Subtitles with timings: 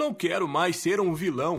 [0.00, 1.58] não quero mais ser um vilão.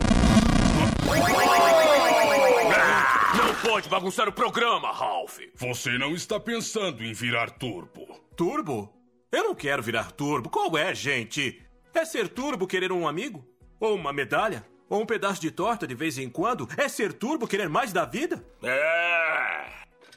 [3.36, 5.38] Não pode bagunçar o programa, Ralph.
[5.54, 8.04] Você não está pensando em virar turbo.
[8.36, 8.92] Turbo?
[9.30, 10.50] Eu não quero virar turbo.
[10.50, 11.62] Qual é, gente?
[11.94, 13.46] É ser turbo querer um amigo?
[13.78, 14.66] Ou uma medalha?
[14.88, 16.68] Ou um pedaço de torta de vez em quando?
[16.76, 18.44] É ser turbo querer mais da vida?
[18.60, 19.66] É.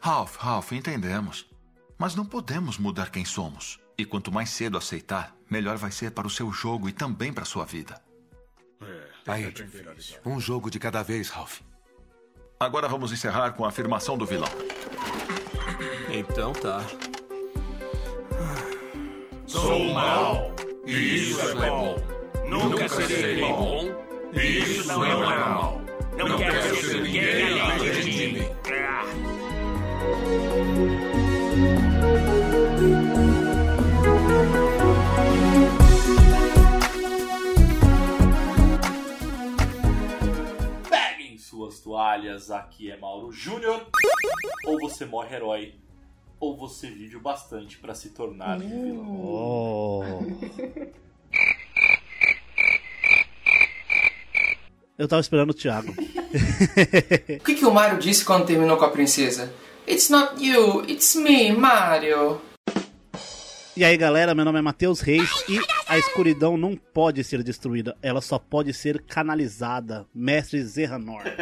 [0.01, 1.47] Ralph, Ralph, entendemos.
[1.95, 3.79] Mas não podemos mudar quem somos.
[3.95, 7.43] E quanto mais cedo aceitar, melhor vai ser para o seu jogo e também para
[7.43, 8.03] a sua vida.
[9.27, 9.53] Aí é.
[10.27, 11.59] Um jogo de cada vez, Ralph.
[12.59, 14.49] Agora vamos encerrar com a afirmação do vilão.
[16.09, 16.85] Então tá.
[19.47, 20.53] Sou mal.
[20.85, 21.95] E isso é bom.
[22.47, 23.89] Nunca serei bom.
[24.33, 25.81] E isso não é mal.
[26.15, 28.47] Não quero ser ninguém além de mim.
[28.63, 28.85] Peguem
[41.65, 43.87] suas toalhas, aqui é Mauro Júnior.
[44.65, 45.75] Ou você morre herói,
[46.39, 49.21] ou você vive o bastante pra se tornar um vilão.
[49.23, 50.01] Oh.
[54.97, 55.93] Eu tava esperando o Thiago.
[57.39, 59.53] O que, que o Mario disse quando terminou com a princesa?
[59.87, 62.41] It's not you, it's me, Mario.
[63.77, 67.97] E aí galera, meu nome é Matheus Reis e a escuridão não pode ser destruída,
[68.01, 70.05] ela só pode ser canalizada.
[70.13, 71.23] Mestre Zerranor.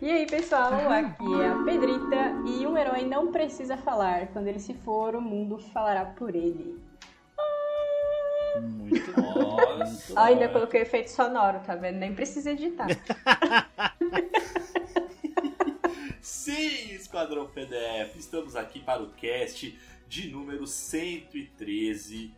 [0.00, 4.28] E aí pessoal, aqui é a Pedrita e um herói não precisa falar.
[4.28, 6.78] Quando ele se for, o mundo falará por ele.
[8.60, 9.12] Muito.
[10.16, 11.96] Ah, ainda coloquei efeito sonoro, tá vendo?
[11.96, 12.86] Nem precisa editar.
[16.22, 19.76] Sim, Esquadrão PDF, estamos aqui para o cast
[20.08, 22.32] de número 113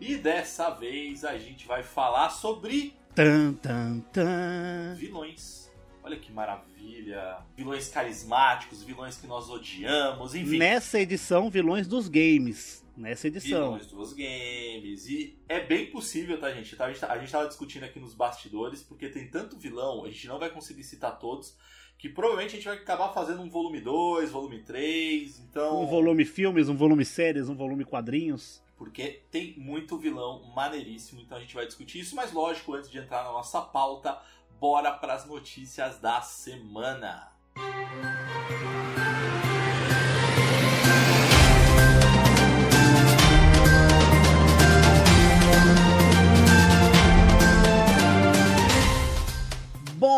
[0.00, 4.94] e dessa vez a gente vai falar sobre Tan, tan, tan.
[4.96, 5.70] vilões.
[6.02, 7.38] Olha que maravilha!
[7.56, 10.58] Vilões carismáticos, vilões que nós odiamos, enfim.
[10.58, 12.84] Nessa edição, vilões dos games.
[12.96, 13.72] Nessa edição.
[13.78, 15.06] Vilões dos games.
[15.08, 16.76] E é bem possível, tá, gente?
[16.76, 20.04] Tá, A gente, tá- a gente tava discutindo aqui nos bastidores, porque tem tanto vilão,
[20.04, 21.56] a gente não vai conseguir citar todos,
[21.98, 25.82] que provavelmente a gente vai acabar fazendo um volume 2, volume 3, então.
[25.82, 28.62] Um volume filmes, um volume séries, um volume quadrinhos.
[28.76, 32.98] Porque tem muito vilão maneiríssimo, então a gente vai discutir isso, mas lógico, antes de
[32.98, 34.20] entrar na nossa pauta,
[34.60, 37.32] bora pras notícias da semana.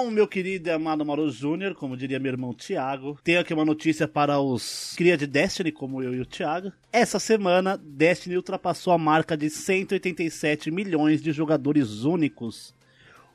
[0.00, 3.64] Bom, meu querido e amado Mauro Júnior, como diria meu irmão Thiago, tenho aqui uma
[3.64, 6.72] notícia para os cria de Destiny, como eu e o Thiago.
[6.92, 12.72] Essa semana, Destiny ultrapassou a marca de 187 milhões de jogadores únicos,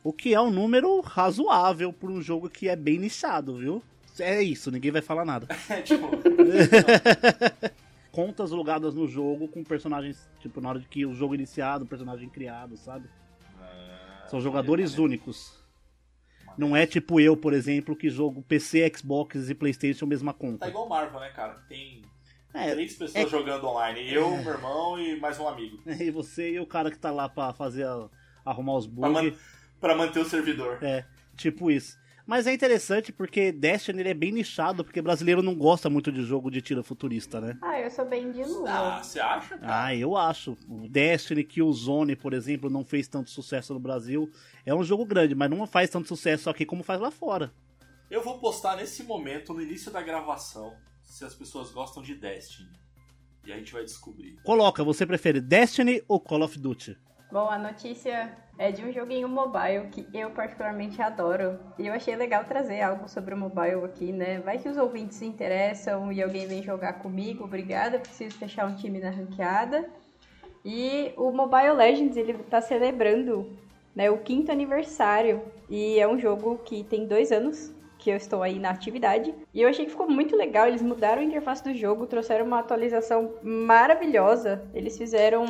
[0.01, 3.83] o que é um número razoável para um jogo que é bem nichado, viu?
[4.17, 5.49] É isso, ninguém vai falar nada.
[5.69, 6.11] É tipo.
[8.09, 11.85] Contas logadas no jogo com personagens, tipo, na hora de que o jogo é iniciado,
[11.85, 13.09] personagem criado, sabe?
[14.29, 15.61] São jogadores únicos.
[16.57, 20.67] Não é tipo eu, por exemplo, que jogo PC, Xbox e Playstation mesma Tá conta.
[20.67, 21.53] igual Marvel, né, cara?
[21.67, 22.01] Tem
[22.53, 24.11] É, três pessoas é- jogando online.
[24.13, 25.79] Eu, meu irmão e mais um amigo.
[26.01, 28.07] E você e o cara que tá lá pra fazer a-
[28.45, 29.39] arrumar os Pra, man- bugs.
[29.79, 30.77] pra manter o servidor.
[30.83, 31.05] É,
[31.35, 31.97] tipo isso.
[32.25, 36.23] Mas é interessante porque Destiny ele é bem nichado, porque brasileiro não gosta muito de
[36.23, 37.57] jogo de tira futurista, né?
[37.61, 38.69] Ah, eu sou bem de lua.
[38.69, 39.57] Ah, você acha?
[39.57, 39.83] cara?
[39.85, 40.57] Ah, eu acho.
[40.69, 44.31] O Destiny, Killzone, por exemplo, não fez tanto sucesso no Brasil.
[44.65, 47.51] É um jogo grande, mas não faz tanto sucesso aqui como faz lá fora.
[48.09, 50.73] Eu vou postar nesse momento, no início da gravação,
[51.03, 52.69] se as pessoas gostam de Destiny.
[53.45, 54.37] E a gente vai descobrir.
[54.43, 56.97] Coloca, você prefere Destiny ou Call of Duty?
[57.33, 61.57] Bom, a notícia é de um joguinho mobile que eu particularmente adoro.
[61.79, 64.39] E eu achei legal trazer algo sobre o mobile aqui, né?
[64.41, 67.43] Vai que os ouvintes se interessam e alguém vem jogar comigo.
[67.43, 69.89] Obrigada, preciso fechar um time na ranqueada.
[70.63, 73.49] E o Mobile Legends, ele tá celebrando
[73.95, 75.41] né, o quinto aniversário.
[75.67, 79.33] E é um jogo que tem dois anos que eu estou aí na atividade.
[79.51, 80.67] E eu achei que ficou muito legal.
[80.67, 84.69] Eles mudaram a interface do jogo, trouxeram uma atualização maravilhosa.
[84.75, 85.47] Eles fizeram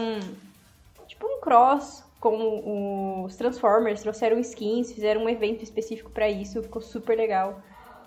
[1.23, 6.81] tipo um cross com os Transformers, trouxeram skins, fizeram um evento específico pra isso, ficou
[6.81, 7.61] super legal.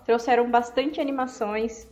[0.05, 1.87] Trouxeram bastante animações,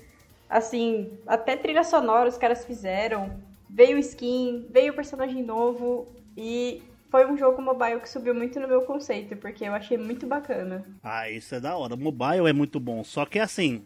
[0.50, 3.40] assim, até trilha sonora os caras fizeram.
[3.70, 6.08] Veio skin, veio personagem novo
[6.38, 6.82] e
[7.12, 10.86] foi um jogo mobile que subiu muito no meu conceito, porque eu achei muito bacana.
[11.04, 11.96] Ah, isso é da hora.
[11.96, 13.04] Mobile é muito bom.
[13.04, 13.84] Só que assim,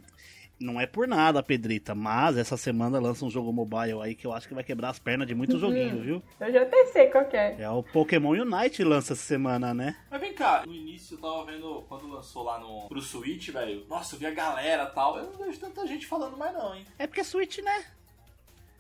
[0.60, 4.34] Não é por nada, Pedrita, mas essa semana lança um jogo mobile aí que eu
[4.34, 5.60] acho que vai quebrar as pernas de muito Uhum.
[5.60, 6.24] joguinho, viu?
[6.38, 7.56] Eu já até sei qual que é.
[7.62, 9.96] É o Pokémon Unite lança essa semana, né?
[10.12, 13.86] Mas vem cá, no início eu tava vendo, quando lançou lá no, pro Switch, velho,
[13.88, 16.76] nossa, eu vi a galera e tal, eu não vejo tanta gente falando mais não,
[16.76, 16.86] hein?
[16.98, 17.86] É porque é Switch, né?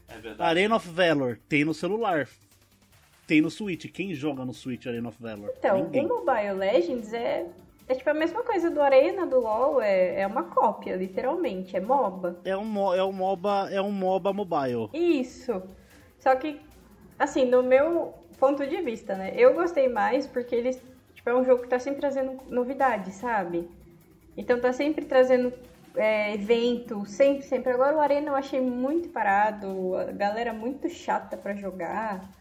[0.09, 0.41] É verdade.
[0.49, 2.27] Arena of Valor tem no celular.
[3.25, 3.85] Tem no Switch.
[3.91, 5.49] Quem joga no Switch Arena of Valor?
[5.57, 6.05] Então, Ninguém.
[6.05, 7.45] o Mobile Legends é,
[7.89, 11.79] é tipo a mesma coisa do Arena, do LoL, é, é uma cópia, literalmente, é
[11.81, 12.37] MOBA.
[12.43, 14.89] É um, mo- é um MOBA, é um MOBA mobile.
[14.93, 15.51] Isso.
[16.19, 16.61] Só que,
[17.17, 19.33] assim, no meu ponto de vista, né?
[19.35, 20.77] Eu gostei mais porque eles,
[21.13, 23.69] tipo, é um jogo que tá sempre trazendo novidades, sabe?
[24.37, 25.53] Então tá sempre trazendo
[25.95, 27.71] é, evento, sempre, sempre.
[27.73, 32.38] Agora o Arena eu achei muito parado, a galera muito chata pra jogar.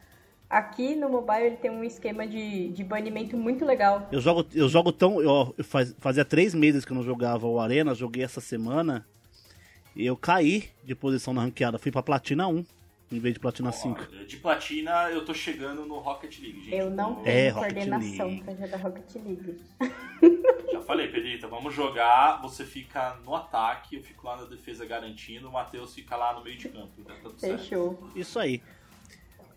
[0.50, 4.08] Aqui no mobile ele tem um esquema de, de banimento muito legal.
[4.10, 5.20] Eu jogo, eu jogo tão.
[5.20, 9.06] Eu, eu faz- fazia três meses que eu não jogava o Arena, joguei essa semana.
[9.94, 11.78] E eu caí de posição na ranqueada.
[11.78, 12.64] Fui pra Platina 1,
[13.12, 14.00] em vez de Platina 5.
[14.00, 16.74] Ó, De platina eu tô chegando no Rocket League, gente.
[16.76, 18.42] Eu não Vamos- tenho É, Rocket coordenação League.
[18.44, 19.60] pra jogar Rocket League.
[20.72, 25.48] Já falei, Pedrita, vamos jogar, você fica no ataque, eu fico lá na defesa garantindo,
[25.48, 26.88] o Matheus fica lá no meio de campo.
[26.98, 27.58] Então tá tudo certo.
[27.60, 28.10] Fechou.
[28.14, 28.62] Isso aí.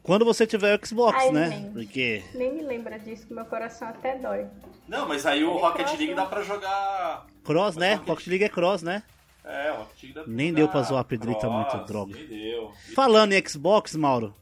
[0.04, 1.50] Quando você tiver o Xbox, Ai, né?
[1.52, 1.72] gente.
[1.74, 2.24] Porque.
[2.34, 4.46] Nem me lembra disso, que meu coração até dói.
[4.88, 5.88] Não, mas aí o É Rocket.
[5.98, 7.28] League dá pra jogar.
[7.44, 7.94] Cross, né?
[7.94, 9.04] Rocket- Rocket League é cross, né?
[9.44, 12.16] É, o Rocket League dá pra Nem deu pra zoar a Pedrita cross, muito, droga.
[12.16, 12.72] Nem deu.
[12.96, 14.34] Falando em Xbox, Mauro,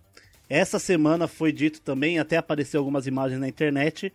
[0.49, 4.13] essa semana foi dito também, até apareceu algumas imagens na internet,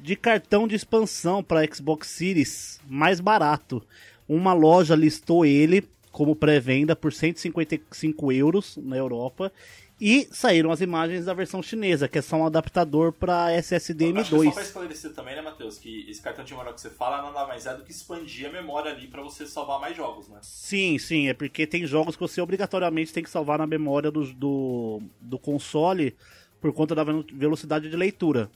[0.00, 3.82] de cartão de expansão para Xbox Series mais barato.
[4.28, 9.52] Uma loja listou ele como pré-venda por 155 euros na Europa.
[10.00, 14.14] E saíram as imagens da versão chinesa, que é só um adaptador para SSD Acho
[14.14, 14.66] que só pra M2.
[14.66, 17.74] esclarecer também, né, Matheus, que esse cartão de memória que você fala nada mais é
[17.76, 20.38] do que expandir a memória ali pra você salvar mais jogos, né?
[20.42, 24.24] Sim, sim, é porque tem jogos que você obrigatoriamente tem que salvar na memória do,
[24.34, 26.14] do, do console
[26.60, 28.50] por conta da velo- velocidade de leitura.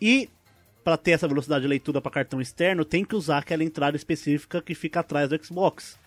[0.00, 0.30] E
[0.82, 4.60] para ter essa velocidade de leitura para cartão externo, tem que usar aquela entrada específica
[4.62, 5.98] que fica atrás do Xbox.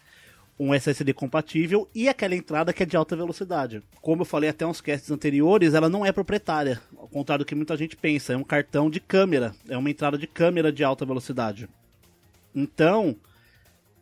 [0.60, 3.84] Um SSD compatível e aquela entrada que é de alta velocidade.
[4.02, 7.54] Como eu falei até uns casts anteriores, ela não é proprietária, ao contrário do que
[7.54, 8.34] muita gente pensa.
[8.34, 11.70] É um cartão de câmera, é uma entrada de câmera de alta velocidade.
[12.56, 13.16] Então,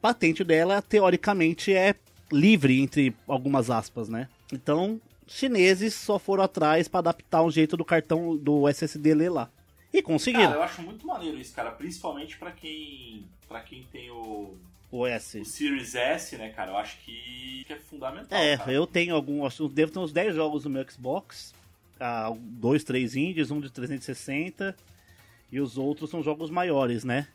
[0.02, 1.96] patente dela, teoricamente, é
[2.32, 4.30] livre, entre algumas aspas, né?
[4.54, 9.50] Então, chineses só foram atrás para adaptar um jeito do cartão do SSD ler lá.
[9.94, 10.48] E conseguiram.
[10.48, 11.72] Cara, eu acho muito maneiro isso, cara.
[11.72, 13.26] Principalmente pra quem.
[13.48, 14.56] para quem tem o,
[14.92, 15.40] O S.
[15.40, 16.72] o Series S, né, cara?
[16.72, 18.40] Eu acho que, que é fundamental.
[18.40, 18.72] É, cara.
[18.72, 21.54] eu tenho alguns, devo ter uns 10 jogos no meu Xbox.
[22.00, 24.76] Ah, dois, três indies, um de 360
[25.52, 27.28] e os outros são jogos maiores, né?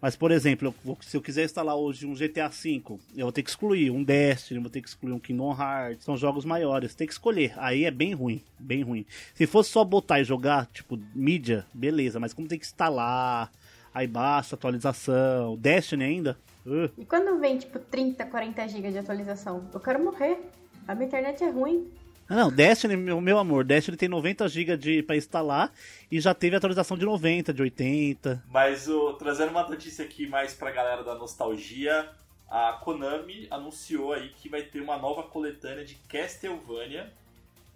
[0.00, 2.82] Mas, por exemplo, eu vou- se eu quiser instalar hoje um GTA V,
[3.16, 6.16] eu vou ter que excluir um Destiny, vou ter que excluir um Kingdom Hearts, são
[6.16, 7.52] jogos maiores, tem que escolher.
[7.56, 9.04] Aí é bem ruim, bem ruim.
[9.34, 13.50] Se fosse só botar e jogar, tipo, mídia, beleza, mas como tem que instalar,
[13.92, 19.68] aí baixa atualização, Destiny ainda, uh, E quando vem, tipo, 30, 40 GB de atualização?
[19.72, 20.38] Eu quero morrer.
[20.86, 21.90] A minha internet é ruim.
[22.28, 25.72] Ah, Não, Destiny, meu, meu amor, Destiny tem 90 GB de, pra instalar
[26.10, 28.44] e já teve atualização de 90, de 80.
[28.50, 32.10] Mas o, trazendo uma notícia aqui mais pra galera da nostalgia,
[32.50, 37.10] a Konami anunciou aí que vai ter uma nova coletânea de Castlevania.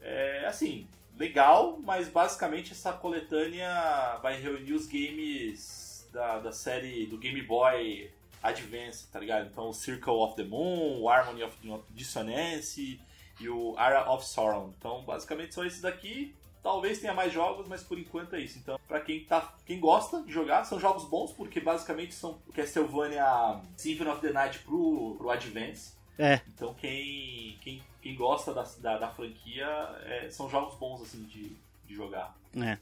[0.02, 0.86] É, assim,
[1.18, 8.10] legal, mas basicamente essa coletânea vai reunir os games da, da série do Game Boy
[8.42, 9.48] Advance, tá ligado?
[9.50, 11.56] Então o Circle of the Moon, o Harmony of
[11.90, 13.00] Dissonance
[13.40, 14.72] e o Ara of Sauron.
[14.78, 16.34] Então basicamente são esses daqui.
[16.62, 18.56] Talvez tenha mais jogos, mas por enquanto é isso.
[18.56, 23.60] Então, pra quem, tá, quem gosta de jogar, são jogos bons, porque basicamente são Castlevania
[23.76, 25.94] Symphony of the Night pro, pro Advance.
[26.16, 29.66] É, Então, quem, quem, quem gosta da, da, da franquia,
[30.04, 32.36] é, são jogos bons, assim, de, de jogar.
[32.56, 32.78] é.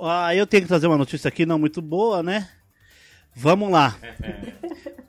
[0.00, 2.50] Ah, eu tenho que trazer uma notícia aqui não muito boa, né?
[3.34, 3.96] Vamos lá.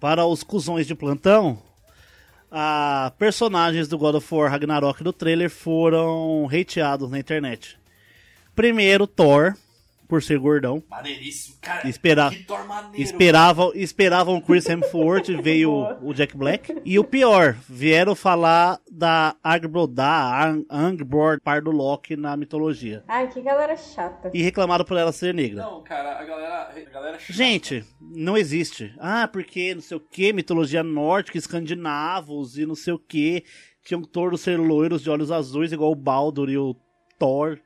[0.04, 1.64] Para os cuzões de plantão,
[2.52, 7.80] a personagens do God of War Ragnarok do trailer foram hateados na internet.
[8.54, 9.56] Primeiro, Thor,
[10.08, 10.84] por ser gordão.
[10.90, 11.88] Maneiríssimo, cara.
[11.88, 13.02] Espera- Que Thor maneiro.
[13.02, 16.76] Esperavam, esperavam o Chris Hemsworth, veio o Jack Black.
[16.86, 23.04] E o pior, vieram falar da Angbrodar, Angbord, par do Loki na mitologia.
[23.08, 24.30] Ai, que galera chata.
[24.34, 25.64] E reclamaram por ela ser negra.
[25.64, 27.34] Não, cara, a galera, a galera é chata.
[27.34, 28.94] Gente, não existe.
[29.00, 33.44] Ah, porque não sei o que, mitologia nórdica, escandinavos e não sei o que.
[33.84, 36.76] Tinham todos ser loiros de olhos azuis, igual o Baldur e o
[37.20, 37.60] Thor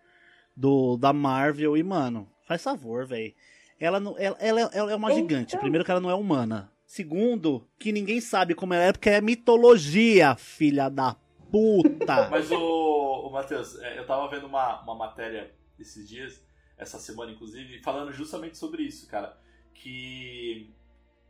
[0.58, 1.78] do, da Marvel.
[1.78, 3.34] E, mano, faz favor, velho.
[3.80, 5.22] Ela, não, ela, ela, ela é uma Então.
[5.22, 5.58] gigante.
[5.58, 6.72] Primeiro que ela não é humana.
[6.86, 11.16] Segundo, que ninguém sabe como ela é, porque é mitologia, filha da
[11.52, 12.28] puta.
[12.32, 16.42] Mas o, o Matheus, é, eu tava vendo uma, uma matéria esses dias,
[16.78, 19.38] essa semana inclusive, falando justamente sobre isso, cara.
[19.74, 20.74] Que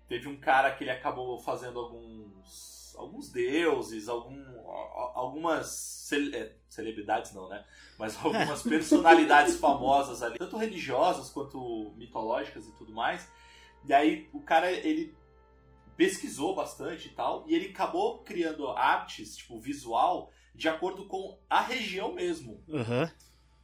[0.07, 4.43] teve um cara que ele acabou fazendo alguns alguns deuses, algum,
[5.13, 7.63] algumas cele, é, celebridades não, né?
[7.97, 13.29] Mas algumas personalidades famosas ali, tanto religiosas quanto mitológicas e tudo mais.
[13.85, 15.15] E aí o cara ele
[15.95, 21.61] pesquisou bastante e tal, e ele acabou criando artes, tipo, visual, de acordo com a
[21.61, 22.63] região mesmo.
[22.67, 23.09] Uhum.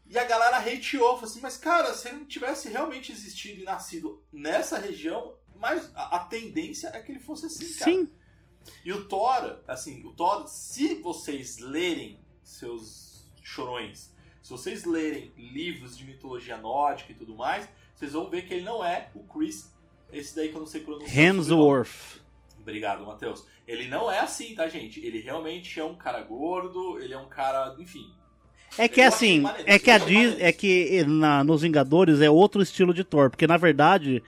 [0.06, 3.64] E a galera hateou, falou assim, mas cara, se ele não tivesse realmente existido e
[3.64, 7.92] nascido nessa região, mas a, a tendência é que ele fosse assim, cara.
[7.92, 8.10] Sim.
[8.84, 15.98] E o Thor, assim, o Thor, se vocês lerem seus chorões, se vocês lerem livros
[15.98, 19.74] de mitologia nórdica e tudo mais, vocês vão ver que ele não é o Chris,
[20.12, 21.18] esse daí que eu não sei pronunciar.
[21.18, 22.22] Hemsworth.
[22.60, 23.46] Obrigado, Matheus.
[23.66, 25.00] Ele não é assim, tá, gente?
[25.00, 28.14] Ele realmente é um cara gordo, ele é um cara, enfim.
[28.78, 32.94] É que assim, é que a Disney, é que na, nos Vingadores é outro estilo
[32.94, 34.22] de Thor, porque na verdade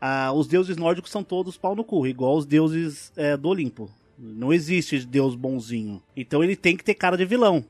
[0.00, 3.90] ah, os deuses nórdicos são todos pau no cu, igual os deuses é, do Olimpo.
[4.18, 6.02] Não existe deus bonzinho.
[6.16, 7.64] Então ele tem que ter cara de vilão.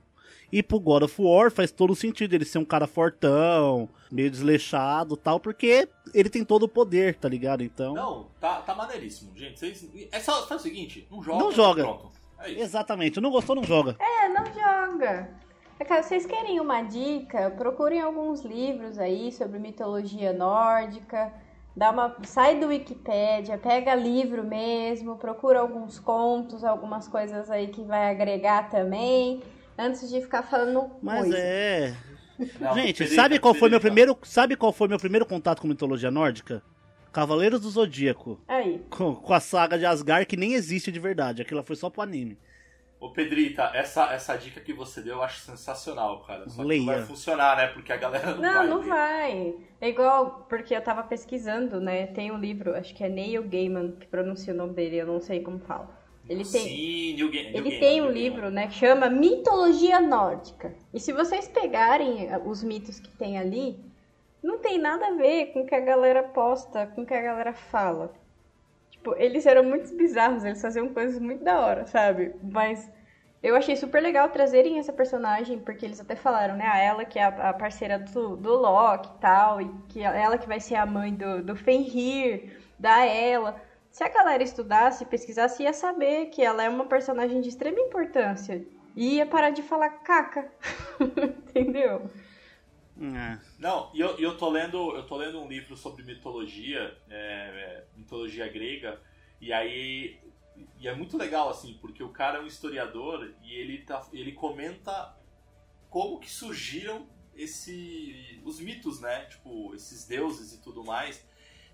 [0.52, 5.16] E pro God of War faz todo sentido ele ser um cara fortão, meio desleixado
[5.16, 7.64] tal, porque ele tem todo o poder, tá ligado?
[7.64, 7.94] Então.
[7.94, 9.58] Não, tá, tá maneiríssimo, gente.
[9.58, 11.38] Vocês, é só faz o seguinte: não joga.
[11.38, 11.82] Não joga.
[11.82, 12.10] Pronto.
[12.38, 13.96] É Exatamente, não gostou, não joga.
[13.98, 15.30] É, não joga.
[15.78, 17.50] É vocês querem uma dica?
[17.50, 21.32] Procurem alguns livros aí sobre mitologia nórdica.
[21.76, 27.82] Dá uma, sai do Wikipedia, pega livro mesmo, procura alguns contos, algumas coisas aí que
[27.82, 29.42] vai agregar também
[29.76, 31.38] antes de ficar falando Mas coisa.
[31.38, 31.94] é.
[32.58, 36.10] Não, Gente, sabe qual foi meu primeiro, sabe qual foi meu primeiro contato com mitologia
[36.10, 36.62] nórdica?
[37.12, 38.40] Cavaleiros do Zodíaco.
[38.48, 38.82] Aí.
[38.90, 42.02] Com, com a saga de Asgard que nem existe de verdade, aquilo foi só pro
[42.02, 42.38] anime.
[43.06, 46.48] Ô Pedrita, essa, essa dica que você deu eu acho sensacional, cara.
[46.48, 46.80] Só Leia.
[46.80, 47.68] que não vai funcionar, né?
[47.68, 48.66] Porque a galera não, não vai.
[48.66, 49.54] Não, não vai.
[49.80, 52.08] É igual, porque eu tava pesquisando, né?
[52.08, 55.20] Tem um livro, acho que é Neil Gaiman que pronuncia o nome dele, eu não
[55.20, 55.88] sei como fala.
[56.28, 60.74] Ele tem, Sim, New Game, ele Game, tem um livro, né, que chama Mitologia Nórdica.
[60.92, 63.78] E se vocês pegarem eh, os mitos que tem ali,
[64.42, 67.22] não tem nada a ver com o que a galera posta, com o que a
[67.22, 68.12] galera fala.
[69.06, 72.34] Tipo, eles eram muito bizarros, eles faziam coisas muito da hora, sabe?
[72.42, 72.90] Mas
[73.40, 76.66] eu achei super legal trazerem essa personagem, porque eles até falaram, né?
[76.66, 80.48] A ela que é a, parceira do, do Loki e tal, e que ela que
[80.48, 85.72] vai ser a mãe do, do Fenrir, da ela se a galera estudasse, pesquisasse, ia
[85.72, 88.66] saber que ela é uma personagem de extrema importância.
[88.96, 90.50] E ia parar de falar caca.
[90.98, 92.10] Entendeu?
[92.98, 93.38] É.
[93.58, 97.84] Não, e eu, eu, tô lendo, eu tô lendo um livro sobre mitologia, é, é,
[97.96, 99.00] mitologia grega,
[99.40, 100.20] e aí.
[100.80, 104.32] E é muito legal, assim, porque o cara é um historiador e ele, tá, ele
[104.32, 105.14] comenta
[105.90, 109.26] como que surgiram esse, os mitos, né?
[109.26, 111.22] Tipo, esses deuses e tudo mais.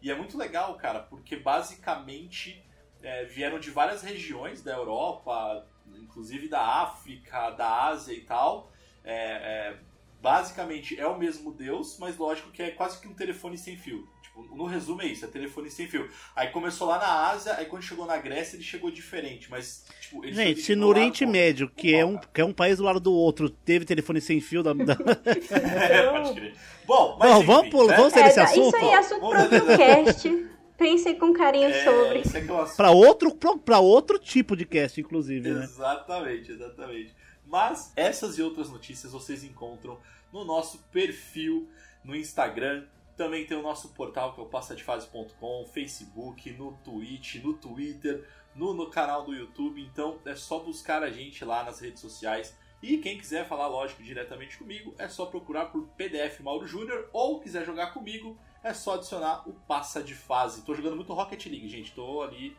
[0.01, 2.65] E é muito legal, cara, porque basicamente
[3.01, 5.65] é, vieram de várias regiões da Europa,
[5.95, 8.73] inclusive da África, da Ásia e tal.
[9.05, 9.79] É, é,
[10.23, 14.09] basicamente é o mesmo Deus, mas lógico que é quase que um telefone sem fio.
[14.23, 16.09] Tipo, no resumo é isso, é telefone sem fio.
[16.35, 20.25] Aí começou lá na Ásia, aí quando chegou na Grécia ele chegou diferente, mas tipo,
[20.29, 23.13] Gente, se no Oriente Médio, que é, um, que é um país do lado do
[23.13, 24.73] outro, teve telefone sem fio da...
[24.73, 24.93] da...
[25.51, 26.55] é, pode crer.
[26.87, 27.97] Bom, mas Bom, enfim, vamos, pular, né?
[27.97, 28.77] vamos ter é, esse assunto?
[28.77, 30.53] Isso aí é assunto para outro cast.
[30.79, 32.19] Pensem com carinho é, sobre.
[32.21, 35.65] É para outro, pra, outro tipo de cast, inclusive, né?
[35.65, 37.15] Exatamente, exatamente.
[37.53, 39.99] Mas essas e outras notícias vocês encontram
[40.33, 41.69] no nosso perfil
[42.03, 42.87] no Instagram.
[43.15, 48.73] Também tem o nosso portal que é o passadefase.com, Facebook, no Twitch, no Twitter, no,
[48.73, 49.83] no canal do YouTube.
[49.83, 54.03] Então é só buscar a gente lá nas redes sociais e quem quiser falar, lógico,
[54.03, 58.95] diretamente comigo, é só procurar por PDF Mauro Júnior ou quiser jogar comigo, é só
[58.95, 60.63] adicionar o Passa de Fase.
[60.63, 61.93] Tô jogando muito Rocket League, gente.
[61.93, 62.57] Tô ali.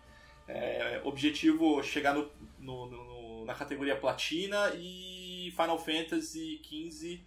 [0.48, 3.04] É, objetivo chegar no, no, no,
[3.46, 7.22] na categoria Platina e Final Fantasy XV.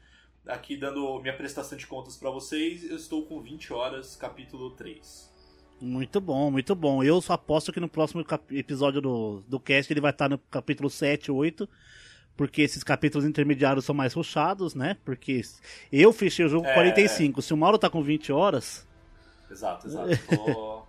[0.46, 2.88] Aqui dando minha prestação de contas para vocês.
[2.88, 5.34] Eu estou com 20 horas, capítulo 3.
[5.80, 7.02] Muito bom, muito bom.
[7.02, 10.88] Eu só aposto que no próximo episódio do, do cast ele vai estar no capítulo
[10.88, 11.68] 7, 8
[12.36, 14.96] porque esses capítulos intermediários são mais ruxados, né?
[15.04, 15.40] Porque
[15.90, 17.40] eu fechei o jogo é, 45.
[17.40, 17.42] É.
[17.42, 18.86] Se o Mauro tá com 20 horas.
[19.50, 20.10] Exato, exato.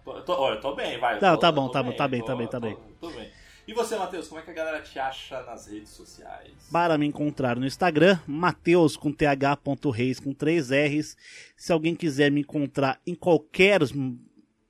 [0.03, 1.19] Tô, tô, olha, tô bem, vai.
[1.19, 2.77] Tá, tô, tá bem, tá bem, tá bem, tá bem, tá bem.
[2.99, 3.31] Tô, bem.
[3.67, 6.53] E você, Matheus, como é que a galera te acha nas redes sociais?
[6.71, 11.17] Para me encontrar no Instagram, Mateus com th.reis com 3 R's.
[11.57, 13.81] Se alguém quiser me encontrar em qualquer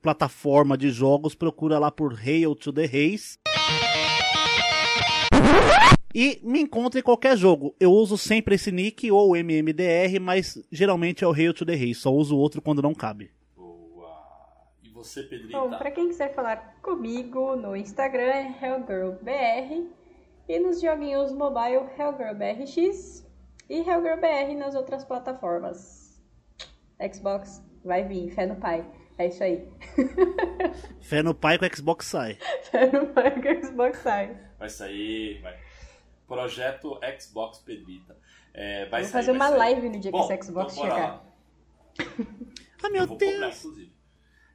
[0.02, 3.38] plataforma de jogos, procura lá por Hail to the Race.
[6.12, 7.76] E me encontra em qualquer jogo.
[7.80, 11.94] Eu uso sempre esse nick ou MMDR, mas geralmente é o Hail to the Race.
[11.94, 13.30] Só uso outro quando não cabe.
[14.98, 15.60] Você, Pedrita?
[15.60, 19.88] Bom, pra quem quiser falar comigo no Instagram é HellGirlBR
[20.50, 23.24] e nos joguinhos mobile HellGirlBRX
[23.70, 26.20] e HellGirlBR nas outras plataformas.
[27.14, 28.84] Xbox vai vir, fé no pai.
[29.20, 29.68] É isso aí.
[31.02, 32.38] Fé no pai que o Xbox sai.
[32.70, 34.38] fé no pai que o Xbox sai.
[34.60, 35.58] Vai sair, vai.
[36.28, 38.16] Projeto Xbox Pedrita.
[38.54, 39.58] É, vai Vou sair, fazer vai uma sair.
[39.58, 41.26] live no dia Bom, que esse Xbox então chegar.
[42.84, 43.58] Ah, meu comprar, Deus!
[43.60, 43.97] inclusive.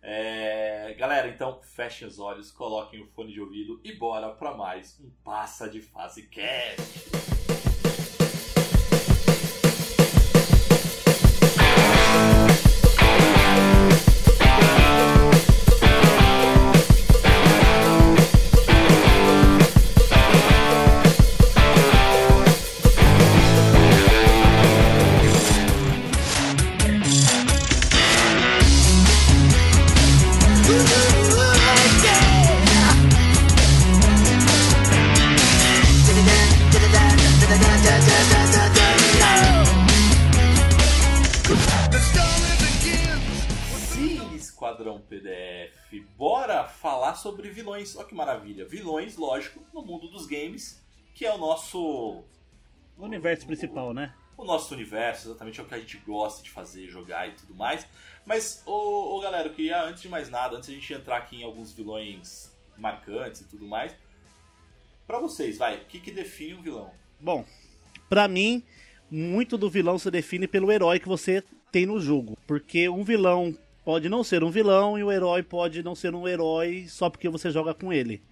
[0.04, 4.98] É, galera, então fechem os olhos, coloquem o fone de ouvido e bora pra mais
[4.98, 7.31] um Passa de Fase Cast.
[47.92, 47.96] Vilões.
[47.96, 48.64] Olha que maravilha.
[48.64, 50.80] Vilões, lógico, no mundo dos games,
[51.14, 52.24] que é o nosso
[52.96, 54.14] O universo principal, né?
[54.34, 57.54] o nosso universo, exatamente é o que a gente gosta de fazer, jogar e tudo
[57.54, 57.86] mais.
[58.26, 61.18] Mas, ô, ô galera, eu queria, antes de mais nada, antes de a gente entrar
[61.18, 63.94] aqui em alguns vilões marcantes e tudo mais,
[65.06, 66.90] pra vocês, vai, o que, que define um vilão?
[67.20, 67.44] Bom,
[68.08, 68.64] pra mim,
[69.08, 72.36] muito do vilão se define pelo herói que você tem no jogo.
[72.44, 76.26] Porque um vilão pode não ser um vilão e o herói pode não ser um
[76.26, 78.22] herói só porque você joga com ele.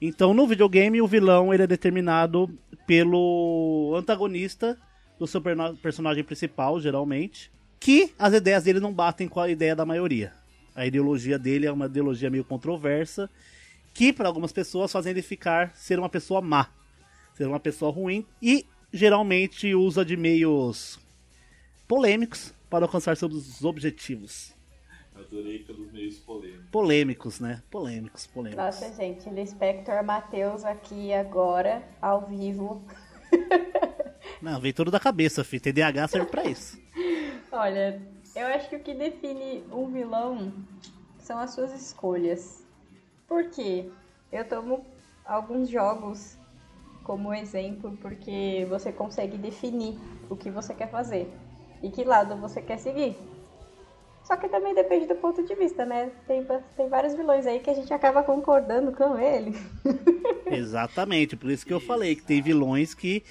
[0.00, 2.48] Então, no videogame, o vilão ele é determinado
[2.86, 4.78] pelo antagonista
[5.18, 5.42] do seu
[5.82, 10.32] personagem principal, geralmente, que as ideias dele não batem com a ideia da maioria.
[10.74, 13.28] A ideologia dele é uma ideologia meio controversa,
[13.92, 16.68] que para algumas pessoas fazem ele ficar ser uma pessoa má,
[17.34, 20.98] ser uma pessoa ruim e geralmente usa de meios
[21.86, 24.54] polêmicos para alcançar seus objetivos.
[25.20, 26.70] Eu adorei pelos meios polêmicos.
[26.70, 27.62] Polêmicos, né?
[27.70, 28.64] Polêmicos, polêmicos.
[28.64, 32.82] Nossa, gente, Lispector Matheus aqui agora, ao vivo.
[34.40, 35.62] Não, vem tudo da cabeça, filho.
[35.62, 36.80] TDAH serve pra isso.
[37.52, 38.00] Olha,
[38.34, 40.54] eu acho que o que define um vilão
[41.18, 42.64] são as suas escolhas.
[43.28, 43.90] Por quê?
[44.32, 44.86] Eu tomo
[45.24, 46.38] alguns jogos
[47.04, 49.98] como exemplo porque você consegue definir
[50.30, 51.30] o que você quer fazer
[51.82, 53.18] e que lado você quer seguir.
[54.30, 56.08] Só que também depende do ponto de vista, né?
[56.24, 59.58] Tem, tem vários vilões aí que a gente acaba concordando com ele.
[60.46, 63.24] Exatamente, por isso que eu falei que tem vilões que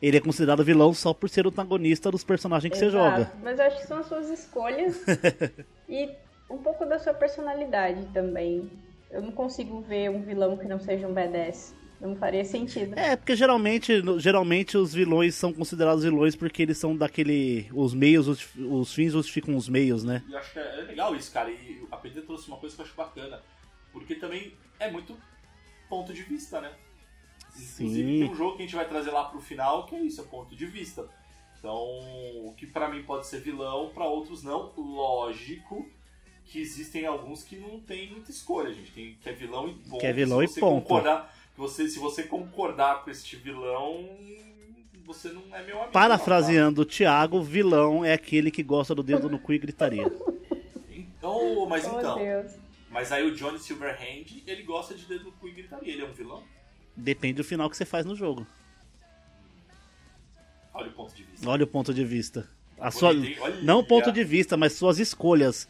[0.00, 3.16] ele é considerado vilão só por ser o antagonista dos personagens que você Exato.
[3.16, 3.32] joga.
[3.42, 5.04] Mas eu acho que são as suas escolhas
[5.90, 6.08] e
[6.48, 8.70] um pouco da sua personalidade também.
[9.10, 11.74] Eu não consigo ver um vilão que não seja um badass.
[12.04, 12.98] Não faria sentido.
[12.98, 17.66] É, porque geralmente, geralmente os vilões são considerados vilões porque eles são daquele.
[17.72, 20.22] Os meios, os, os fins justificam os meios, né?
[20.28, 21.50] E eu acho que é é legal isso, cara.
[21.50, 23.40] E a PD trouxe uma coisa que eu acho bacana.
[23.90, 25.16] Porque também é muito
[25.88, 26.72] ponto de vista, né?
[27.56, 28.18] Inclusive Sim.
[28.20, 30.24] tem um jogo que a gente vai trazer lá pro final que é isso, é
[30.24, 31.08] ponto de vista.
[31.58, 31.74] Então,
[32.44, 34.72] o que pra mim pode ser vilão, pra outros não.
[34.76, 35.88] Lógico
[36.44, 38.92] que existem alguns que não tem muita escolha, gente.
[38.92, 40.00] Tem que é vilão e ponto.
[40.00, 40.82] Que é vilão e você ponto.
[40.82, 44.08] Concordar, você, se você concordar com este vilão,
[45.04, 45.92] você não é meu amigo.
[45.92, 50.08] Parafraseando o Thiago, vilão é aquele que gosta do dedo no cu e gritaria.
[50.10, 50.32] tá?
[50.90, 52.18] Então, mas oh, então.
[52.18, 52.52] Deus.
[52.90, 55.92] Mas aí o Johnny Silverhand, ele gosta de dedo no cu e gritaria.
[55.92, 56.42] Ele é um vilão?
[56.96, 58.46] Depende do final que você faz no jogo.
[60.72, 61.48] Olha o ponto de vista.
[61.48, 62.48] Olha o ponto de vista.
[62.78, 63.10] A sua?
[63.10, 63.62] Olha.
[63.62, 65.68] não o ponto de vista, mas suas escolhas.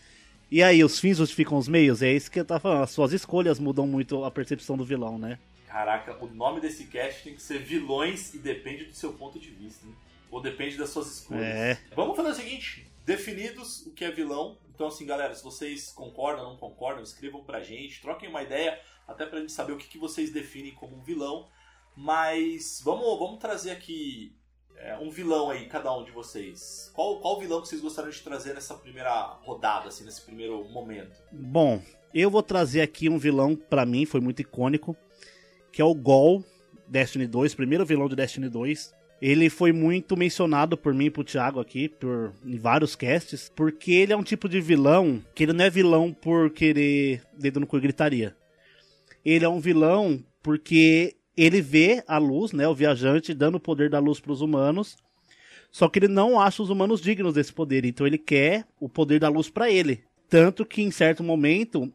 [0.50, 2.02] E aí, os fins justificam os meios?
[2.02, 2.82] É isso que eu tava falando.
[2.82, 5.38] As suas escolhas mudam muito a percepção do vilão, né?
[5.74, 9.50] Caraca, o nome desse cast tem que ser vilões e depende do seu ponto de
[9.50, 9.92] vista, hein?
[10.30, 11.42] Ou depende das suas escolhas.
[11.42, 11.80] É.
[11.96, 14.56] Vamos fazer o seguinte: definidos o que é vilão.
[14.72, 18.80] Então, assim, galera, se vocês concordam ou não concordam, escrevam pra gente, troquem uma ideia,
[19.04, 21.48] até pra gente saber o que, que vocês definem como um vilão.
[21.96, 24.32] Mas vamos, vamos trazer aqui
[24.76, 26.92] é, um vilão aí, cada um de vocês.
[26.94, 31.20] Qual, qual vilão que vocês gostariam de trazer nessa primeira rodada, assim, nesse primeiro momento?
[31.32, 31.82] Bom,
[32.14, 34.96] eu vou trazer aqui um vilão, pra mim, foi muito icônico,
[35.74, 36.44] que é o Gol,
[36.86, 38.94] Destiny 2, primeiro vilão de Destiny 2.
[39.20, 43.90] Ele foi muito mencionado por mim e pro Thiago aqui, por, em vários casts, porque
[43.90, 47.66] ele é um tipo de vilão que ele não é vilão por querer dedo no
[47.66, 48.36] cu e gritaria.
[49.24, 53.90] Ele é um vilão porque ele vê a luz, né, o viajante, dando o poder
[53.90, 54.96] da luz para os humanos,
[55.72, 59.18] só que ele não acha os humanos dignos desse poder, então ele quer o poder
[59.18, 60.04] da luz para ele.
[60.28, 61.92] Tanto que em certo momento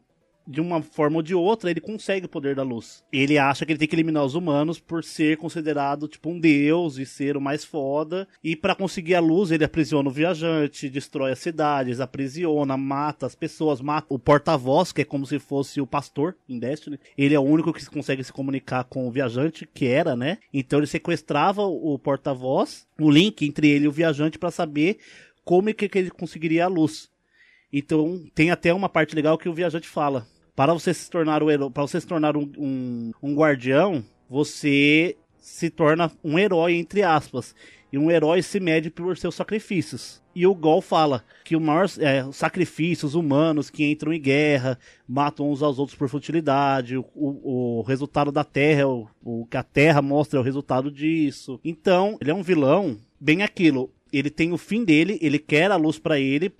[0.50, 3.04] de uma forma ou de outra, ele consegue o poder da luz.
[3.12, 6.98] Ele acha que ele tem que eliminar os humanos por ser considerado tipo um deus
[6.98, 8.26] e ser o mais foda.
[8.42, 13.36] E para conseguir a luz, ele aprisiona o viajante, destrói as cidades, aprisiona, mata as
[13.36, 16.98] pessoas, mata o porta-voz, que é como se fosse o pastor em Destiny.
[17.16, 20.38] Ele é o único que consegue se comunicar com o viajante, que era, né?
[20.52, 24.98] Então ele sequestrava o porta-voz, o link entre ele e o viajante para saber
[25.44, 27.08] como é que ele conseguiria a luz.
[27.72, 31.70] Então tem até uma parte legal que o viajante fala para você se tornar o
[31.70, 37.54] para você se tornar um, um, um guardião, você se torna um herói entre aspas.
[37.92, 40.22] E um herói se mede por seus sacrifícios.
[40.32, 45.50] E o Gol fala que o maior é, sacrifícios humanos que entram em guerra, matam
[45.50, 49.62] uns aos outros por futilidade, o, o, o resultado da Terra, o, o que a
[49.64, 51.58] Terra mostra é o resultado disso.
[51.64, 53.90] Então, ele é um vilão, bem aquilo.
[54.12, 56.52] Ele tem o fim dele, ele quer a luz para ele,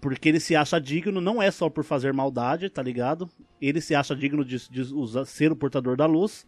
[0.00, 3.28] porque ele se acha digno, não é só por fazer maldade, tá ligado?
[3.60, 6.46] Ele se acha digno de, de usar, ser o portador da luz.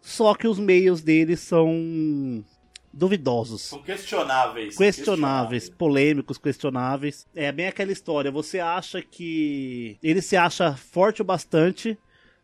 [0.00, 2.44] Só que os meios dele são
[2.92, 3.62] duvidosos.
[3.62, 4.76] São questionáveis.
[4.76, 7.26] Questionáveis, polêmicos, questionáveis.
[7.34, 8.30] É bem aquela história.
[8.30, 11.98] Você acha que ele se acha forte o bastante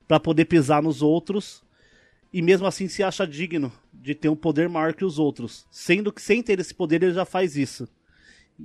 [0.09, 1.63] para poder pisar nos outros
[2.33, 6.13] e mesmo assim se acha digno de ter um poder maior que os outros, sendo
[6.13, 7.89] que sem ter esse poder ele já faz isso.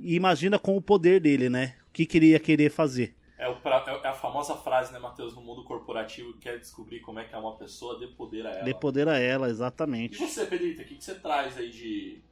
[0.02, 1.74] E imagina com o poder dele, né?
[1.88, 3.14] O que queria querer fazer.
[3.38, 7.00] É, o pra, é a famosa frase, né, Matheus, no mundo corporativo que quer descobrir
[7.00, 8.64] como é que é uma pessoa, dê poder a ela.
[8.64, 10.14] Dê poder a ela, exatamente.
[10.14, 12.22] E você, Pedrita, o que, que você traz aí de,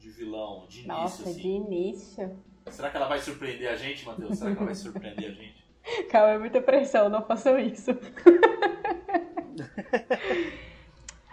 [0.00, 0.92] de vilão, de início?
[0.92, 1.40] Nossa, assim?
[1.40, 2.36] de início.
[2.70, 4.38] Será que ela vai surpreender a gente, Matheus?
[4.38, 5.62] Será que ela vai surpreender a gente?
[6.10, 7.92] Calma, é muita pressão, não façam isso.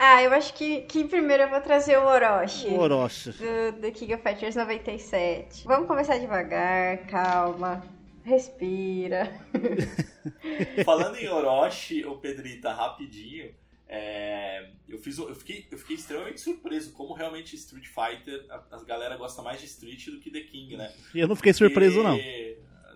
[0.02, 2.68] Ah, eu acho que, que primeiro eu vou trazer o Orochi.
[2.68, 3.32] O Orochi.
[3.32, 5.66] Do, do King of Fighters 97.
[5.66, 7.84] Vamos começar devagar, calma.
[8.24, 9.30] Respira.
[10.86, 13.54] Falando em Orochi, o Pedrita, rapidinho.
[13.90, 18.84] É, eu, fiz, eu, fiquei, eu fiquei extremamente surpreso como realmente Street Fighter, a, a
[18.86, 20.94] galera gosta mais de Street do que The King, né?
[21.14, 22.18] Eu não fiquei surpreso, não.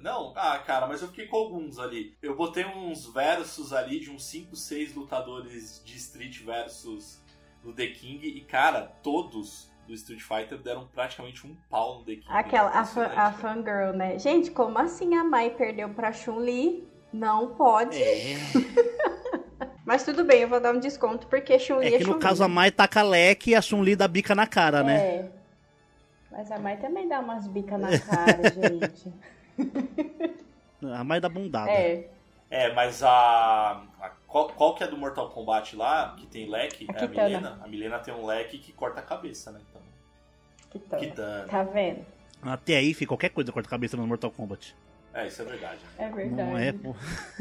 [0.04, 2.14] Não, ah, cara, mas eu fiquei com alguns ali.
[2.22, 7.24] Eu botei uns versos ali de uns 5, 6 lutadores de Street versus
[7.64, 12.16] no The King e, cara, todos do Street Fighter deram praticamente um pau no The
[12.16, 12.26] King.
[12.28, 14.20] Aquela, a, fan, a fangirl, né?
[14.20, 16.86] Gente, como assim a Mai perdeu pra Chun-Li?
[17.14, 17.96] Não pode.
[17.98, 18.36] É.
[19.88, 22.44] Mas tudo bem, eu vou dar um desconto, porque Chun-Li é, é que no caso
[22.44, 24.84] a Mai taca leque e a Chun-Li dá bica na cara, é.
[24.84, 24.96] né?
[24.98, 25.32] É.
[26.30, 29.14] Mas a Mai também dá umas bicas na cara, gente.
[30.94, 31.72] A mais da bundada.
[31.72, 32.10] É.
[32.50, 33.84] É, mas a.
[34.00, 36.86] a qual, qual, que é do Mortal Kombat lá, que tem leque?
[36.88, 37.60] A é a Milena.
[37.64, 39.60] A Milena tem um leque que corta a cabeça, né?
[39.70, 39.82] Então.
[40.70, 41.02] Kitana.
[41.02, 41.48] Kitana.
[41.48, 42.06] Tá vendo?
[42.44, 44.76] Até aí, fica qualquer coisa corta a cabeça no Mortal Kombat.
[45.16, 45.80] É, isso é verdade.
[45.98, 46.50] É verdade.
[46.50, 46.96] Não é, pô.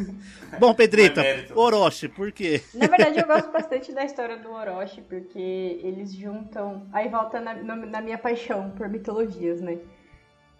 [0.59, 2.63] Bom, Pedrita, é Orochi, por quê?
[2.75, 6.87] Na verdade, eu gosto bastante da história do Orochi, porque eles juntam.
[6.93, 9.79] Aí volta na, na minha paixão por mitologias, né?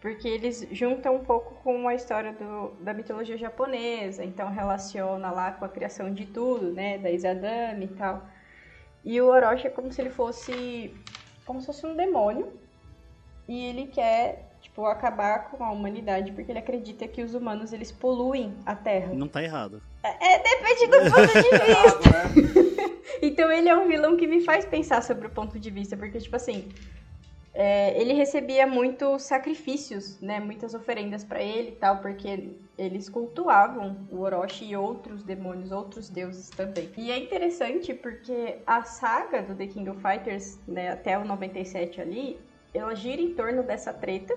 [0.03, 5.53] Porque eles juntam um pouco com a história do, da mitologia japonesa, então relaciona lá
[5.53, 8.27] com a criação de tudo, né, da Izadame e tal.
[9.05, 10.93] E o Orochi é como se ele fosse
[11.47, 12.53] como se fosse um demônio
[13.49, 17.93] e ele quer tipo acabar com a humanidade porque ele acredita que os humanos eles
[17.93, 19.15] poluem a Terra.
[19.15, 19.81] Não tá errado.
[20.03, 21.47] É, depende do ponto de
[22.51, 22.99] vista.
[23.23, 26.19] então ele é um vilão que me faz pensar sobre o ponto de vista, porque
[26.19, 26.69] tipo assim,
[27.55, 33.97] é, ele recebia muitos sacrifícios, né, muitas oferendas para ele e tal, porque eles cultuavam
[34.11, 36.91] o Orochi e outros demônios, outros deuses também.
[36.97, 42.01] E é interessante porque a saga do The King of Fighters, né, até o 97
[42.01, 42.41] ali,
[42.73, 44.35] ela gira em torno dessa treta,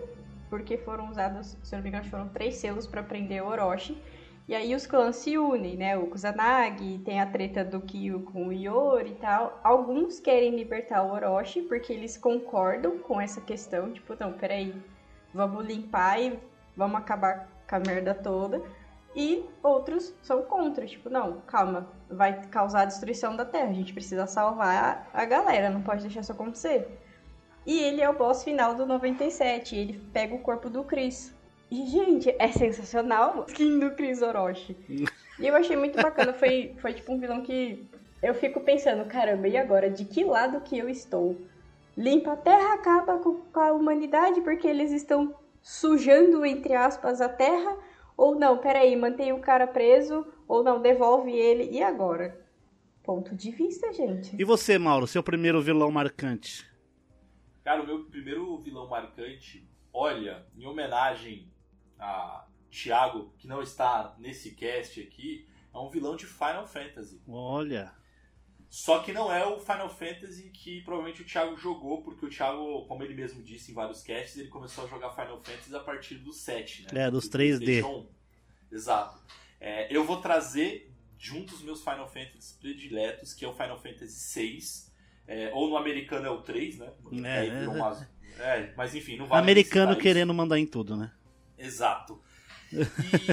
[0.49, 3.97] porque foram usados, se não me engano, foram três selos para prender o Orochi.
[4.47, 5.97] E aí os clãs se unem, né?
[5.97, 9.60] O Kusanagi, tem a treta do Kyo com o Iori e tal.
[9.63, 14.75] Alguns querem libertar o Orochi porque eles concordam com essa questão, tipo, não, peraí,
[15.34, 16.39] vamos limpar e
[16.77, 18.62] vamos acabar com a merda toda.
[19.15, 23.93] E outros são contra, tipo, não, calma, vai causar a destruição da Terra, a gente
[23.93, 26.99] precisa salvar a, galera, não pode deixar isso acontecer.
[27.65, 31.34] E ele é o boss final do 97, ele pega o corpo do Chris,
[31.71, 34.75] e, gente, é sensacional skin do Chris Orochi.
[35.39, 36.34] e eu achei muito bacana.
[36.34, 37.86] Foi, foi tipo um vilão que
[38.21, 39.89] eu fico pensando, caramba, e agora?
[39.89, 41.36] De que lado que eu estou?
[41.97, 47.30] limpa a terra, acaba com com a humanidade porque eles estão sujando, entre aspas, a
[47.30, 47.78] terra.
[48.17, 51.69] Ou não, peraí, mantém o cara preso, ou não, devolve ele.
[51.69, 52.39] E agora?
[53.04, 54.36] Ponto de vista, gente.
[54.39, 56.65] E você, Mauro, seu primeiro vilão marcante?
[57.63, 61.51] Cara, o meu primeiro vilão marcante, olha, em homenagem
[61.99, 67.21] a Thiago, que não está nesse cast aqui, é um vilão de Final Fantasy.
[67.27, 67.93] Olha.
[68.69, 72.86] Só que não é o Final Fantasy que provavelmente o Thiago jogou, porque o Thiago,
[72.88, 76.15] como ele mesmo disse em vários casts, ele começou a jogar Final Fantasy a partir
[76.15, 77.05] do 7, né?
[77.05, 77.58] É, dos Do 3D.
[77.60, 78.08] PlayStation
[78.71, 78.75] 1.
[78.75, 79.23] Exato.
[79.62, 83.79] É, eu vou trazer de um dos meus Final Fantasy prediletos, que é o Final
[83.79, 84.60] Fantasy VI.
[85.27, 86.91] É, ou no americano é o 3, né?
[87.23, 87.67] É, Aí é.
[87.67, 90.01] umas- é, mas enfim, não vale Americano citar isso.
[90.01, 91.12] querendo mandar em tudo, né?
[91.57, 92.19] Exato.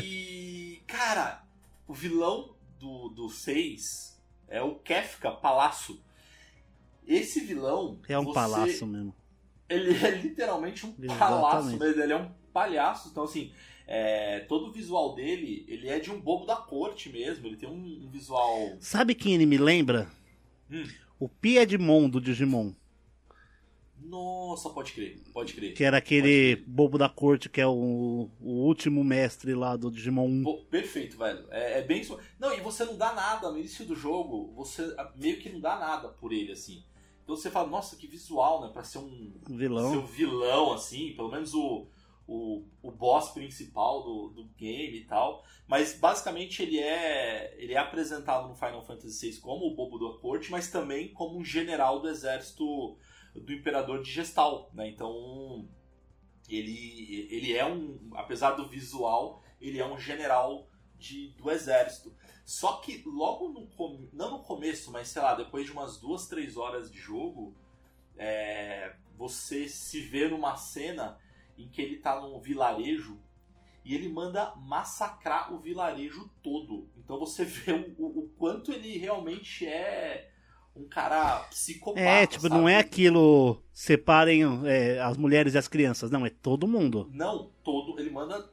[0.03, 1.43] E, cara,
[1.87, 5.99] o vilão do, do 6 é o Kefka Palácio.
[7.07, 7.99] Esse vilão.
[8.09, 9.15] É um você- palácio mesmo.
[9.69, 11.19] Ele é literalmente um Exatamente.
[11.19, 13.09] palácio, mas ele é um palhaço.
[13.09, 13.53] Então, assim,
[13.87, 17.47] é, todo o visual dele, ele é de um bobo da corte mesmo.
[17.47, 18.77] Ele tem um, um visual.
[18.81, 20.11] Sabe quem ele me lembra?
[20.71, 20.85] Hum.
[21.19, 22.73] O Piedmon do Digimon.
[24.05, 25.75] Nossa, pode crer, pode crer.
[25.75, 30.27] Que era aquele bobo da corte que é o, o último mestre lá do Digimon
[30.27, 30.43] 1.
[30.43, 31.47] Pô, perfeito, velho.
[31.51, 32.19] É, é bem isso.
[32.39, 35.79] Não, e você não dá nada no início do jogo, você meio que não dá
[35.79, 36.83] nada por ele, assim.
[37.23, 38.71] Então você fala, nossa, que visual, né?
[38.73, 39.91] Pra ser um, Vilão.
[39.91, 41.87] ser um vilão, assim, pelo menos o,
[42.27, 45.45] o, o boss principal do, do game e tal.
[45.67, 50.19] Mas basicamente ele é, ele é apresentado no Final Fantasy VI como o bobo da
[50.19, 52.99] corte, mas também como um general do exército
[53.35, 54.89] do Imperador de Gestal, né?
[54.89, 55.69] Então
[56.49, 60.69] ele, ele é um, apesar do visual, ele é um general
[60.99, 62.15] de, do exército.
[62.45, 63.69] Só que logo no
[64.13, 67.55] não no começo, mas sei lá, depois de umas duas, três horas de jogo,
[68.17, 71.19] é, você se vê numa cena
[71.57, 73.21] em que ele tá num vilarejo
[73.85, 76.89] e ele manda massacrar o vilarejo todo.
[76.97, 80.32] Então você vê o, o- o quanto ele realmente é
[80.75, 82.01] um cara psicopata.
[82.01, 82.73] É, tipo, não sabe?
[82.73, 86.11] é aquilo separem é, as mulheres e as crianças.
[86.11, 87.09] Não, é todo mundo.
[87.13, 87.99] Não, todo.
[88.01, 88.51] Ele manda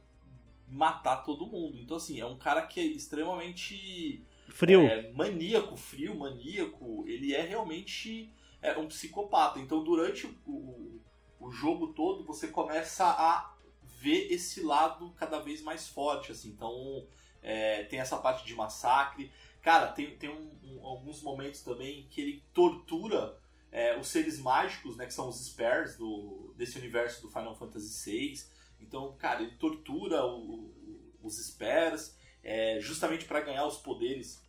[0.68, 1.78] matar todo mundo.
[1.78, 4.82] Então, assim, é um cara que é extremamente Frio.
[4.82, 7.04] é, maníaco, frio, maníaco.
[7.06, 9.58] Ele é realmente é, um psicopata.
[9.58, 11.00] Então, durante o, o,
[11.40, 16.32] o jogo todo, você começa a ver esse lado cada vez mais forte.
[16.32, 16.50] Assim.
[16.50, 17.06] Então,
[17.42, 19.30] é, tem essa parte de massacre.
[19.62, 23.38] Cara, tem, tem um- um- alguns momentos também que ele tortura
[23.72, 28.10] é, os seres mágicos, né, que são os spares do, desse universo do Final Fantasy
[28.10, 28.42] VI.
[28.80, 34.42] Então, cara, ele tortura o- o- os spares é, justamente para ganhar os poderes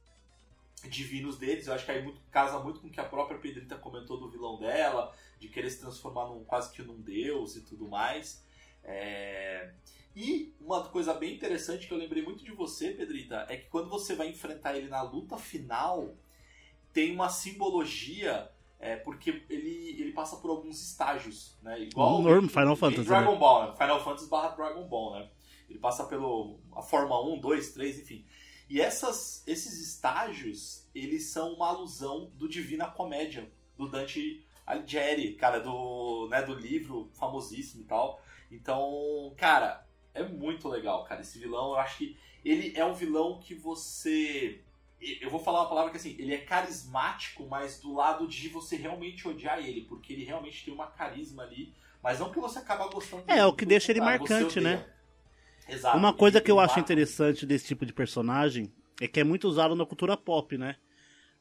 [0.89, 1.67] divinos deles.
[1.67, 4.29] Eu acho que aí muito, casa muito com o que a própria Pedrita comentou do
[4.29, 8.43] vilão dela, de querer se transformar num, quase que num deus e tudo mais.
[8.83, 9.71] É,
[10.15, 13.89] E uma coisa bem interessante que eu lembrei muito de você, Pedrita, é que quando
[13.89, 16.15] você vai enfrentar ele na luta final,
[16.91, 21.79] tem uma simbologia, é, porque ele, ele passa por alguns estágios, né?
[21.81, 23.39] Igual Normal, em- Final Fantasy, Dragon né?
[23.39, 23.77] Ball, né?
[23.77, 25.29] Final Fantasy barra Dragon Ball, né?
[25.69, 28.25] Ele passa pelo a forma 1, 2, 3, enfim.
[28.69, 35.59] E essas, esses estágios, eles são uma alusão do Divina Comédia, do Dante Alighieri, cara,
[35.59, 38.21] do, né, do livro famosíssimo e tal.
[38.49, 41.21] Então, cara, é muito legal, cara.
[41.21, 44.61] Esse vilão, eu acho que ele é um vilão que você.
[45.19, 48.75] Eu vou falar uma palavra que assim, ele é carismático, mas do lado de você
[48.75, 52.87] realmente odiar ele, porque ele realmente tem uma carisma ali, mas não que você acaba
[52.87, 54.85] gostando É, dele, o que deixa ele cara, marcante, né?
[55.67, 55.97] Exato.
[55.97, 59.75] Uma coisa que eu acho interessante desse tipo de personagem é que é muito usado
[59.75, 60.75] na cultura pop, né?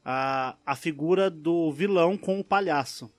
[0.03, 3.11] A, a figura do vilão com o palhaço.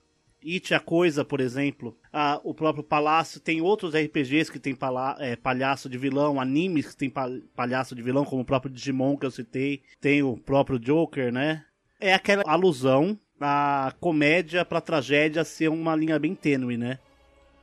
[0.45, 1.97] It a Coisa, por exemplo.
[2.11, 6.87] Ah, o próprio Palácio tem outros RPGs que tem pala- é, palhaço de vilão, animes
[6.87, 9.81] que tem pa- palhaço de vilão, como o próprio Digimon que eu citei.
[10.01, 11.63] Tem o próprio Joker, né?
[11.99, 16.99] É aquela alusão à comédia pra tragédia ser uma linha bem tênue, né?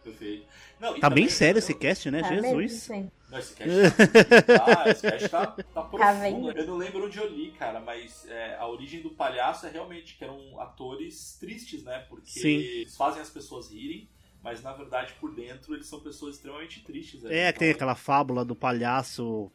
[0.03, 0.45] Perfeito.
[0.81, 2.23] Não, Tá bem também- sério esse cast, né?
[2.23, 2.73] Tá mesmo, Jesus.
[2.83, 3.11] sim.
[3.31, 3.71] Não, esse cast
[4.47, 6.21] tá, ah, esse cast tá, tá profundo.
[6.21, 6.59] vendo?
[6.59, 10.17] eu não lembro onde eu li, cara, mas é, a origem do palhaço é realmente
[10.17, 12.01] que eram atores tristes, né?
[12.09, 12.57] Porque Sim.
[12.57, 14.09] eles fazem as pessoas rirem,
[14.43, 17.23] mas na verdade por dentro eles são pessoas extremamente tristes.
[17.23, 17.35] né?
[17.35, 19.51] É, Então, tem aquela fábula do palhaço.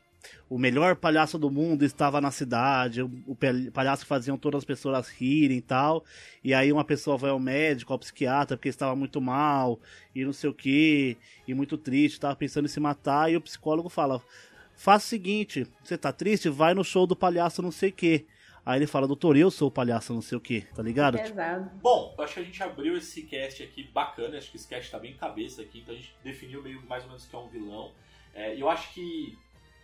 [0.49, 3.01] O melhor palhaço do mundo estava na cidade.
[3.01, 3.37] O,
[3.73, 6.03] palhaço que faziam todas as pessoas rirem e tal.
[6.43, 9.79] E aí uma pessoa vai ao médico, ao psiquiatra, porque estava muito mal
[10.13, 13.31] e não sei o que, e muito triste, estava pensando em se matar.
[13.31, 14.21] E o psicólogo fala:
[14.75, 16.49] Faça o seguinte, você tá triste?
[16.49, 18.25] Vai no show do palhaço não sei o que.
[18.65, 21.17] Aí ele fala, doutor, eu sou o palhaço, não sei o que, tá ligado?
[21.17, 21.69] Tipo, Pesado.
[21.83, 24.89] Bom, eu acho que a gente abriu esse cast aqui bacana, acho que esse cast
[24.89, 27.39] tá bem cabeça aqui, então a gente definiu meio mais ou menos o que é
[27.39, 27.93] um vilão.
[28.33, 29.37] É, E eu acho que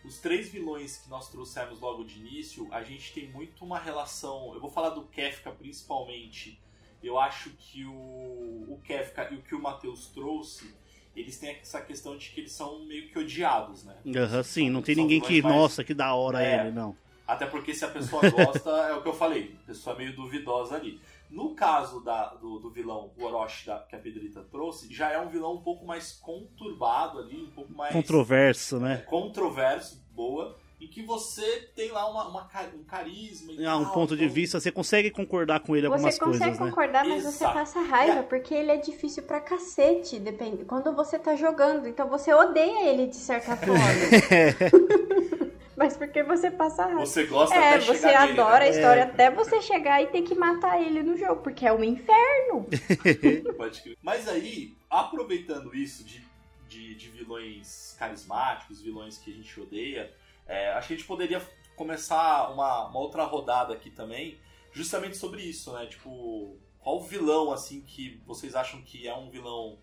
[0.04, 4.52] os três vilões que nós trouxemos logo de início, a gente tem muito uma relação.
[4.54, 6.58] Eu vou falar do Kefka principalmente.
[7.02, 10.72] Eu acho que o, o Kefka e o que o Matheus trouxe,
[11.16, 13.96] eles têm essa questão de que eles são meio que odiados, né?
[14.16, 16.60] Aham, sim, não tem ninguém que, mais- nossa, que da hora É.
[16.60, 16.96] ele, não.
[17.26, 20.16] Até porque se a pessoa gosta, é o que eu falei, a pessoa é meio
[20.16, 21.00] duvidosa ali.
[21.30, 25.18] No caso da, do, do vilão, o Orochi da, que a Pedrita trouxe, já é
[25.18, 28.98] um vilão um pouco mais conturbado ali, um pouco mais Controverso, né?
[29.08, 33.92] controverso, boa, e que você tem lá uma, uma um carisma e Ah, um tal,
[33.94, 36.68] ponto de então- vista, você consegue concordar com ele algumas Você consegue coisas, né?
[36.68, 37.54] concordar, mas você Exato.
[37.54, 40.64] passa raiva, porque ele é difícil pra cacete, depende.
[40.66, 43.80] Quando você tá jogando, então você odeia ele de certa forma.
[45.82, 47.04] mas porque você passa raiva.
[47.04, 48.66] Você gosta É, até você chegar nele, adora né?
[48.66, 51.82] a história até você chegar e ter que matar ele no jogo, porque é um
[51.82, 52.68] inferno.
[53.58, 53.98] Pode crer.
[54.00, 56.24] Mas aí, aproveitando isso de,
[56.68, 60.14] de, de vilões carismáticos, vilões que a gente odeia,
[60.46, 61.42] é, acho que a gente poderia
[61.74, 64.38] começar uma, uma outra rodada aqui também,
[64.70, 65.86] justamente sobre isso, né?
[65.86, 69.78] Tipo, qual vilão, assim, que vocês acham que é um vilão,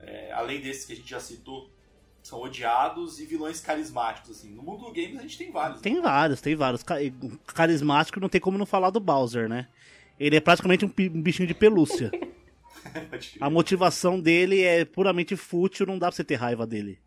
[0.00, 1.70] é, além desses que a gente já citou,
[2.26, 4.50] são odiados e vilões carismáticos, assim.
[4.50, 5.80] No mundo do games a gente tem vários.
[5.80, 6.82] Tem vários, tem vários.
[6.82, 6.96] Ca-
[7.46, 9.68] Carismático não tem como não falar do Bowser, né?
[10.18, 12.10] Ele é praticamente um, um bichinho de pelúcia.
[13.40, 16.98] A motivação dele é puramente fútil, não dá pra você ter raiva dele.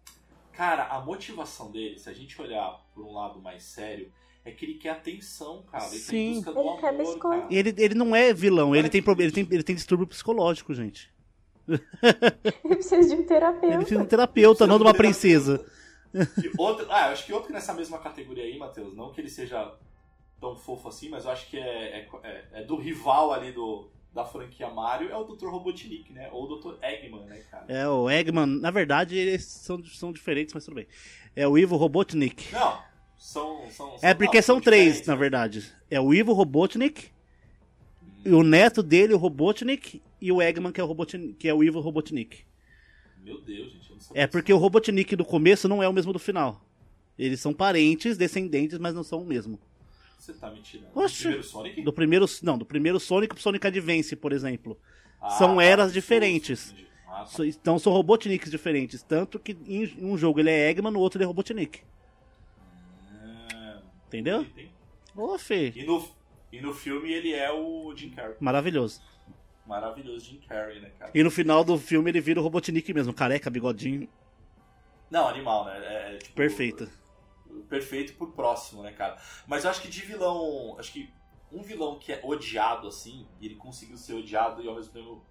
[0.54, 4.12] Cara, a motivação dele, se a gente olhar por um lado mais sério,
[4.44, 5.86] é que ele quer atenção, cara.
[5.86, 6.18] Ele tá Sim.
[6.32, 7.20] em busca do Ele quer amor, biscoito.
[7.42, 7.48] cara.
[7.50, 11.10] E ele, ele não é vilão, ele tem, ele, tem, ele tem distúrbio psicológico, gente.
[12.64, 13.78] Ele precisa de um Ele terapeuta.
[13.78, 15.64] precisa de um terapeuta, não de uma princesa.
[16.58, 19.74] Outro, ah, eu acho que outro nessa mesma categoria aí, Matheus, não que ele seja
[20.42, 21.62] tão fofo assim, mas eu acho que é,
[22.00, 25.48] é, é- é do rival ali do, da franquia Mario, é o Dr.
[25.48, 26.30] Robotnik, né?
[26.32, 26.84] Ou o Dr.
[26.84, 27.66] Eggman, né, cara?
[27.68, 30.88] É, o Eggman, na verdade, eles são, são diferentes, mas tudo bem.
[31.36, 32.52] É o Ivo Robotnik.
[32.54, 32.80] Não,
[33.18, 33.70] são...
[33.70, 35.72] são, É porque não, são três, na verdade.
[35.92, 37.12] É o Ivo Robotnik,
[38.26, 41.54] e o neto dele, o Robotnik, e o Eggman, que é o, Robotnik, que é
[41.54, 42.40] o Ivo Robotnik.
[43.24, 45.94] Meu Deus, gente, eu não sabia É porque o Robotnik do começo não é o
[45.94, 46.66] mesmo do final.
[47.18, 49.60] Eles são parentes, descendentes, mas não são o mesmo.
[50.18, 50.96] Você tá me tirando.
[50.96, 51.24] Oxe.
[51.24, 51.82] Primeiro Sonic?
[51.82, 54.80] Do primeiro, não, do primeiro Sonic pro Sonic Advance, por exemplo.
[55.22, 56.72] Ah, são tá, eras diferentes.
[56.72, 56.88] entendi.
[57.08, 57.46] Ah, tá.
[57.46, 59.04] Então são Robotniks diferentes.
[59.04, 61.82] Tanto que em um jogo ele é Eggman, no outro ele é Robotnik.
[63.12, 64.46] Ah, Entendeu?
[65.16, 65.74] Ô, Fê.
[65.76, 66.08] E no,
[66.52, 68.36] e no filme ele é o Jim Carrey.
[68.40, 69.02] Maravilhoso.
[69.70, 71.12] Maravilhoso Jim Carrey, né, cara?
[71.14, 74.10] E no final do filme ele vira o Robotnik mesmo, careca, bigodinho.
[75.12, 75.78] Não, animal, né?
[75.78, 76.90] É, tipo, Perfeito.
[77.70, 79.22] Perfeito por próximo, né, cara?
[79.46, 80.76] Mas eu acho que de vilão.
[80.80, 81.14] Acho que
[81.52, 85.24] um vilão que é odiado, assim, e ele conseguiu ser odiado e ao mesmo tempo.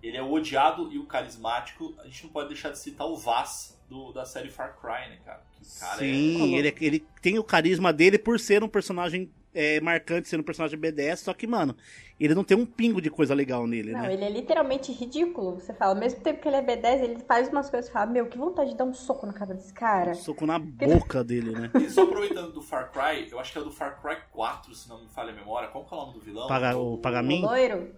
[0.00, 1.96] Ele é o odiado e o carismático.
[1.98, 5.18] A gente não pode deixar de citar o Vaz do, da série Far Cry, né,
[5.24, 5.42] cara?
[5.80, 6.58] Cara Sim, é.
[6.58, 10.78] ele, ele tem o carisma dele por ser um personagem é, marcante, ser um personagem
[10.78, 11.76] BDS, só que, mano,
[12.18, 14.12] ele não tem um pingo de coisa legal nele, Não, né?
[14.14, 15.60] ele é literalmente ridículo.
[15.60, 18.06] Você fala, ao mesmo tempo que ele é B10, ele faz umas coisas e fala,
[18.06, 20.14] meu, que vontade de dar um soco na cara desse cara.
[20.14, 21.70] Soco na boca dele, né?
[21.74, 24.88] E só aproveitando do Far Cry, eu acho que é do Far Cry 4, se
[24.88, 25.68] não me falha a memória.
[25.68, 26.46] Qual que é o nome do vilão?
[26.48, 27.42] Paga- o Pagamin?
[27.44, 27.90] O loiro.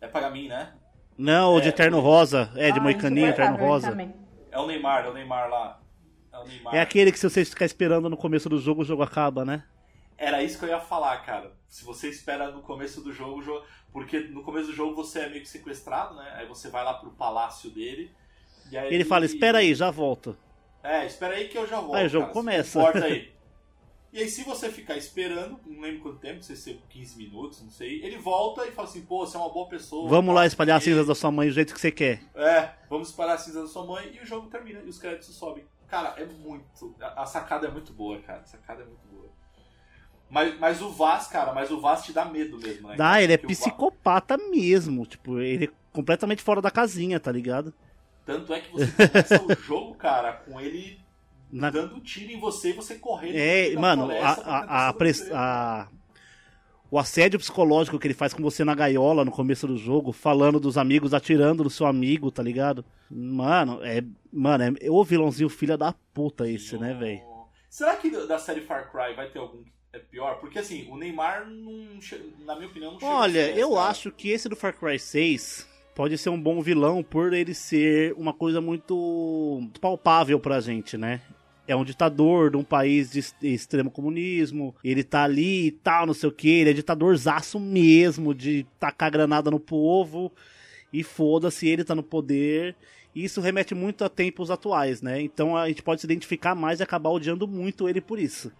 [0.00, 0.72] É Pagamin, né?
[1.18, 3.90] Não, o de É, Terno Rosa, é, de Ah, Moicaninho, Terno insuportável Rosa.
[3.90, 4.14] também.
[4.52, 5.80] É o Neymar, é o Neymar lá.
[6.32, 6.74] É o Neymar.
[6.74, 9.64] É aquele que se você ficar esperando no começo do jogo, o jogo acaba, né?
[10.18, 11.52] Era isso que eu ia falar, cara.
[11.68, 13.42] Se você espera no começo do jogo,
[13.92, 16.34] porque no começo do jogo você é meio que sequestrado, né?
[16.36, 18.10] Aí você vai lá pro palácio dele.
[18.70, 20.36] E aí Ele fala, espera aí, já volto.
[20.82, 21.96] É, espera aí que eu já volto.
[21.96, 22.64] Aí o jogo cara, começa.
[22.64, 23.36] Se comporta aí.
[24.12, 27.18] E aí, se você ficar esperando, não lembro quanto tempo, não sei se é 15
[27.18, 30.08] minutos, não sei, ele volta e fala assim, pô, você é uma boa pessoa.
[30.08, 32.22] Vamos lá espalhar as cinzas cinzas da sua mãe do jeito que você quer.
[32.34, 35.34] É, vamos espalhar a cinza da sua mãe e o jogo termina e os créditos
[35.34, 35.66] sobem.
[35.86, 36.96] Cara, é muito.
[36.98, 38.40] A a sacada é muito boa, cara.
[38.40, 39.30] A sacada é muito boa.
[40.28, 42.96] Mas, mas o Vaz, cara, mas o Vaz te dá medo mesmo, né?
[42.96, 45.06] Dá, ele é Porque o Vaz- psicopata mesmo.
[45.06, 47.72] Tipo, ele é completamente fora da casinha, tá ligado?
[48.24, 50.98] Tanto é que você começa o jogo, cara, com ele
[51.50, 53.36] Na- dando tiro em você e você correndo.
[53.36, 55.88] É, mano, a, a, pres- a-
[56.90, 60.58] o assédio psicológico que ele faz com você na gaiola no começo do jogo, falando
[60.58, 62.84] dos amigos, atirando no seu amigo, tá ligado?
[63.08, 64.02] Mano, é.
[64.32, 67.20] Mano, é o vilãozinho filha da puta esse, né, velho?
[67.70, 70.38] Será que da série Far Cry vai ter algum que é pior?
[70.40, 71.98] Porque assim, o Neymar, não,
[72.44, 73.88] na minha opinião, não chega Olha, eu cara.
[73.88, 78.12] acho que esse do Far Cry 6 pode ser um bom vilão por ele ser
[78.16, 81.22] uma coisa muito palpável pra gente, né?
[81.66, 86.14] é um ditador de um país de extremo comunismo, ele tá ali e tal, não
[86.14, 90.32] sei o que, ele é ditadorzaço mesmo, de tacar granada no povo,
[90.92, 92.76] e foda-se, ele tá no poder.
[93.14, 95.20] E isso remete muito a tempos atuais, né?
[95.20, 98.52] Então a gente pode se identificar mais e acabar odiando muito ele por isso.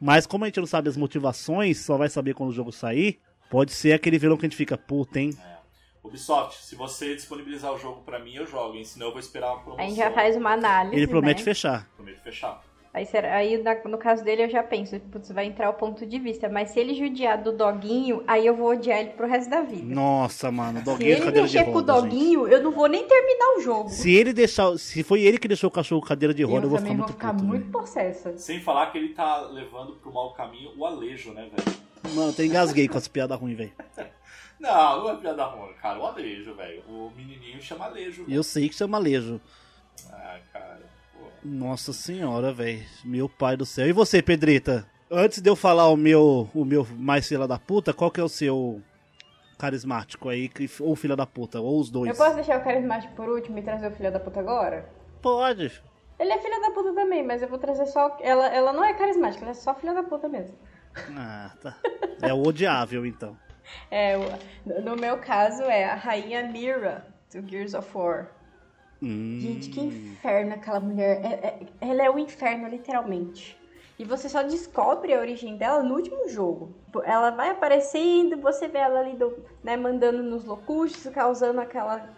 [0.00, 3.18] Mas como a gente não sabe as motivações, só vai saber quando o jogo sair,
[3.50, 5.36] pode ser aquele vilão que a gente fica, puta, hein?
[6.04, 8.84] Ubisoft, se você disponibilizar o jogo pra mim, eu jogo, hein?
[8.84, 9.84] Senão eu vou esperar uma promoção.
[9.84, 10.96] A gente já faz uma análise.
[10.96, 11.44] Ele promete né?
[11.44, 11.88] fechar.
[11.96, 12.62] Prometo fechar.
[12.96, 16.06] Aí, será- aí na- no caso dele eu já penso, putz, vai entrar o ponto
[16.06, 16.48] de vista.
[16.48, 19.94] Mas se ele judiar do doguinho, aí eu vou odiar ele pro resto da vida.
[19.94, 22.02] Nossa, mano, Se doguinho de ele mexer com o roda, gente.
[22.04, 23.90] doguinho, eu não vou nem terminar o jogo.
[23.90, 24.78] Se ele deixar.
[24.78, 26.96] Se foi ele que deixou o cachorro cadeira de roda, eu, eu vou ficar também
[26.96, 28.38] muito vou ficar puto, muito possessa.
[28.38, 31.76] Sem falar que ele tá levando pro mau caminho o Alejo, né, velho?
[32.14, 33.72] Mano, eu engasguei com as piadas ruins, velho.
[34.58, 35.98] Não, não é piada ruim, cara.
[35.98, 36.82] O Alejo, velho.
[36.88, 38.24] O menininho chama Alejo.
[38.26, 39.38] E eu sei que chama Alejo.
[40.10, 40.80] Ah, cara.
[41.46, 42.84] Nossa senhora, velho.
[43.04, 43.86] Meu pai do céu.
[43.86, 44.84] E você, Pedrita?
[45.08, 48.24] Antes de eu falar o meu, o meu mais filha da puta, qual que é
[48.24, 48.82] o seu
[49.56, 50.50] carismático aí?
[50.80, 52.10] Ou filha da puta, ou os dois?
[52.10, 54.88] Eu posso deixar o carismático por último e trazer o filho da puta agora?
[55.22, 55.80] Pode.
[56.18, 58.16] Ele é filha da puta também, mas eu vou trazer só.
[58.20, 60.56] Ela, ela não é carismática, ela é só filha da puta mesmo.
[61.16, 61.76] Ah, tá.
[62.20, 63.36] É o odiável, então.
[63.90, 64.14] É,
[64.64, 68.28] no meu caso é a rainha Mira, do Gears of War.
[69.02, 71.20] Hum, Gente, que inferno aquela mulher.
[71.24, 73.56] É- é- ela é o inferno, literalmente.
[73.98, 76.74] E você só descobre a origem dela no último jogo.
[76.84, 82.08] Tipo, Ela vai aparecendo, você vê ela ali do- né, mandando nos locustos, causando aquela,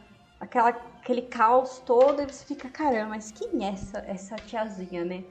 [0.41, 5.25] aquela, aquele caos todo, e você fica, caramba, mas quem é essa, essa tiazinha, né?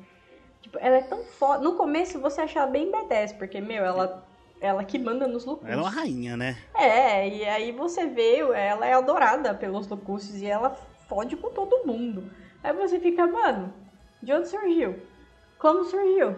[0.61, 1.63] Tipo, ela é tão foda.
[1.63, 4.25] No começo você acha ela bem B10, porque, meu, ela,
[4.61, 5.69] ela que manda nos locustos.
[5.69, 6.57] ela é uma rainha, né?
[6.75, 10.75] É, e aí você vê, ela é adorada pelos locustos e ela
[11.08, 12.32] fode com todo mundo.
[12.64, 13.74] Aí você fica, mano,
[14.22, 14.95] de onde surgiu?
[15.58, 16.36] Como surgiu?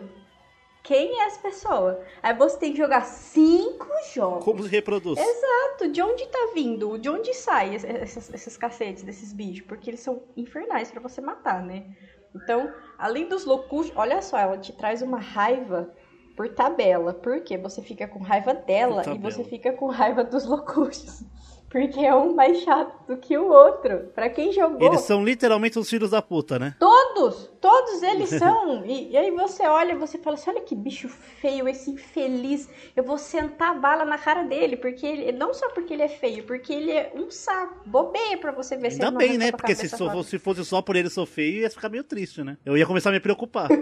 [0.81, 2.01] Quem é essa pessoa?
[2.23, 4.45] Aí você tem que jogar cinco jogos.
[4.45, 5.19] Como se reproduz?
[5.19, 6.97] Exato, de onde tá vindo?
[6.97, 9.67] De onde sai es- esses, esses cacetes desses bichos?
[9.67, 11.85] Porque eles são infernais pra você matar, né?
[12.33, 15.93] Então, além dos locustos, olha só, ela te traz uma raiva
[16.35, 17.13] por tabela.
[17.13, 17.57] Por quê?
[17.57, 21.23] Você fica com raiva dela e você fica com raiva dos locustos.
[21.69, 24.09] Porque é um mais chato do que o outro.
[24.15, 24.87] Pra quem jogou.
[24.87, 26.75] Eles são literalmente os filhos da puta, né?
[26.79, 28.83] Todos, todos eles são.
[28.85, 32.67] E, e aí você olha e você fala assim: olha que bicho feio, esse infeliz.
[32.95, 34.77] Eu vou sentar a bala na cara dele.
[34.77, 35.31] Porque ele.
[35.31, 37.87] Não só porque ele é feio, porque ele é um saco.
[37.87, 39.51] Bobeia pra você ver se Ainda ele não bem, né?
[39.51, 42.57] Porque se, só- se fosse só por ele ser feio, ia ficar meio triste, né?
[42.65, 43.69] Eu ia começar a me preocupar.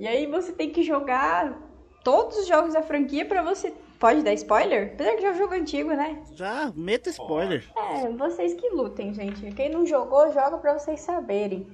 [0.00, 1.56] E aí você tem que jogar
[2.02, 3.72] todos os jogos da franquia pra você.
[4.04, 4.90] Pode dar spoiler?
[4.92, 6.18] Apesar que já é um jogo antigo, né?
[6.32, 7.64] Já, meta spoiler.
[7.74, 9.50] É, vocês que lutem, gente.
[9.52, 11.66] Quem não jogou, joga pra vocês saberem.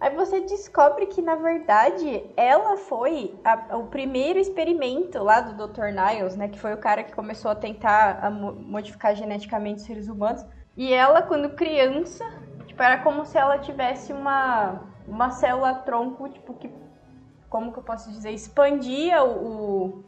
[0.00, 5.88] Aí você descobre que, na verdade, ela foi a- o primeiro experimento lá do Dr.
[5.92, 6.48] Niles, né?
[6.48, 10.42] Que foi o cara que começou a tentar a mo- modificar geneticamente os seres humanos.
[10.78, 12.24] E ela, quando criança,
[12.66, 16.70] tipo, era como se ela tivesse uma, uma célula tronco, tipo, que...
[17.50, 18.30] Como que eu posso dizer?
[18.30, 20.05] Expandia o-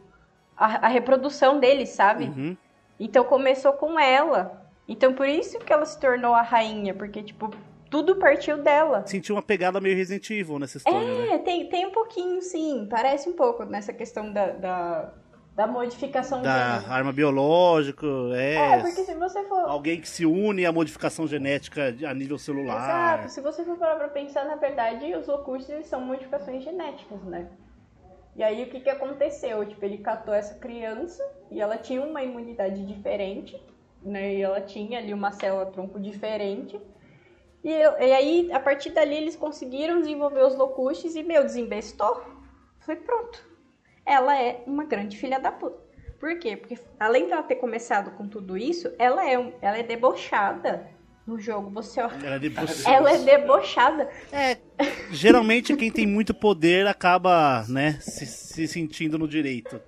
[0.59, 2.25] a, a reprodução deles, sabe?
[2.25, 2.57] Uhum.
[2.99, 4.67] Então começou com ela.
[4.87, 7.49] Então por isso que ela se tornou a rainha, porque tipo,
[7.89, 9.03] tudo partiu dela.
[9.07, 11.35] Senti uma pegada meio Resident Evil nessa história, né?
[11.35, 15.13] É, tem, tem um pouquinho sim, parece um pouco nessa questão da, da,
[15.55, 16.93] da modificação Da genética.
[16.93, 18.55] arma biológica, é.
[18.55, 19.59] É, porque se você for.
[19.61, 22.77] Alguém que se une à modificação genética a nível celular.
[23.17, 27.21] Exato, se você for parar pra pensar, na verdade, os locustos eles são modificações genéticas,
[27.23, 27.47] né?
[28.35, 29.65] E aí o que, que aconteceu?
[29.67, 33.61] Tipo, ele catou essa criança e ela tinha uma imunidade diferente,
[34.01, 34.35] né?
[34.35, 36.79] E ela tinha ali uma célula tronco diferente.
[37.63, 42.21] E, eu- e aí, a partir dali, eles conseguiram desenvolver os locustes e, meu, desembestou.
[42.79, 43.43] Foi pronto.
[44.05, 45.77] Ela é uma grande filha da puta.
[46.19, 46.57] Por quê?
[46.57, 50.89] Porque além dela ter começado com tudo isso, ela é, ela é debochada
[51.29, 51.69] no jogo.
[51.71, 52.95] Você ó, Ela é debochada.
[52.95, 54.09] ela é debochada.
[54.31, 54.57] É,
[55.11, 59.79] geralmente quem tem muito poder acaba, né, se, se sentindo no direito.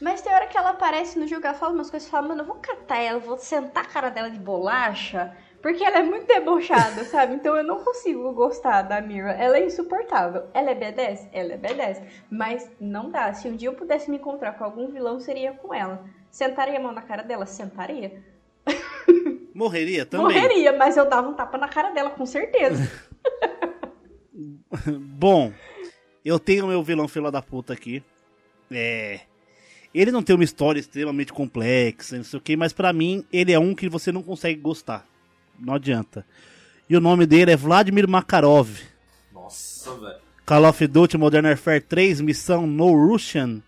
[0.00, 2.46] Mas tem hora que ela aparece no jogo, ela fala umas coisas, fala, mano, eu
[2.46, 5.30] vou catar ela, vou sentar a cara dela de bolacha,
[5.60, 7.34] porque ela é muito debochada, sabe?
[7.34, 9.32] Então eu não consigo gostar da Mira.
[9.32, 10.44] Ela é insuportável.
[10.54, 11.28] Ela é B10?
[11.34, 12.02] Ela é B10.
[12.30, 13.30] Mas não dá.
[13.34, 16.02] Se um dia eu pudesse me encontrar com algum vilão, seria com ela.
[16.30, 17.44] Sentaria a mão na cara dela?
[17.44, 18.22] Sentaria.
[19.60, 20.26] Morreria também.
[20.26, 22.90] Morreria, mas eu dava um tapa na cara dela, com certeza.
[24.98, 25.52] Bom,
[26.24, 28.02] eu tenho meu vilão fila da puta aqui.
[28.70, 29.20] É.
[29.92, 33.52] Ele não tem uma história extremamente complexa, não sei o que, mas pra mim ele
[33.52, 35.04] é um que você não consegue gostar.
[35.58, 36.24] Não adianta.
[36.88, 38.70] E o nome dele é Vladimir Makarov.
[39.32, 40.20] Nossa, velho.
[40.46, 43.60] Call of Duty Modern Warfare 3, missão No Russian.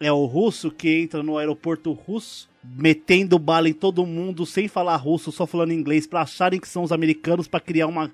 [0.00, 4.96] É o russo que entra no aeroporto russo, metendo bala em todo mundo sem falar
[4.96, 8.12] russo, só falando inglês, pra acharem que são os americanos, pra criar uma,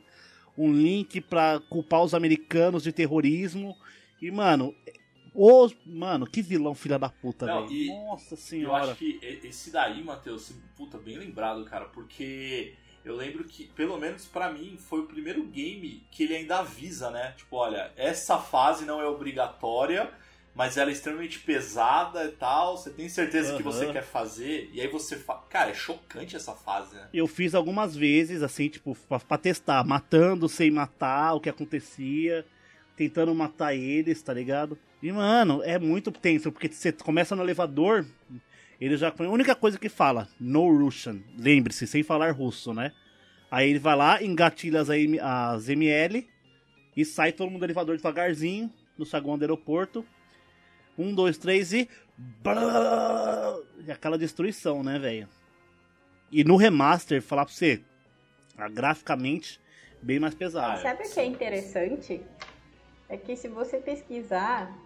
[0.57, 3.77] um link pra culpar os americanos de terrorismo.
[4.21, 4.75] E, mano,
[5.35, 7.95] ô, mano, que vilão filha da puta, velho.
[8.05, 8.85] Nossa Eu senhora.
[8.85, 12.75] acho que esse daí, Matheus, puta, bem lembrado, cara, porque
[13.05, 17.11] eu lembro que, pelo menos pra mim, foi o primeiro game que ele ainda avisa,
[17.11, 17.35] né?
[17.37, 20.11] Tipo, olha, essa fase não é obrigatória,
[20.55, 22.77] mas ela é extremamente pesada e tal.
[22.77, 23.73] Você tem certeza que Aham.
[23.73, 24.71] você quer fazer?
[24.73, 25.43] E aí você fala.
[25.49, 27.09] Cara, é chocante essa fase, né?
[27.13, 32.47] Eu fiz algumas vezes, assim, tipo, pra, pra testar, matando sem matar o que acontecia,
[32.97, 34.79] tentando matar eles, tá ligado?
[35.03, 38.07] E, mano, é muito tenso, porque você começa no elevador,
[38.81, 39.13] ele já.
[39.17, 42.93] A única coisa que fala, no Russian, lembre-se, sem falar russo, né?
[43.51, 46.27] Aí ele vai lá, engatilha as, as ML
[46.97, 50.05] e sai todo mundo do elevador devagarzinho, no saguão do aeroporto.
[50.99, 51.89] Um, dois, três e.
[53.91, 55.29] Aquela destruição, né, velho?
[56.31, 57.83] E no remaster, falar pra você,
[58.57, 59.61] ah, graficamente,
[60.01, 60.81] bem mais pesado.
[60.81, 62.23] Sabe o que é interessante?
[63.09, 64.77] É que se você pesquisar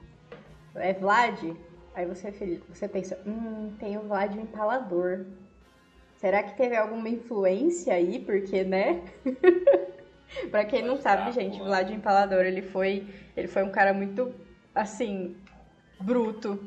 [0.74, 1.56] é Vlad,
[1.94, 5.26] aí você, você pensa, hum, tem o Vlad o Empalador.
[6.16, 8.18] Será que teve alguma influência aí?
[8.18, 9.02] Porque, né?
[10.50, 13.06] pra quem não sabe, gente, Vlad o Empalador, ele foi,
[13.36, 14.34] ele foi um cara muito,
[14.74, 15.36] assim,
[16.00, 16.58] bruto.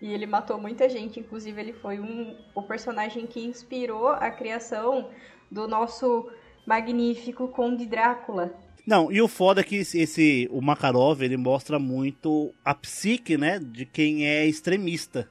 [0.00, 5.10] E ele matou muita gente, inclusive ele foi um, o personagem que inspirou a criação
[5.50, 6.30] do nosso
[6.64, 8.54] magnífico Conde Drácula.
[8.86, 13.58] Não, e o foda é que esse, o Makarov, ele mostra muito a psique, né,
[13.58, 15.28] de quem é extremista.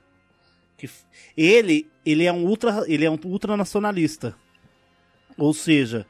[0.77, 0.87] Que
[1.35, 4.35] ele, ele é um ultra, ele é um ultranacionalista.
[5.37, 6.05] Ou seja,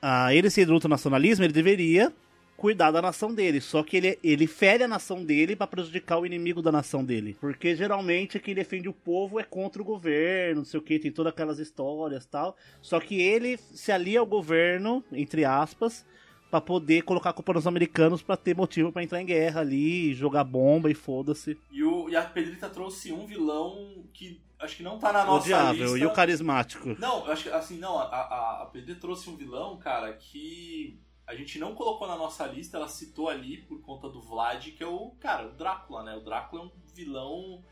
[0.00, 2.12] a ele ser ultranacionalismo, ele deveria
[2.60, 6.26] cuidar da nação dele, só que ele, ele fere a nação dele pra prejudicar o
[6.26, 7.34] inimigo da nação dele.
[7.40, 11.10] Porque geralmente quem defende o povo é contra o governo, não sei o que, tem
[11.10, 12.54] todas aquelas histórias tal.
[12.82, 16.04] Só que ele se alia ao governo, entre aspas,
[16.50, 20.12] pra poder colocar a culpa nos americanos pra ter motivo pra entrar em guerra ali,
[20.12, 21.56] jogar bomba e foda-se.
[21.72, 25.46] E, o, e a Pedrita trouxe um vilão que acho que não tá na nossa
[25.46, 25.98] Odiável lista.
[25.98, 26.94] e o carismático.
[26.98, 31.00] Não, eu acho que assim, não, a, a, a PD trouxe um vilão, cara, que
[31.30, 34.82] a gente não colocou na nossa lista, ela citou ali por conta do Vlad, que
[34.82, 36.14] é o, cara, o Drácula, né?
[36.16, 37.62] O Drácula é um vilão,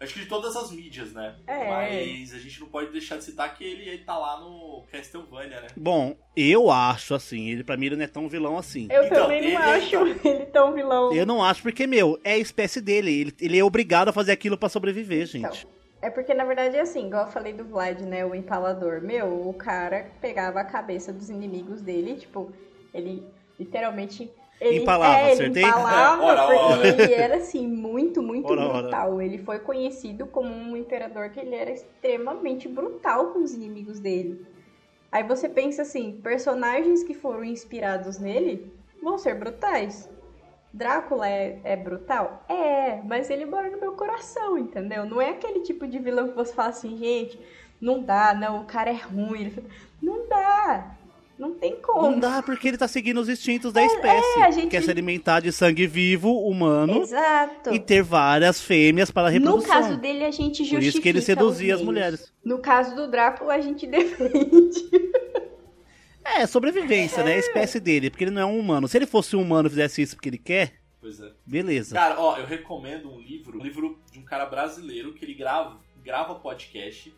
[0.00, 1.36] acho que de todas as mídias, né?
[1.46, 1.68] É.
[1.68, 5.60] Mas a gente não pode deixar de citar que ele, ele tá lá no Castlevania,
[5.60, 5.66] né?
[5.76, 8.86] Bom, eu acho assim, ele pra mim ele não é tão vilão assim.
[8.90, 9.96] Eu Então, também não ele- acho
[10.26, 11.12] ele tão vilão.
[11.12, 13.10] Eu não acho porque, meu, é a espécie dele.
[13.20, 15.44] Ele, ele é obrigado a fazer aquilo pra sobreviver, gente.
[15.64, 18.24] Então, é porque na verdade é assim, igual eu falei do Vlad, né?
[18.24, 19.02] O empalador.
[19.02, 22.52] Meu, o cara pegava a cabeça dos inimigos dele, tipo,
[22.92, 23.22] ele
[23.58, 24.30] literalmente.
[24.60, 25.62] Ele, Empalava, é, ele acertei?
[25.62, 28.82] empalava, É, ora, ele era assim, muito, muito Ora, ora.
[28.82, 29.22] brutal.
[29.22, 34.44] Ele foi conhecido como um imperador que ele era extremamente brutal com os inimigos dele.
[35.12, 38.72] Aí você pensa assim, personagens que foram inspirados nele
[39.02, 40.10] vão ser brutais.
[40.72, 42.44] Drácula é, é brutal?
[42.48, 45.06] É, mas ele mora no meu coração, entendeu?
[45.06, 47.38] Não é aquele tipo de vilão que você fala assim, gente,
[47.80, 49.54] não dá, não, o cara é ruim.
[50.02, 50.97] Não dá,
[51.38, 52.02] não tem como.
[52.10, 54.38] Não dá porque ele tá seguindo os instintos da espécie.
[54.40, 57.72] é, a gente- Quer se alimentar de sangue vivo, humano, Exato.
[57.72, 59.68] e ter várias fêmeas para a No reprodução.
[59.70, 62.32] caso dele, a gente justifica Por isso que ele seduzia as mulheres.
[62.44, 64.90] No caso do Drácula, a gente defende.
[66.24, 67.34] É, sobrevivência, né?
[67.34, 68.86] A espécie dele, porque ele não é um humano.
[68.86, 71.30] Se ele fosse um humano e fizesse isso porque ele quer, Pois é.
[71.46, 71.94] beleza.
[71.94, 75.78] Cara, ó, eu recomendo um livro, um livro de um cara brasileiro que ele grava,
[76.04, 77.14] grava podcast,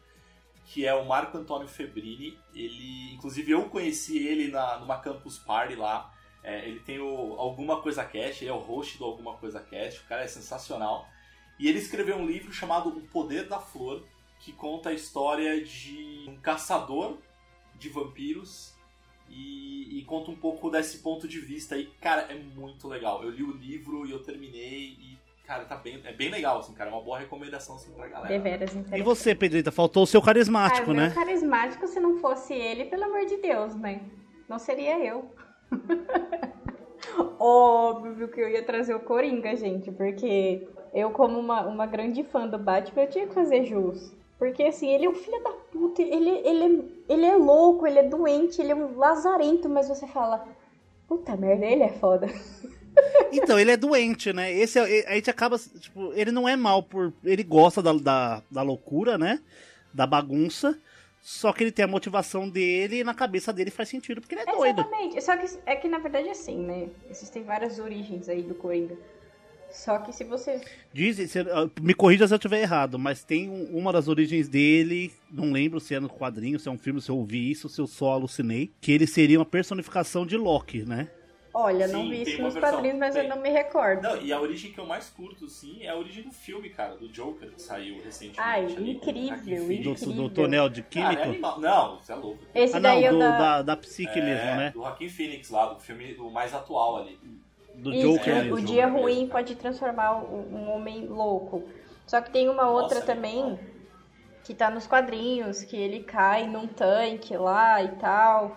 [0.64, 2.38] que é o Marco Antônio Febrini.
[2.54, 6.12] Ele, inclusive, eu conheci ele na, numa campus party lá.
[6.42, 10.00] É, ele tem o Alguma Coisa Cast, ele é o host do Alguma Coisa Cast,
[10.00, 11.06] o cara é sensacional.
[11.58, 14.02] E ele escreveu um livro chamado O Poder da Flor,
[14.38, 17.18] que conta a história de um caçador
[17.74, 18.74] de vampiros
[19.28, 21.86] e, e conta um pouco desse ponto de vista aí.
[22.00, 23.22] Cara, é muito legal.
[23.22, 25.18] Eu li o livro e eu terminei e,
[25.51, 26.90] cara, tá bem, é bem legal, assim, cara.
[26.90, 28.28] É uma boa recomendação assim, pra galera.
[28.28, 29.01] Deveras interessante.
[29.01, 31.07] E você, Pedrita, faltou o seu carismático, ah, né?
[31.07, 34.01] meu carismático, se não fosse ele, pelo amor de Deus, né?
[34.48, 35.34] Não seria eu.
[37.40, 42.46] Óbvio que eu ia trazer o Coringa, gente, porque eu, como uma, uma grande fã
[42.46, 44.12] do Batman, eu tinha que fazer jus.
[44.38, 46.64] Porque, assim, ele é um filho da puta, ele, ele,
[47.09, 50.46] é- ele é louco, ele é doente, ele é um lazarento, mas você fala,
[51.09, 52.28] puta merda, ele é foda.
[53.32, 54.53] Então, ele é doente, né?
[54.53, 57.12] Esse é- a gente acaba, tipo, ele não é mal por.
[57.24, 59.40] Ele gosta da, da, da loucura, né?
[59.94, 60.78] Da bagunça.
[61.22, 64.42] Só que ele tem a motivação dele e na cabeça dele faz sentido, porque ele
[64.42, 64.80] é doido.
[64.80, 65.20] Exatamente.
[65.22, 66.88] Só que é que na verdade é assim, né?
[67.11, 68.96] Existem várias origens aí do Coringa.
[69.70, 70.61] Só que se você.
[70.92, 74.48] Dizem, se- ah, me corrija se eu estiver errado, mas tem um- uma das origens
[74.48, 77.68] dele, não lembro se é no quadrinho, se é um filme, se eu ouvi isso,
[77.68, 81.09] se eu só alucinei, que ele seria uma personificação de Loki, né?
[81.53, 82.80] Olha, não Sim, vi tem isso nos versão.
[82.80, 83.28] quadrinhos, mas eu Tem.
[83.28, 84.03] não me recordo.
[84.03, 86.96] Não, e a origem que eu mais curto, sim, é a origem do filme, cara,
[86.96, 88.38] do Joker, que saiu recentemente.
[88.38, 90.30] Ai, ali, incrível, Joaquin Do, do, Incrível.
[90.30, 91.22] tonel de é químico.
[91.22, 91.61] animal.
[91.61, 92.42] Não, você é louco.
[92.55, 93.32] Esse ah, não, daí é do- o da.
[93.32, 94.70] da, da psique É, mesmo, né?
[94.70, 97.18] Do Joaquin Phoenix lá, do filme do mais atual ali.
[97.74, 98.55] Do Isso, Joker é, mesmo.
[98.55, 98.98] o dia mesmo.
[99.01, 101.68] ruim pode transformar um, um homem louco.
[102.07, 103.59] Só que tem uma outra Nossa, também animal.
[104.44, 108.57] que tá nos quadrinhos, que ele cai num tanque lá e tal.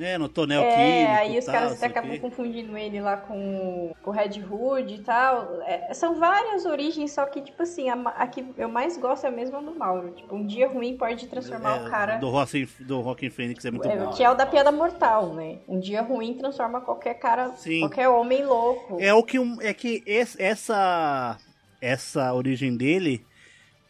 [0.00, 1.12] É, no tonel é, químico.
[1.12, 4.98] aí os tal, caras o acabam confundindo ele lá com, com o Red Hood e
[5.02, 5.60] tal.
[5.62, 9.28] É, são várias origens, só que, tipo assim, a, a que eu mais gosto é
[9.28, 10.10] a mesma do Mauro.
[10.12, 12.16] Tipo, um dia ruim pode transformar É, o cara.
[12.16, 14.10] Do Rockin' do Rockin' Fênix é muito É, bom.
[14.10, 15.58] que é o da piada mortal, né?
[15.68, 17.80] Um dia ruim transforma qualquer cara, Sim.
[17.80, 18.96] qualquer homem louco.
[19.00, 21.38] É o que é que esse- essa
[21.80, 23.24] essa origem dele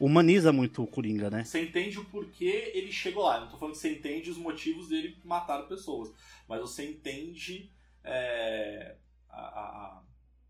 [0.01, 1.44] humaniza muito o Coringa, né?
[1.44, 3.40] Você entende o porquê ele chegou lá.
[3.40, 6.11] Não tô falando que você entende os motivos dele matar pessoas.
[6.48, 7.70] Mas você entende
[8.03, 8.94] é,
[9.28, 10.01] a, a,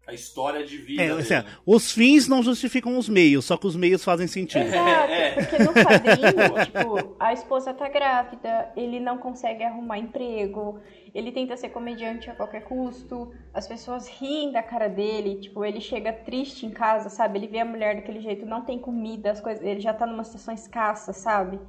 [0.07, 1.21] a história de vida É, dele.
[1.21, 1.45] assim, né?
[1.67, 4.65] os fins não justificam os meios, só que os meios fazem sentido.
[4.67, 5.31] Exato, É.
[5.35, 10.81] porque no quadrinho, tipo, a esposa tá grávida, ele não consegue arrumar emprego,
[11.15, 15.81] ele tenta ser comediante a qualquer custo, as pessoas riem da cara dele, tipo, ele
[15.81, 17.39] chega triste em casa, sabe?
[17.39, 20.25] Ele vê a mulher daquele jeito, não tem comida, as coisas, ele já tá numa
[20.25, 21.61] situação escassa, sabe?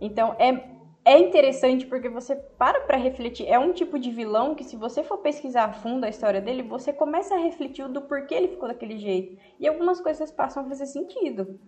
[0.00, 3.46] Então é é interessante porque você para pra refletir.
[3.46, 6.64] É um tipo de vilão que, se você for pesquisar a fundo a história dele,
[6.64, 9.40] você começa a refletir do porquê ele ficou daquele jeito.
[9.60, 11.60] E algumas coisas passam a fazer sentido.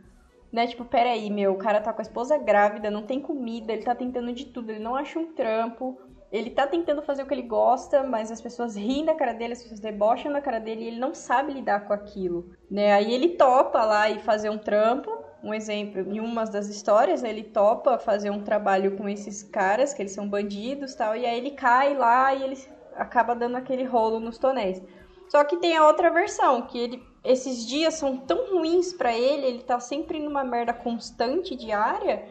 [0.53, 0.67] Né?
[0.67, 3.95] Tipo, peraí, meu, o cara tá com a esposa grávida, não tem comida, ele tá
[3.95, 5.97] tentando de tudo, ele não acha um trampo,
[6.31, 9.55] ele tá tentando fazer o que ele gosta, mas as pessoas riem da cara dele,
[9.55, 12.51] as pessoas debocham da cara dele e ele não sabe lidar com aquilo.
[12.71, 12.93] Né?
[12.93, 15.27] Aí ele topa lá e fazer um trampo.
[15.43, 20.03] Um exemplo, em uma das histórias, ele topa fazer um trabalho com esses caras, que
[20.03, 22.59] eles são bandidos tal, e aí ele cai lá e ele
[22.97, 24.83] acaba dando aquele rolo nos tonéis.
[25.29, 29.47] Só que tem a outra versão, que ele esses dias são tão ruins pra ele,
[29.47, 32.25] ele tá sempre numa merda constante diária,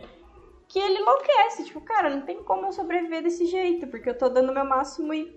[0.67, 1.63] que ele enlouquece.
[1.65, 5.13] Tipo, cara, não tem como eu sobreviver desse jeito, porque eu tô dando meu máximo
[5.13, 5.33] e,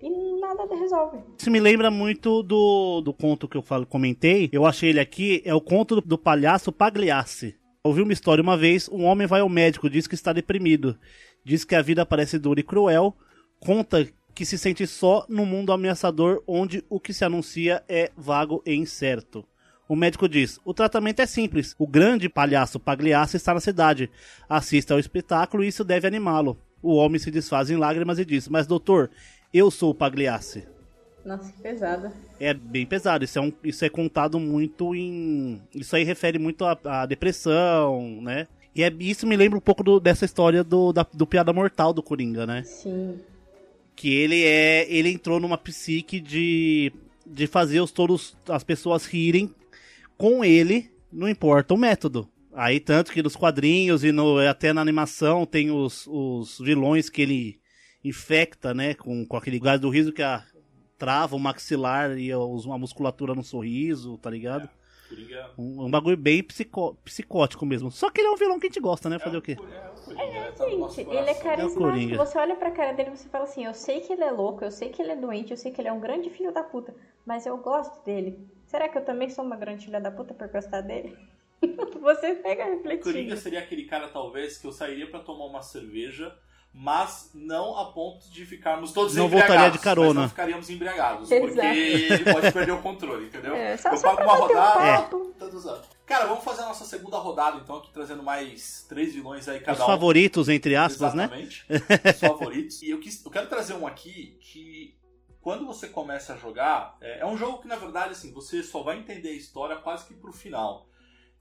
[0.00, 1.18] e nada resolve.
[1.38, 4.48] Isso me lembra muito do, do conto que eu falo, comentei.
[4.52, 7.56] Eu achei ele aqui, é o conto do, do palhaço Pagliassi.
[7.82, 10.98] Ouvi uma história uma vez, um homem vai ao médico, diz que está deprimido.
[11.44, 13.16] Diz que a vida parece dura e cruel.
[13.60, 18.62] Conta que se sente só num mundo ameaçador onde o que se anuncia é vago
[18.64, 19.44] e incerto.
[19.88, 21.74] O médico diz: o tratamento é simples.
[21.78, 24.10] O grande palhaço Pagliassi está na cidade.
[24.48, 26.58] Assista ao espetáculo e isso deve animá-lo.
[26.82, 29.10] O homem se desfaz em lágrimas e diz: Mas doutor,
[29.52, 30.64] eu sou o Pagliassi.
[31.24, 32.12] Nossa, que pesada.
[32.38, 33.24] É bem pesado.
[33.24, 35.60] Isso é, um, isso é contado muito em.
[35.74, 38.46] Isso aí refere muito à, à depressão, né?
[38.74, 41.92] E é, isso me lembra um pouco do- dessa história do, da- do Piada Mortal
[41.92, 42.62] do Coringa, né?
[42.64, 43.18] Sim.
[43.96, 44.86] Que ele é.
[44.92, 46.92] Ele entrou numa psique de.
[47.26, 49.52] de fazer os todos as pessoas rirem
[50.18, 52.28] com ele, não importa o método.
[52.52, 57.22] Aí, tanto que nos quadrinhos e no, até na animação tem os, os vilões que
[57.22, 57.60] ele
[58.04, 58.94] infecta, né?
[58.94, 60.44] Com, com aquele gás do riso que a,
[60.98, 64.68] trava o maxilar e uma musculatura no sorriso, tá ligado?
[65.08, 67.90] Coringa Um, um bagulho bem psicó- psicótico mesmo.
[67.90, 69.18] Só que ele é um vilão que a gente gosta, né?
[69.18, 69.52] Fazer o quê?
[69.52, 69.54] é
[70.04, 70.52] Coringa, né?
[70.52, 71.42] Tá Gente, ele é coração.
[71.44, 72.16] carismático.
[72.16, 74.64] Você olha pra cara dele e você fala assim: Eu sei que ele é louco,
[74.64, 76.62] eu sei que ele é doente, eu sei que ele é um grande filho da
[76.62, 76.94] puta,
[77.24, 78.36] mas eu gosto dele.
[78.68, 81.16] Será que eu também sou uma grande filha da puta por gostar dele?
[82.00, 83.36] você pega Coringa refletindo.
[83.36, 86.32] seria aquele cara, talvez, que eu sairia pra tomar uma cerveja,
[86.72, 89.54] mas não a ponto de ficarmos todos Não embriagados.
[89.56, 90.20] voltaria de carona.
[90.22, 91.50] Não ficaríamos embriagados, Exato.
[91.52, 93.54] porque ele pode perder o controle, entendeu?
[93.56, 95.34] É, só, eu só pago uma bater um rodada, papo.
[95.38, 95.86] todos anos.
[96.06, 99.78] Cara, vamos fazer a nossa segunda rodada, então, aqui trazendo mais três vilões aí, cada
[99.78, 99.86] Os um.
[99.86, 101.24] favoritos, entre aspas, né?
[101.24, 101.66] Exatamente.
[102.14, 102.82] Os favoritos.
[102.82, 104.94] E eu, quis, eu quero trazer um aqui que,
[105.48, 108.82] quando você começa a jogar, é, é um jogo que, na verdade, assim, você só
[108.82, 110.86] vai entender a história quase que pro final.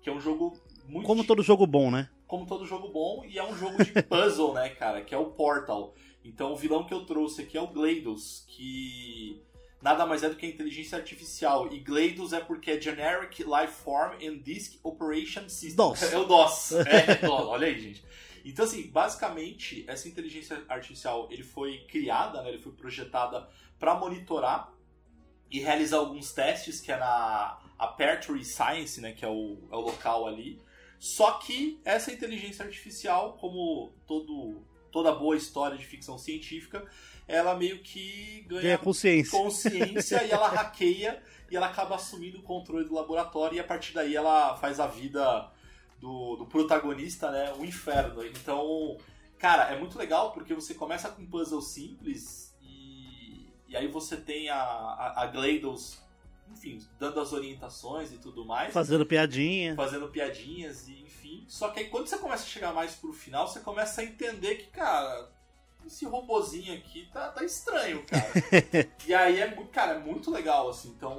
[0.02, 1.06] Que é um jogo muito.
[1.06, 2.10] Como todo jogo bom, né?
[2.26, 5.02] como todo jogo bom, e é um jogo de puzzle, né, cara?
[5.02, 5.94] Que é o Portal.
[6.24, 9.44] Então, o vilão que eu trouxe aqui é o GLaDOS, que
[9.82, 11.68] nada mais é do que a inteligência artificial.
[11.74, 15.76] E GLaDOS é porque é Generic Life Form and Disk Operation System.
[15.76, 16.02] DOS.
[16.14, 16.72] É o DOS.
[16.72, 17.46] É, DOS.
[17.46, 18.06] Olha aí, gente.
[18.50, 24.74] Então, assim, basicamente, essa inteligência artificial ele foi criada, né, ele foi projetada para monitorar
[25.52, 29.80] e realizar alguns testes, que é na Aperture Science, né, que é o, é o
[29.82, 30.60] local ali,
[31.00, 36.84] Só que essa inteligência artificial, como todo, toda boa história de ficção científica,
[37.28, 39.38] ela meio que ganha Ganha consciência.
[39.38, 41.22] consciência e ela hackeia
[41.52, 44.88] e ela acaba assumindo o controle do laboratório e a partir daí ela faz a
[44.88, 45.52] vida
[46.00, 48.26] do, do protagonista, né, um inferno.
[48.26, 48.98] Então,
[49.38, 54.18] cara, é muito legal porque você começa com um puzzle simples e, e aí você
[54.18, 55.28] tem a, a, a
[56.52, 59.76] enfim, dando as orientações e tudo mais Fazendo piadinha.
[59.76, 61.44] fazendo piadinhas e enfim.
[61.48, 64.56] Só que aí quando você começa a chegar mais pro final, você começa a entender
[64.56, 65.30] que, cara,
[65.86, 68.32] esse robozinho aqui tá, tá estranho, cara.
[69.08, 70.90] e aí é muito, cara, é muito legal, assim.
[70.90, 71.18] Então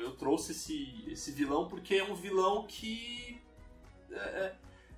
[0.00, 3.29] eu trouxe esse, esse vilão porque é um vilão que.
[4.12, 4.52] É, é,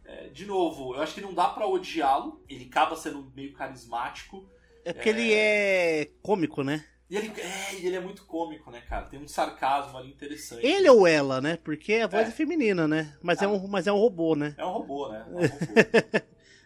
[0.04, 2.42] é, de novo, eu acho que não dá pra odiá-lo.
[2.48, 4.46] Ele acaba sendo meio carismático.
[4.84, 6.84] É porque ele é cômico, né?
[7.08, 9.04] E ele é, e ele é muito cômico, né, cara?
[9.04, 10.64] Tem um sarcasmo ali interessante.
[10.66, 11.58] Ele ou ela, né?
[11.62, 12.32] Porque a voz é, É.
[12.32, 13.14] feminina, né?
[13.22, 14.54] Mas, é um, mas é um robô, né?
[14.56, 15.24] É um robô, né?
[15.28, 16.22] É um robô.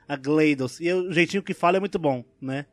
[0.08, 0.80] A GLaDOS.
[0.80, 2.64] E o jeitinho que fala é muito bom, né?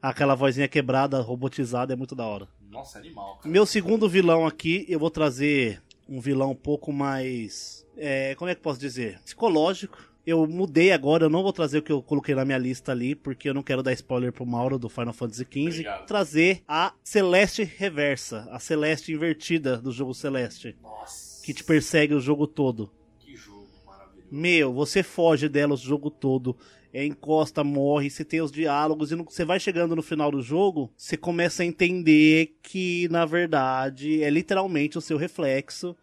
[0.00, 2.48] Aquela vozinha quebrada, robotizada, é muito da hora.
[2.70, 3.48] Nossa, animal, cara.
[3.48, 7.86] Meu segundo vilão aqui, eu vou trazer um vilão um pouco mais.
[7.98, 9.18] É, como é que eu posso dizer?
[9.24, 9.98] Psicológico.
[10.26, 13.14] Eu mudei agora, eu não vou trazer o que eu coloquei na minha lista ali,
[13.14, 15.68] porque eu não quero dar spoiler pro Mauro do Final Fantasy XV.
[15.68, 16.06] Obrigado.
[16.06, 21.42] Trazer a Celeste Reversa, a Celeste invertida do jogo Celeste, Nossa.
[21.42, 22.90] que te persegue o jogo todo.
[23.18, 24.28] Que jogo maravilhoso.
[24.30, 26.54] Meu, você foge dela o jogo todo.
[26.92, 30.90] É, encosta, morre, você tem os diálogos, e você vai chegando no final do jogo,
[30.96, 35.96] você começa a entender que, na verdade, é literalmente o seu reflexo.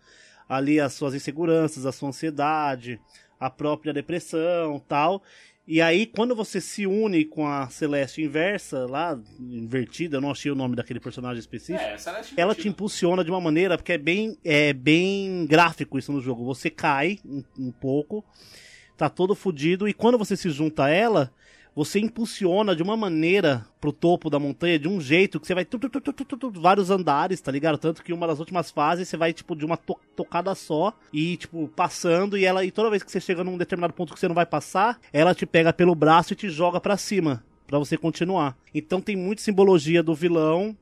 [0.47, 2.99] Ali as suas inseguranças, a sua ansiedade,
[3.39, 5.21] a própria depressão tal.
[5.67, 10.51] E aí, quando você se une com a Celeste inversa, lá, invertida, eu não achei
[10.51, 11.97] o nome daquele personagem específico É,
[12.37, 16.45] ela te impulsiona de uma maneira porque é bem, é bem gráfico isso no jogo.
[16.45, 18.23] Você cai um, um pouco,
[18.95, 21.33] tá todo fudido, e quando você se junta a ela,
[21.75, 25.65] você impulsiona de uma maneira pro topo da montanha, de um jeito que você vai
[25.65, 27.77] tu, tu, tu, vários andares, tá ligado?
[27.77, 31.35] Tanto que uma das últimas fases você vai, tipo, de uma to- tocada só e,
[31.35, 34.27] tipo, passando, e ela, e toda vez que você chega num determinado ponto que você
[34.27, 37.43] não vai passar, ela te pega pelo braço e te joga pra cima.
[37.67, 38.55] Pra você continuar.
[38.73, 40.77] Então tem muita simbologia do vilão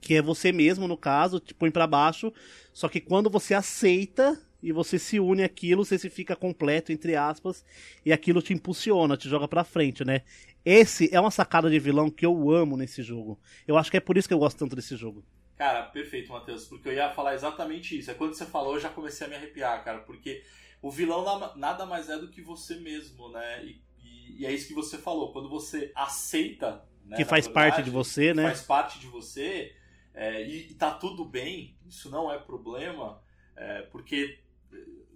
[0.00, 2.32] que é você mesmo, no caso, te põe pra baixo.
[2.72, 7.14] Só que quando você aceita e você se une àquilo, você se fica completo, entre
[7.16, 7.64] aspas,
[8.04, 10.22] e aquilo te impulsiona, te joga pra frente, né?
[10.64, 13.38] Esse é uma sacada de vilão que eu amo nesse jogo.
[13.66, 15.24] Eu acho que é por isso que eu gosto tanto desse jogo.
[15.56, 18.10] Cara, perfeito, Matheus, porque eu ia falar exatamente isso.
[18.10, 20.42] É quando você falou, eu já comecei a me arrepiar, cara, porque
[20.82, 23.64] o vilão na- nada mais é do que você mesmo, né?
[23.64, 25.32] E, e- e é isso que você falou.
[25.32, 26.84] Quando você aceita.
[27.06, 28.42] Né, que faz verdade, parte de você, né?
[28.42, 29.72] Faz parte de você
[30.12, 33.22] é, e, e tá tudo bem, isso não é problema,
[33.54, 34.38] é, porque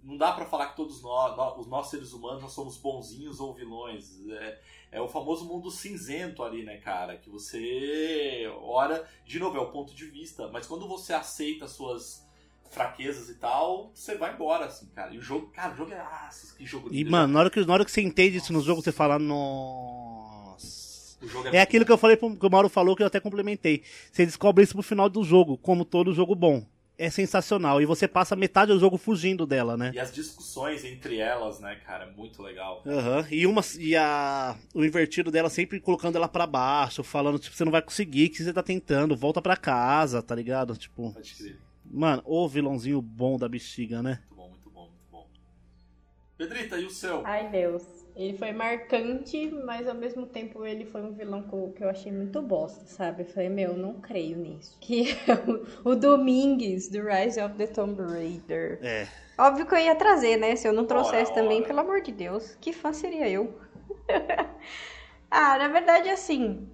[0.02, 3.40] não dá pra falar que todos nós, nó- os nossos seres humanos, nós somos bonzinhos
[3.40, 4.20] ou vilões.
[4.30, 4.58] É,
[4.92, 7.16] é o famoso mundo cinzento ali, né, cara?
[7.16, 11.72] Que você ora, de novo, é o ponto de vista, mas quando você aceita as
[11.72, 12.26] suas
[12.70, 15.12] fraquezas e tal, você vai embora, assim, cara.
[15.14, 16.00] E o jogo, cara, o jogo é.
[16.00, 17.10] Ah, que jogo E, lindo.
[17.10, 21.18] mano, na hora, que, na hora que você entende isso no jogo, você fala, nossa.
[21.22, 23.82] Jogo É aquilo que eu falei pro, que o Mauro falou que eu até complementei.
[24.10, 26.64] Você descobre isso pro final do jogo, como todo jogo bom.
[27.00, 27.80] É sensacional.
[27.80, 29.90] E você passa metade do jogo fugindo dela, né?
[29.94, 32.82] E as discussões entre elas, né, cara, é muito legal.
[32.86, 33.26] Aham.
[33.30, 37.64] E uma e a o invertido dela sempre colocando ela pra baixo, falando tipo, você
[37.64, 40.76] não vai conseguir, que você tá tentando, volta pra casa, tá ligado?
[40.76, 41.58] Tipo, Pode crer.
[41.90, 44.20] mano, o vilãozinho bom da bexiga, né?
[44.28, 45.26] Muito bom, muito bom, muito bom.
[46.36, 47.26] Pedrita, e o seu?
[47.26, 47.99] Ai, Deus.
[48.16, 51.42] Ele foi marcante, mas ao mesmo tempo ele foi um vilão
[51.74, 53.22] que eu achei muito bosta, sabe?
[53.22, 54.76] Eu falei, meu, não creio nisso.
[54.80, 55.34] Que é
[55.84, 58.78] o, o Domingues, do Rise of the Tomb Raider.
[58.82, 59.06] É.
[59.38, 60.54] Óbvio que eu ia trazer, né?
[60.56, 61.66] Se eu não trouxesse Ora, também, ora.
[61.66, 62.56] pelo amor de Deus.
[62.60, 63.58] Que fã seria eu?
[65.30, 66.68] ah, na verdade, assim.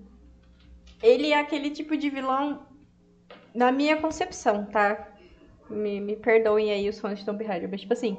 [1.03, 2.67] Ele é aquele tipo de vilão,
[3.55, 5.13] na minha concepção, tá?
[5.69, 8.19] Me, me perdoem aí os fãs de Tomb Raider, mas tipo assim.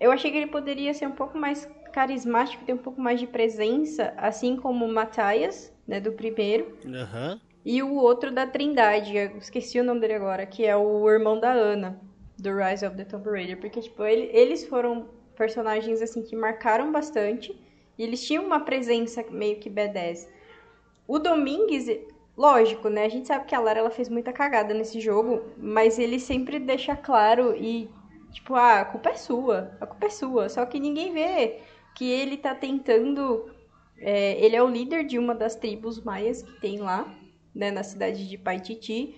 [0.00, 3.26] Eu achei que ele poderia ser um pouco mais carismático, ter um pouco mais de
[3.26, 6.76] presença, assim como o Matthias, né, do primeiro.
[6.86, 7.40] Aham.
[7.64, 11.38] E o outro da Trindade, eu esqueci o nome dele agora, que é o irmão
[11.38, 12.00] da Ana,
[12.36, 13.60] do Rise of the Tomb Raider.
[13.60, 17.56] Porque, tipo, ele- eles foram personagens, assim, que marcaram bastante.
[17.96, 20.28] E eles tinham uma presença meio que B10.
[21.06, 21.86] O Domingues,
[22.36, 23.04] lógico, né?
[23.04, 26.58] A gente sabe que a Lara ela fez muita cagada nesse jogo, mas ele sempre
[26.58, 27.88] deixa claro e,
[28.32, 30.48] tipo, ah, a culpa é sua, a culpa é sua.
[30.48, 31.60] Só que ninguém vê
[31.94, 33.50] que ele tá tentando.
[33.98, 37.12] é, ele é o líder de uma das tribos maias que tem lá,
[37.54, 39.14] né, na cidade de Paititi.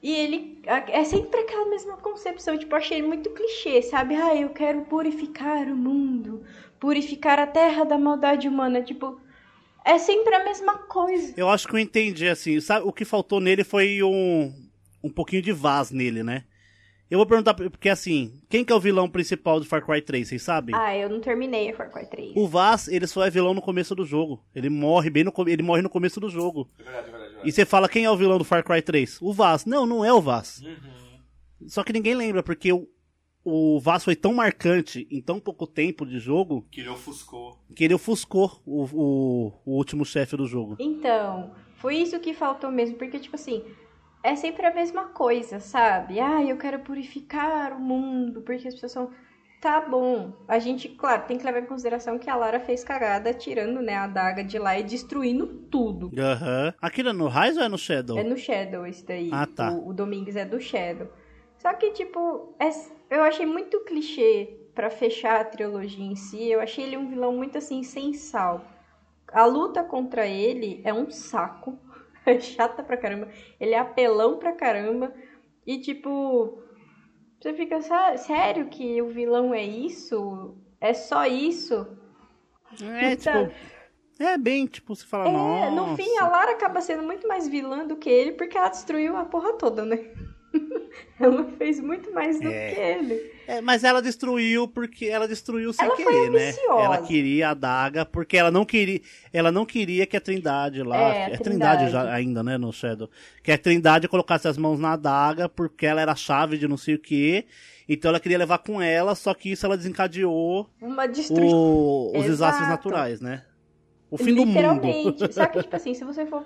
[0.00, 4.14] E ele é sempre aquela mesma concepção, tipo, achei muito clichê, sabe?
[4.14, 6.44] Ah, eu quero purificar o mundo,
[6.78, 9.20] purificar a terra da maldade humana, tipo,
[9.84, 11.34] é sempre a mesma coisa.
[11.36, 14.54] Eu acho que eu entendi, assim, sabe, o que faltou nele foi um,
[15.02, 16.44] um pouquinho de vaz nele, né?
[17.10, 20.28] Eu vou perguntar, porque assim, quem que é o vilão principal do Far Cry 3,
[20.28, 20.74] vocês sabem?
[20.74, 22.32] Ah, eu não terminei a Far Cry 3.
[22.36, 24.44] O Vaz, ele só é vilão no começo do jogo.
[24.54, 26.68] Ele morre bem no, ele morre no começo do jogo.
[26.78, 27.48] É verdade, é verdade, é verdade.
[27.48, 29.22] E você fala, quem é o vilão do Far Cry 3?
[29.22, 29.64] O Vaz.
[29.64, 30.60] Não, não é o Vaz.
[30.60, 31.68] Uhum.
[31.68, 32.86] Só que ninguém lembra, porque o,
[33.42, 37.58] o Vaz foi tão marcante em tão pouco tempo de jogo Que ele ofuscou.
[37.74, 40.76] que ele ofuscou o, o, o último chefe do jogo.
[40.78, 43.64] Então, foi isso que faltou mesmo, porque, tipo assim,
[44.22, 46.20] é sempre a mesma coisa, sabe?
[46.20, 49.10] Ah, eu quero purificar o mundo, porque as pessoas são.
[49.60, 50.32] Tá bom.
[50.46, 53.94] A gente, claro, tem que levar em consideração que a Lara fez cagada tirando, né,
[53.94, 56.12] a adaga de lá e destruindo tudo.
[56.16, 56.72] Aham.
[56.80, 58.16] Aquilo é no Rise ou é no Shadow?
[58.18, 59.30] É no Shadow esse daí.
[59.32, 59.72] Ah, tá.
[59.72, 61.08] O, o Domingues é do Shadow.
[61.58, 62.70] Só que, tipo, é-
[63.10, 66.48] eu achei muito clichê pra fechar a trilogia em si.
[66.48, 68.64] Eu achei ele um vilão muito assim, sem sal.
[69.32, 71.76] A luta contra ele é um saco.
[72.30, 73.28] É chata pra caramba.
[73.60, 75.12] Ele é apelão pra caramba.
[75.66, 76.62] E, tipo,
[77.40, 80.56] você fica, "Sé- sério que o vilão é isso?
[80.80, 81.86] É só isso?
[82.82, 83.78] É, Então- tipo.
[84.20, 85.70] É bem, tipo, você fala, É, nossa.
[85.70, 89.16] no fim, a Lara acaba sendo muito mais vilã do que ele, porque ela destruiu
[89.16, 89.96] a porra toda, né?
[91.20, 92.70] ela fez muito mais do É.
[92.74, 93.32] que ele.
[93.46, 96.54] É, mas ela destruiu porque ela destruiu sem Ela querer, né?
[96.68, 99.00] Ela queria a daga porque ela não queria,
[99.32, 101.90] ela não queria que a Trindade lá, É, a é Trindade, Trindade.
[101.90, 103.08] já ainda, né, no Shadow,
[103.42, 106.76] que a Trindade colocasse as mãos na daga porque ela era a chave de não
[106.76, 107.46] sei o que.
[107.88, 112.28] Então ela queria levar com ela, só que isso ela desencadeou o- os Exato.
[112.28, 113.44] desastres naturais, né?
[114.10, 114.48] O fim do mundo.
[114.48, 115.32] Literalmente.
[115.32, 116.44] Só que, tipo assim, se você for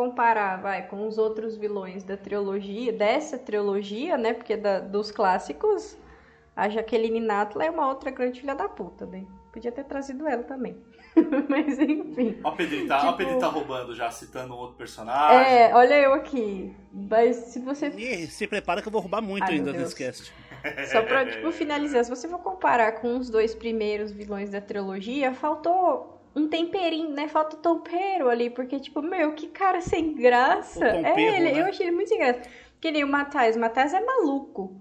[0.00, 4.32] comparar, vai, com os outros vilões da trilogia, dessa trilogia, né?
[4.32, 5.94] Porque da- dos clássicos,
[6.56, 9.26] a Jaqueline Natla é uma outra grande filha da puta, né?
[9.52, 10.74] Podia ter trazido ela também.
[11.50, 12.38] Mas enfim.
[12.42, 15.52] Ó, o Pedrinho tá, Tipo- Pedrinho tá roubando já, citando um outro personagem.
[15.52, 16.74] É, olha eu aqui.
[16.90, 20.32] Mas se você Ih, se prepara que eu vou roubar muito Ai, ainda nesse cast.
[20.90, 25.34] Só pra, tipo, finalizar, se você for comparar com os dois primeiros vilões da trilogia,
[25.34, 27.28] faltou um temperinho, né?
[27.28, 30.86] Falta o tempero ali, porque, tipo, meu, que cara sem graça.
[30.86, 31.60] É ele, né?
[31.60, 32.42] eu achei ele muito sem graça.
[32.80, 34.80] Que nem o Matheus, o Matheus é maluco.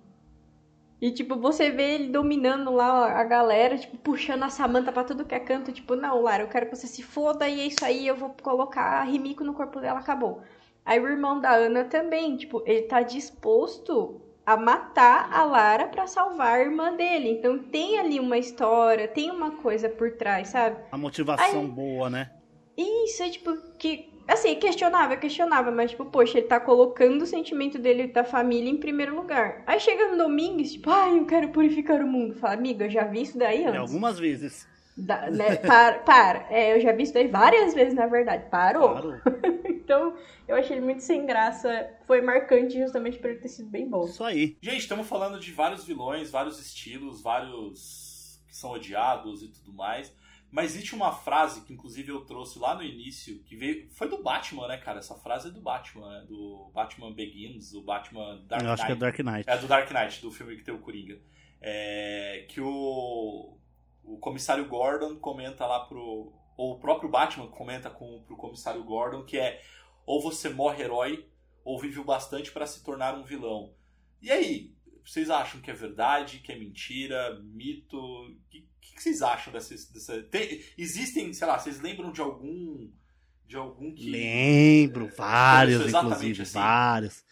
[1.02, 5.26] E, tipo, você vê ele dominando lá a galera, tipo, puxando a Samantha pra tudo
[5.26, 5.72] que é canto.
[5.72, 8.36] Tipo, não, Lara, eu quero que você se foda e é isso aí, eu vou
[8.42, 10.42] colocar a Rimiko no corpo dela, acabou.
[10.86, 16.08] Aí o irmão da Ana também, tipo, ele tá disposto a matar a Lara pra
[16.08, 17.30] salvar a irmã dele.
[17.30, 20.78] Então tem ali uma história, tem uma coisa por trás, sabe?
[20.92, 21.68] A motivação Ai.
[21.68, 22.32] boa, né?
[22.76, 24.10] Isso é tipo que.
[24.28, 28.78] Assim, questionável, questionável, mas tipo, poxa, ele tá colocando o sentimento dele da família em
[28.78, 29.64] primeiro lugar.
[29.68, 32.36] Aí chega no Domingues, tipo, ai, eu quero purificar o mundo.
[32.36, 33.80] Fala, amiga, eu já vi isso daí É, antes.
[33.80, 34.68] algumas vezes.
[35.06, 36.48] Da- né, para, para.
[36.50, 38.50] É, eu já vi isso daí várias vezes, na verdade.
[38.50, 38.90] Parou.
[38.90, 39.22] Claro.
[39.90, 40.16] Então,
[40.48, 41.90] eu achei ele muito sem graça.
[42.06, 44.06] Foi marcante justamente por ele ter sido bem bom.
[44.06, 44.56] Isso aí.
[44.62, 50.14] Gente, estamos falando de vários vilões, vários estilos, vários que são odiados e tudo mais.
[50.52, 53.90] Mas existe uma frase que, inclusive, eu trouxe lá no início, que veio.
[53.92, 55.00] Foi do Batman, né, cara?
[55.00, 56.26] Essa frase é do Batman, né?
[56.28, 59.00] Do Batman Begins, do Batman Dark eu acho que é Knight.
[59.00, 59.50] Dark Knight.
[59.50, 61.20] É do Dark Knight, do filme que tem o Coringa.
[61.62, 63.58] É, que o,
[64.14, 66.34] o comissário Gordon comenta lá pro.
[66.58, 69.62] Ou o próprio Batman comenta com, pro comissário Gordon que é
[70.06, 71.30] ou você morre herói
[71.64, 73.74] ou vive o bastante para se tornar um vilão.
[74.22, 74.74] E aí,
[75.06, 77.98] vocês acham que é verdade, que é mentira, mito?
[77.98, 79.74] O que, que, vocês acham dessa.
[79.94, 82.90] dessa tem- existem, sei lá, vocês lembram de algum.
[83.46, 84.10] De algum que.
[84.10, 86.54] Lembro, vários, Isso, exatamente inclusive, assim.
[86.60, 87.24] vários.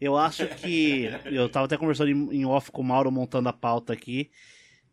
[0.00, 1.08] Eu acho que.
[1.24, 4.30] Eu tava até conversando em, em off com o Mauro montando a pauta aqui.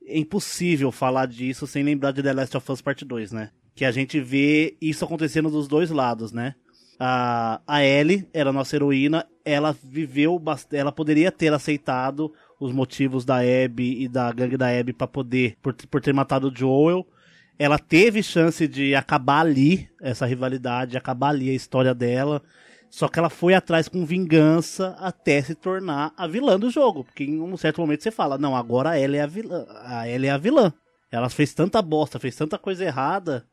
[0.07, 3.51] É impossível falar disso sem lembrar de The Last of Us Part 2, né?
[3.73, 6.55] Que a gente vê isso acontecendo dos dois lados, né?
[6.99, 10.41] A, a Ellie era nossa heroína, ela viveu,
[10.71, 15.57] ela poderia ter aceitado os motivos da Abby e da gangue da Abby pra poder,
[15.61, 17.05] por, por ter matado o Joel.
[17.57, 22.41] Ela teve chance de acabar ali essa rivalidade, acabar ali a história dela.
[22.89, 27.03] Só que ela foi atrás com vingança até se tornar a vilã do jogo.
[27.03, 29.65] Porque em um certo momento você fala, não, agora ela é a vilã.
[29.83, 30.73] A ela é a vilã.
[31.11, 33.45] Ela fez tanta bosta, fez tanta coisa errada,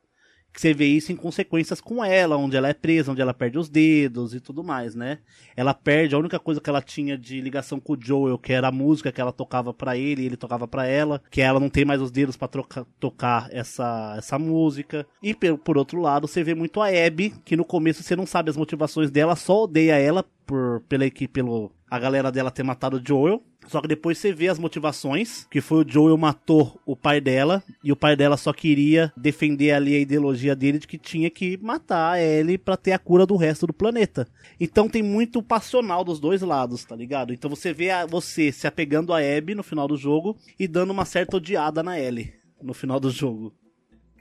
[0.60, 3.68] você vê isso em consequências com ela, onde ela é presa, onde ela perde os
[3.68, 5.18] dedos e tudo mais, né?
[5.56, 8.68] Ela perde a única coisa que ela tinha de ligação com o Joel, que era
[8.68, 11.68] a música que ela tocava pra ele e ele tocava pra ela, que ela não
[11.68, 15.06] tem mais os dedos pra troca- tocar essa, essa música.
[15.22, 18.26] E por, por outro lado, você vê muito a Abby, que no começo você não
[18.26, 22.62] sabe as motivações dela, só odeia ela por, pela equipe, pelo, a galera dela ter
[22.62, 23.42] matado o Joel.
[23.66, 27.62] Só que depois você vê as motivações, que foi o Joel matou o pai dela,
[27.82, 31.58] e o pai dela só queria defender ali a ideologia dele de que tinha que
[31.62, 34.26] matar a Ellie pra ter a cura do resto do planeta.
[34.60, 37.32] Então tem muito passional dos dois lados, tá ligado?
[37.32, 40.90] Então você vê a, você se apegando a Abby no final do jogo e dando
[40.90, 42.32] uma certa odiada na Ellie
[42.62, 43.52] no final do jogo.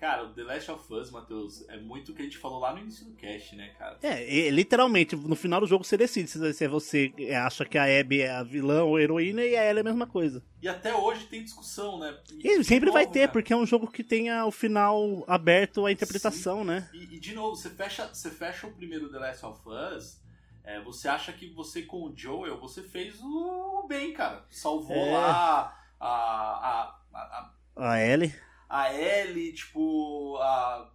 [0.02, 2.74] Cara, o The Last of Us, Matheus, é muito o que a gente falou lá
[2.74, 4.00] no início do cast, né, cara?
[4.02, 8.32] É, literalmente, no final do jogo você decide se, você acha que a Abby é
[8.32, 10.44] a vilã ou a heroína e a Ellie é a mesma coisa.
[10.60, 12.18] E até hoje tem discussão, né?
[12.32, 13.32] E, e sempre novo, vai ter, cara.
[13.32, 16.66] porque é um jogo que tenha o final aberto à interpretação, Sim.
[16.66, 16.90] né?
[16.96, 20.20] E, e, de novo, você fecha, você fecha o primeiro The Last of Us,
[20.64, 24.48] é, você acha que você com o Joel, você fez o bem, cara.
[24.50, 25.12] Salvou é.
[25.12, 28.34] lá a, a, a, a, a Ellie
[28.72, 30.90] a Ellie, tipo, a,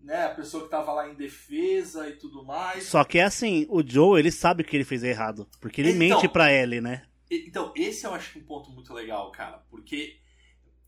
[0.00, 2.84] né, a pessoa que tava lá em defesa e tudo mais.
[2.84, 5.98] Só que é assim, o Joe, ele sabe que ele fez errado, porque ele então,
[5.98, 7.06] mente pra Ellie, né?
[7.30, 10.18] Então, esse eu acho um ponto muito legal, cara, porque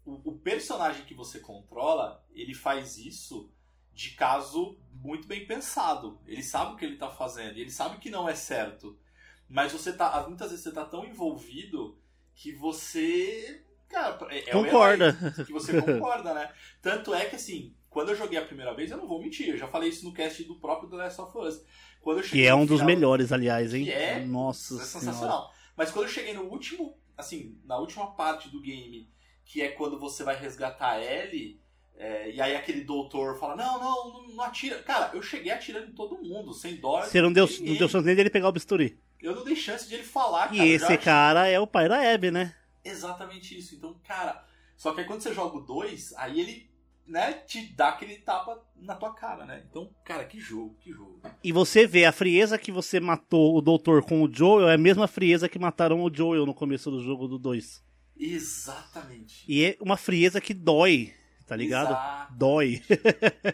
[0.06, 3.52] o, o personagem que você controla, ele faz isso
[3.92, 6.18] de caso muito bem pensado.
[6.26, 8.98] Ele sabe o que ele tá fazendo, ele sabe que não é certo.
[9.46, 12.00] Mas você tá, muitas vezes você tá tão envolvido
[12.34, 13.62] que você
[13.92, 15.16] Cara, é, é concorda.
[15.46, 16.50] que você concorda, né?
[16.80, 19.58] Tanto é que, assim, quando eu joguei a primeira vez, eu não vou mentir, eu
[19.58, 21.62] já falei isso no cast do próprio The Last of Us.
[22.00, 23.84] Quando eu que é um final, dos melhores, aliás, hein?
[23.84, 25.52] Que é, Nossa é sensacional.
[25.76, 29.08] Mas quando eu cheguei no último, assim, na última parte do game,
[29.44, 31.60] que é quando você vai resgatar a Ellie,
[31.96, 34.82] é, e aí aquele doutor fala, não, não, não, não, atira.
[34.82, 37.02] Cara, eu cheguei atirando em todo mundo, sem dó.
[37.02, 38.98] Você não deu, não deu chance nem dele pegar o bisturi.
[39.20, 40.64] Eu não dei chance de ele falar, cara.
[40.64, 42.54] E esse cara é o pai da Abby, né?
[42.84, 43.74] Exatamente isso.
[43.74, 44.44] Então, cara,
[44.76, 46.70] só que aí quando você joga o 2, aí ele,
[47.06, 49.64] né, te dá aquele tapa na tua cara, né?
[49.68, 51.20] Então, cara, que jogo, que jogo.
[51.42, 54.78] E você vê a frieza que você matou o doutor com o Joel é a
[54.78, 57.84] mesma frieza que mataram o Joel no começo do jogo do 2.
[58.16, 59.44] Exatamente.
[59.48, 61.14] E é uma frieza que dói,
[61.46, 61.90] tá ligado?
[61.90, 62.34] Exato.
[62.34, 62.82] Dói.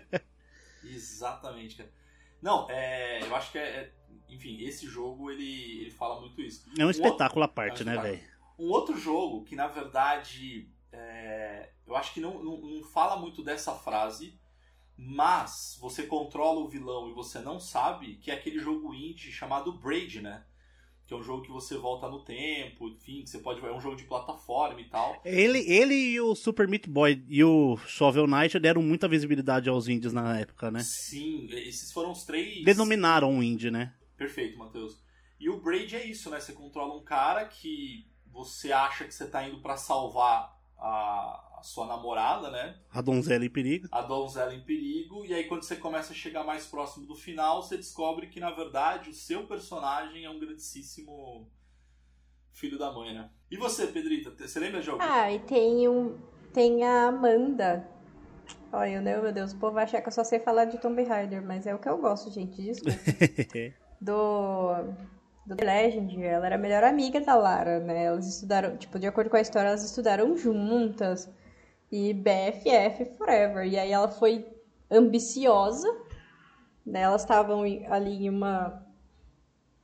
[0.84, 1.90] Exatamente, cara.
[2.40, 3.92] Não, é, eu acho que é, é,
[4.28, 6.64] enfim, esse jogo ele, ele fala muito isso.
[6.78, 8.20] É um espetáculo à parte, é um né, velho?
[8.58, 13.42] Um outro jogo que, na verdade, é, eu acho que não, não, não, fala muito
[13.42, 14.38] dessa frase,
[14.96, 19.72] mas você controla o vilão e você não sabe, que é aquele jogo indie chamado
[19.72, 20.44] Braid, né?
[21.06, 23.64] Que é um jogo que você volta no tempo, enfim, que você pode.
[23.64, 25.22] É um jogo de plataforma e tal.
[25.24, 29.88] Ele, ele e o Super Meat Boy e o Shovel Knight deram muita visibilidade aos
[29.88, 30.80] indies na época, né?
[30.84, 32.62] Sim, esses foram os três.
[32.62, 33.94] Denominaram um indie, né?
[34.18, 35.02] Perfeito, Matheus.
[35.40, 36.40] E o Braid é isso, né?
[36.40, 38.04] Você controla um cara que
[38.38, 42.76] você acha que você está indo para salvar a, a, sua namorada, né?
[42.92, 43.88] A donzela em perigo.
[43.90, 45.24] A donzela em perigo.
[45.24, 48.50] E aí, quando você começa a chegar mais próximo do final, você descobre que, na
[48.50, 51.50] verdade, o seu personagem é um grandíssimo
[52.52, 53.28] filho da mãe, né?
[53.50, 54.30] E você, Pedrita?
[54.46, 55.02] Você lembra de algum?
[55.02, 56.16] Ah, e tem, um,
[56.52, 57.88] tem a Amanda.
[58.72, 61.42] Olha, meu Deus, o povo vai achar que eu só sei falar de Tomb Raider,
[61.42, 62.62] mas é o que eu gosto, gente.
[62.62, 62.98] Desculpa.
[64.00, 64.94] do
[65.48, 68.04] do The Legend, ela era a melhor amiga da Lara, né?
[68.04, 71.28] Elas estudaram, tipo, de acordo com a história, elas estudaram juntas.
[71.90, 73.66] E BFF forever.
[73.66, 74.46] E aí ela foi
[74.90, 75.88] ambiciosa,
[76.84, 77.00] né?
[77.00, 78.86] Elas estavam ali em uma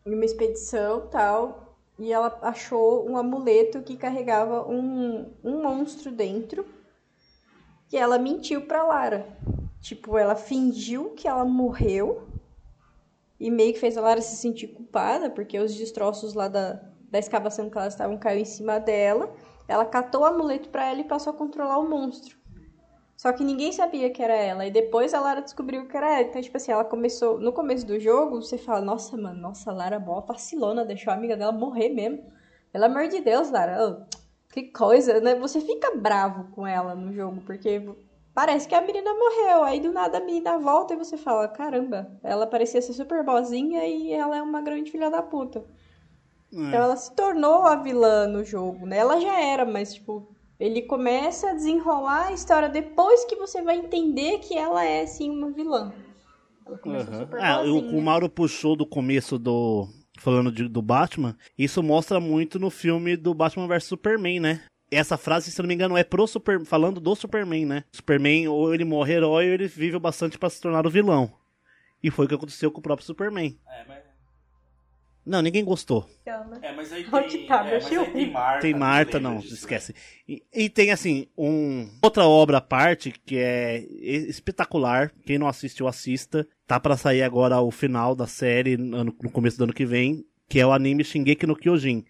[0.07, 6.67] em uma expedição, tal, e ela achou um amuleto que carregava um, um monstro dentro.
[7.91, 9.27] E ela mentiu pra Lara.
[9.81, 12.29] Tipo, ela fingiu que ela morreu
[13.39, 16.81] e meio que fez a Lara se sentir culpada, porque os destroços lá da,
[17.11, 19.35] da escavação que elas estavam caiu em cima dela.
[19.67, 22.37] Ela catou o amuleto para ela e passou a controlar o monstro.
[23.17, 24.67] Só que ninguém sabia que era ela.
[24.67, 26.29] E depois a Lara descobriu que era ela.
[26.29, 27.39] Então, tipo assim, ela começou.
[27.39, 31.37] No começo do jogo, você fala, nossa, mano, nossa, Lara boa vacilona, deixou a amiga
[31.37, 32.23] dela morrer mesmo.
[32.73, 34.07] Pelo amor de Deus, Lara.
[34.53, 35.35] Que coisa, né?
[35.37, 37.89] Você fica bravo com ela no jogo, porque
[38.35, 39.63] parece que a menina morreu.
[39.63, 43.87] Aí do nada a menina volta e você fala: caramba, ela parecia ser super boazinha
[43.87, 45.65] e ela é uma grande filha da puta.
[46.53, 46.57] É.
[46.57, 48.99] Então ela se tornou a vilã no jogo, né?
[48.99, 53.77] Ela já era, mas tipo, ele começa a desenrolar a história depois que você vai
[53.77, 55.93] entender que ela é sim uma vilã.
[56.67, 57.29] Uhum.
[57.41, 59.89] Ah, o, o Mauro puxou do começo do.
[60.21, 64.63] Falando de, do Batman, isso mostra muito no filme do Batman vs Superman, né?
[64.95, 67.85] Essa frase, se não me engano, é pro Super, falando do Superman, né?
[67.93, 71.33] Superman ou ele morre herói ou ele vive bastante para se tornar o vilão.
[72.03, 73.59] E foi o que aconteceu com o próprio Superman.
[73.69, 74.05] É, mas...
[75.25, 76.07] Não, ninguém gostou.
[76.27, 78.61] É, mas aí tem, é, mas aí tem Marta.
[78.61, 79.93] Tem Marta, não, disso, esquece.
[79.93, 79.99] Né?
[80.29, 85.11] E, e, tem, assim, um, outra obra à parte que é espetacular.
[85.25, 86.47] Quem não assistiu, assista.
[86.67, 90.27] Tá para sair agora o final da série no, no começo do ano que vem
[90.49, 92.05] que é o anime Shingeki no Kyojin.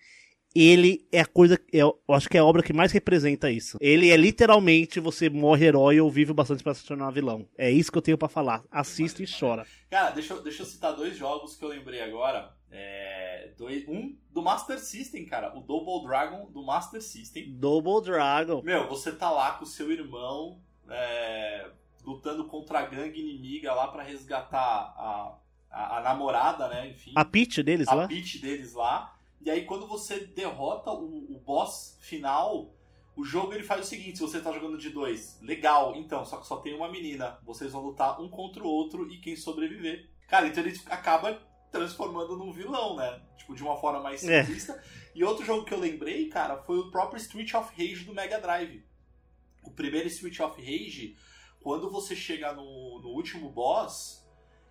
[0.54, 3.76] Ele é a coisa, é, eu acho que é a obra que mais representa isso.
[3.80, 7.48] Ele é literalmente você morre herói ou vive bastante pra se tornar vilão.
[7.58, 8.62] É isso que eu tenho pra falar.
[8.70, 9.66] Assista e chora.
[9.90, 12.54] Cara, deixa, eu- deixa eu citar dois jogos que eu lembrei agora.
[12.70, 15.56] É, dois, um do Master System, cara.
[15.56, 17.52] O Double Dragon do Master System.
[17.56, 18.62] Double Dragon.
[18.62, 21.66] Meu, você tá lá com o seu irmão é,
[22.04, 25.36] lutando contra a gangue inimiga lá pra resgatar a,
[25.70, 26.88] a, a namorada, né?
[26.90, 27.12] Enfim.
[27.16, 28.08] A pitch deles a lá?
[28.08, 29.13] pitch deles lá.
[29.44, 32.74] E aí quando você derrota o, o boss final,
[33.16, 36.38] o jogo ele faz o seguinte, se você tá jogando de dois, legal, então, só
[36.38, 37.38] que só tem uma menina.
[37.44, 40.08] Vocês vão lutar um contra o outro e quem sobreviver.
[40.26, 41.40] Cara, então ele acaba
[41.70, 43.20] transformando num vilão, né?
[43.36, 44.42] Tipo, de uma forma mais É.
[44.42, 44.82] simplista.
[45.14, 48.40] E outro jogo que eu lembrei, cara, foi o próprio Street of Rage do Mega
[48.40, 48.82] Drive.
[49.62, 51.16] O primeiro Street of Rage,
[51.60, 54.26] quando você chega no, no último boss,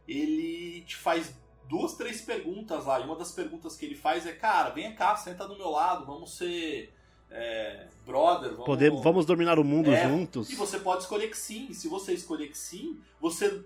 [0.07, 1.33] ele te faz
[1.67, 2.99] duas, três perguntas lá.
[2.99, 6.05] E uma das perguntas que ele faz é, cara, vem cá, senta do meu lado,
[6.05, 6.93] vamos ser
[7.29, 8.65] é, brother, vamos...
[8.65, 10.49] Poder, vamos dominar o mundo É, juntos.
[10.51, 11.73] E você pode escolher que sim.
[11.73, 13.63] Se você escolher que sim, você.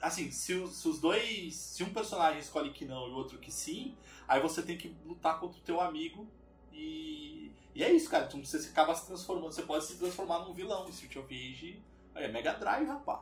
[0.00, 1.54] Assim, se os, se os dois.
[1.54, 3.94] Se um personagem escolhe que não e o outro que sim,
[4.26, 6.26] aí você tem que lutar contra o teu amigo.
[6.72, 7.52] E.
[7.72, 8.24] E é isso, cara.
[8.24, 9.52] Então você acaba se transformando.
[9.52, 10.88] Você pode se transformar num vilão.
[10.88, 11.80] Street of Rage.
[12.14, 13.20] Aí é Mega Drive, rapaz.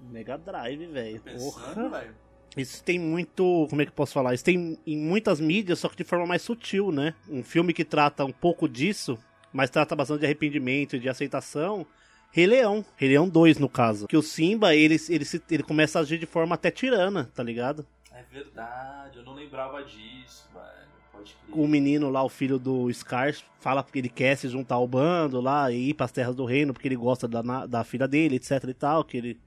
[0.00, 1.20] Mega Drive, velho.
[1.20, 1.88] Pensando, Porra.
[1.88, 2.16] velho.
[2.56, 3.66] Isso tem muito.
[3.70, 4.34] Como é que eu posso falar?
[4.34, 7.14] Isso tem em muitas mídias, só que de forma mais sutil, né?
[7.28, 9.18] Um filme que trata um pouco disso,
[9.52, 11.86] mas trata bastante de arrependimento e de aceitação.
[12.32, 12.84] Rei Leão.
[12.96, 14.06] Rei Leão 2, no caso.
[14.06, 17.42] Que o Simba, ele, ele, se- ele começa a agir de forma até tirana, tá
[17.42, 17.84] ligado?
[18.12, 20.90] É verdade, eu não lembrava disso, velho.
[21.12, 21.58] Pode crer.
[21.60, 25.40] O menino lá, o filho do Scar, fala que ele quer se juntar ao bando
[25.40, 28.62] lá e ir pras terras do reino, porque ele gosta da, da filha dele, etc
[28.68, 29.40] e tal, que ele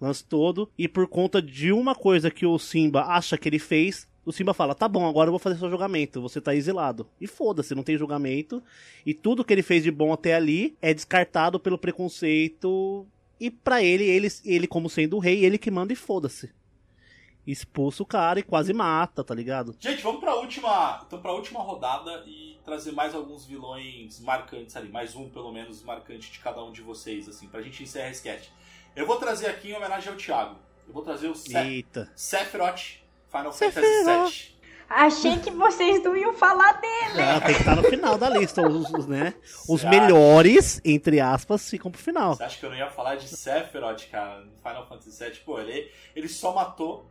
[0.00, 0.70] lance todo.
[0.78, 4.52] E por conta de uma coisa que o Simba acha que ele fez, o Simba
[4.52, 7.08] fala: tá bom, agora eu vou fazer seu julgamento, você tá exilado.
[7.20, 8.62] E foda-se, não tem julgamento.
[9.06, 13.06] E tudo que ele fez de bom até ali é descartado pelo preconceito.
[13.38, 16.50] E pra ele, ele, ele como sendo o rei, ele que manda e foda-se.
[17.46, 19.76] Expulsa o cara e quase mata, tá ligado?
[19.78, 24.88] Gente, vamos pra última, então pra última rodada e trazer mais alguns vilões marcantes ali,
[24.88, 28.18] mais um pelo menos marcante de cada um de vocês, assim, pra gente encerrar esse
[28.18, 28.48] sketch.
[28.96, 30.56] Eu vou trazer aqui em homenagem ao Thiago.
[30.88, 32.10] Eu vou trazer o Se Eita.
[32.16, 32.98] Sephiroth,
[33.30, 33.84] Final Sephiroth.
[34.04, 34.56] Fantasy VII.
[34.88, 37.20] Achei que vocês não iam falar dele.
[37.20, 38.66] Ah, tem que estar no final da lista.
[38.66, 39.34] Os, os, né?
[39.68, 42.36] os Você melhores, entre aspas, ficam pro final.
[42.36, 45.40] Você acha que eu não ia falar de Sephiroth, cara, no Final Fantasy VII?
[45.44, 47.10] Pô, ele, ele só matou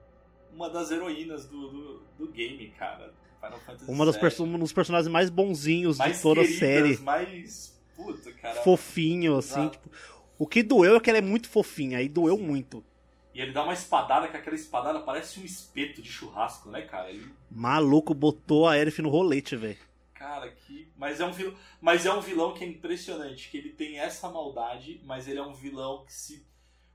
[0.54, 3.14] uma das heroínas do, do, do game, cara.
[3.42, 6.60] Final Fantasy Uma das perso um dos personagens mais bonzinhos mais de toda a queridas,
[6.60, 6.98] série.
[7.00, 7.76] mais...
[7.96, 8.56] Puta, cara.
[8.62, 9.62] Fofinho, assim.
[9.62, 9.78] Exato.
[9.80, 9.90] Tipo,
[10.38, 11.98] o que doeu é que ela é muito fofinha.
[11.98, 12.84] Aí doeu muito.
[13.34, 17.10] E ele dá uma espadada, que aquela espadada parece um espeto de churrasco, né, cara?
[17.10, 19.78] Ele Maluco, botou a Aerith no rolete, velho.
[20.14, 20.88] Cara, que.
[20.98, 21.54] Mas é um vilão.
[21.82, 25.44] Mas é um vilão que é impressionante, que ele tem essa maldade, mas ele é
[25.44, 26.46] um vilão que se.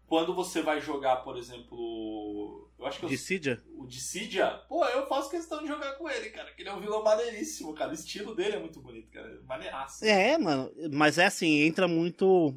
[0.07, 2.69] Quando você vai jogar, por exemplo.
[2.79, 3.63] Eu acho que eu- Dissidia?
[3.77, 6.51] o Dissidia, pô, eu faço questão de jogar com ele, cara.
[6.53, 7.91] Que ele é um vilão maneiríssimo, cara.
[7.91, 9.41] O estilo dele é muito bonito, cara.
[9.47, 10.05] Maneiraço.
[10.05, 10.73] É, mano.
[10.91, 12.55] Mas é assim, entra muito.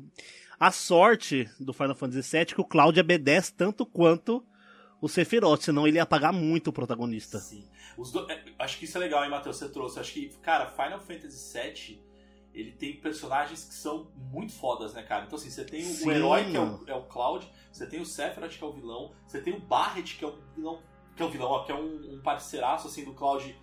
[0.59, 4.45] A sorte do Final Fantasy VII é que o Cloud obedece tanto quanto
[5.01, 7.39] o Sephiroth, senão ele ia apagar muito o protagonista.
[7.39, 7.67] Sim.
[8.11, 9.57] Do- é, acho que isso é legal, hein, Matheus?
[9.57, 9.99] Você trouxe.
[9.99, 12.01] Acho que, cara, Final Fantasy VII,
[12.53, 15.25] ele tem personagens que são muito fodas, né, cara?
[15.25, 17.99] Então, assim, você tem o, Sim, herói, que é o, é o Cloud, você tem
[17.99, 20.81] o Sephiroth, que é o vilão, você tem o Barret, que é o vilão,
[21.15, 23.55] que é o vilão, ó, que é um, um parceiraço, assim, do Cloud.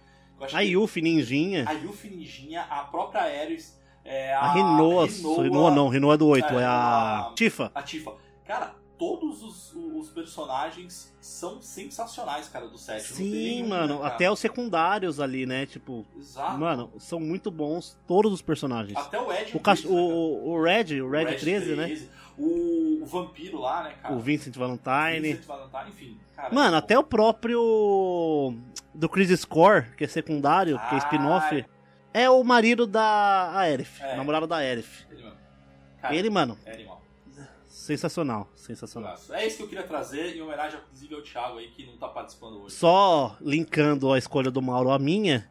[0.52, 1.68] A Yuffie Ninjinha.
[1.68, 3.79] a Yuffie Ninjinha, a própria Ares,
[4.12, 5.06] é, a, A Rinoa.
[5.06, 7.70] Rinoa, Rinoa não, Rinoa é do 8, É, é, a a- Tifa.
[7.74, 8.12] a Tifa.
[8.44, 13.08] Cara, todos os, os personagens são sensacionais, cara, do set.
[13.10, 15.64] não tem Sim, nenhum, mano, né, até os secundários ali, né?
[15.64, 16.58] Tipo, Exato.
[16.58, 18.98] mano, são muito bons todos os personagens.
[18.98, 19.52] Até o Ed.
[19.52, 19.78] O, né, cara?
[19.86, 21.98] o, o Red, o Red, 13, né?
[22.36, 24.14] O, o vampiro lá, né, cara?
[24.14, 25.20] O Vincent Valentine.
[25.34, 26.18] Vincent Valentine, enfim.
[26.34, 28.54] Cara, Mano, é até o próprio
[28.94, 31.64] do Chris Score, que é secundário, que é Ah, spin-off, é
[32.30, 34.16] o marido da Aerith, É.
[34.16, 35.06] namorado da Aerith.
[35.10, 35.36] Ele, mano.
[36.00, 37.02] Cara, Ele, mano, É animal.
[37.68, 39.16] sensacional, sensacional.
[39.30, 42.08] É isso que eu queria trazer, em homenagem, inclusive, ao Thiago aí, que não tá
[42.08, 42.74] participando hoje.
[42.74, 45.48] Só linkando a escolha do Mauro à minha,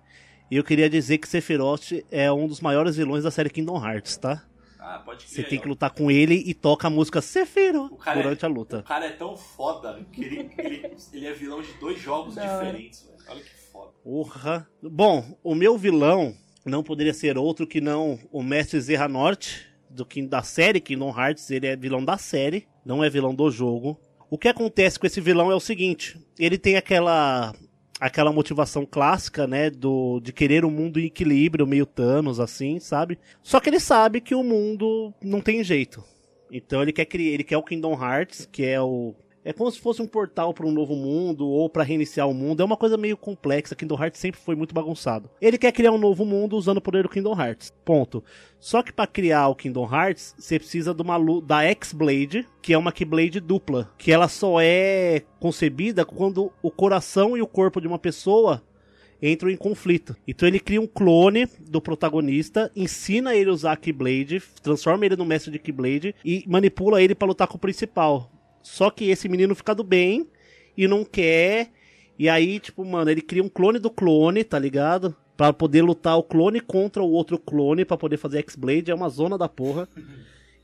[0.52, 4.44] eu queria dizer que Sephiroth é um dos maiores vilões da série Kingdom Hearts, tá?
[4.80, 5.50] Ah, pode Você crer.
[5.50, 8.52] tem que lutar com ele e toca a música Sephiroth O é- durante a O
[8.52, 8.82] luta.
[8.84, 12.48] cara é tão foda que ele, ele, ele é vilão de dois jogos hora.
[12.48, 13.18] diferentes, velho.
[13.30, 13.92] Olha que foda.
[14.04, 14.68] Porra.
[14.82, 16.34] Bom, o meu vilão
[16.66, 21.10] não poderia ser outro que não o Mestre Zerra Norte, do King- da série Kingdom
[21.10, 21.50] Hearts.
[21.50, 24.00] Ele é vilão da série, não é vilão do jogo.
[24.30, 27.54] O que acontece com esse vilão é o seguinte: ele tem aquela
[28.00, 33.20] aquela motivação clássica, né, do de querer um mundo em equilíbrio, meio Thanos assim, sabe?
[33.44, 36.04] Só que ele sabe que o mundo não tem jeito.
[36.52, 39.14] Então ele quer criar, ele quer o Kingdom Hearts, que é o
[39.44, 42.62] é como se fosse um portal para um novo mundo ou para reiniciar o mundo.
[42.62, 43.76] É uma coisa meio complexa.
[43.76, 45.30] Kingdom Hearts sempre foi muito bagunçado.
[45.42, 47.74] Ele quer criar um novo mundo usando o poder do Kingdom Hearts.
[47.86, 48.24] Ponto.
[48.60, 52.78] Só que para criar o Kingdom Hearts, você precisa de uma da X-Blade, que é
[52.78, 57.88] uma Keyblade dupla, que ela só é concebida quando o coração e o corpo de
[57.88, 58.62] uma pessoa
[59.22, 60.16] entram em conflito.
[60.28, 65.16] Então ele cria um clone do protagonista, ensina ele a usar a Keyblade, transforma ele
[65.16, 68.32] no mestre de Keyblade e manipula ele para lutar com o principal.
[68.62, 70.28] Só que esse menino fica do bem
[70.78, 71.72] e não quer.
[72.18, 75.16] E aí, tipo, mano, ele cria um clone do clone, tá ligado?
[75.38, 78.92] Pra poder lutar o clone contra o outro clone, para poder fazer X-Blade.
[78.92, 79.88] É uma zona da porra.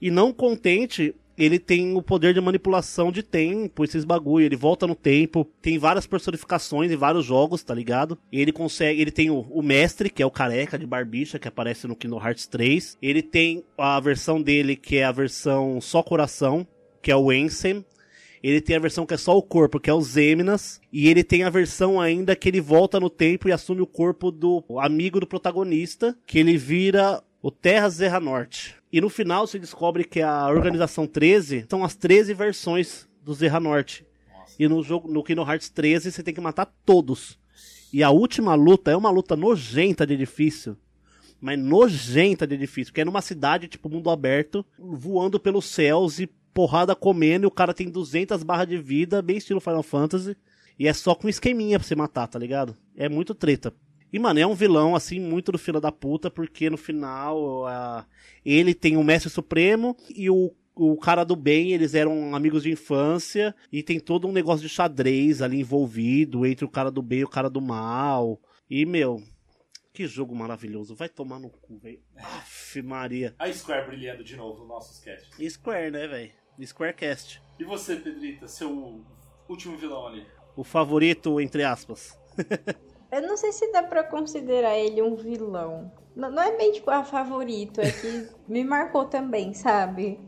[0.02, 4.46] E não contente, ele tem o poder de manipulação de tempo, esses bagulho.
[4.46, 8.18] Ele volta no tempo, tem várias personificações em vários jogos, tá ligado?
[8.32, 9.02] Ele consegue.
[9.02, 12.26] Ele tem o, o, mestre, que é o careca de barbicha, que aparece no Kingdom
[12.26, 12.98] Hearts 3.
[13.02, 16.66] Ele tem a versão dele, que é a versão só coração,
[17.06, 17.86] que é o Ensen.
[18.42, 20.82] Ele tem a versão que é só o corpo, que é o Zeminas.
[20.92, 24.32] E ele tem a versão ainda que ele volta no tempo e assume o corpo
[24.32, 28.76] do amigo do protagonista, que ele vira o Terra Zerra Norte.
[28.92, 33.60] E no final se descobre que a Organização 13 são as 13 versões do Zerra
[33.60, 34.04] Norte.
[34.58, 37.38] E no jogo, no Kingdom Hearts 13, você tem que matar todos.
[37.94, 40.76] E a última luta é uma luta nojenta de difícil.
[41.40, 42.92] Mas nojenta de difícil.
[42.92, 47.52] Que é numa cidade, tipo, mundo aberto, voando pelos céus e porrada comendo e o
[47.52, 50.38] cara tem 200 barras de vida, bem estilo Final Fantasy.
[50.80, 52.78] E é só com esqueminha pra você matar, tá ligado?
[52.96, 53.74] É muito treta.
[54.12, 58.06] E, mano, é um vilão, assim, muito do fila da puta, porque no final uh,
[58.46, 62.72] ele tem o Mestre Supremo e o, o cara do bem, eles eram amigos de
[62.72, 67.20] infância, e tem todo um negócio de xadrez ali envolvido entre o cara do bem
[67.20, 68.40] e o cara do mal.
[68.70, 69.22] E, meu,
[69.94, 70.96] que jogo maravilhoso.
[70.96, 72.02] Vai tomar no cu, velho.
[72.16, 73.36] Aff, Maria.
[73.40, 75.26] A Square brilhando de novo no nosso sketch.
[75.50, 76.45] Square, né, velho?
[76.64, 77.42] Squarecast.
[77.60, 79.02] E você, Pedrita, seu
[79.50, 80.26] último vilão ali?
[80.56, 82.18] O favorito, entre aspas.
[83.12, 85.92] Eu não sei se dá pra considerar ele um vilão.
[86.16, 90.20] Não, não é bem tipo a favorito, é que me marcou também, sabe?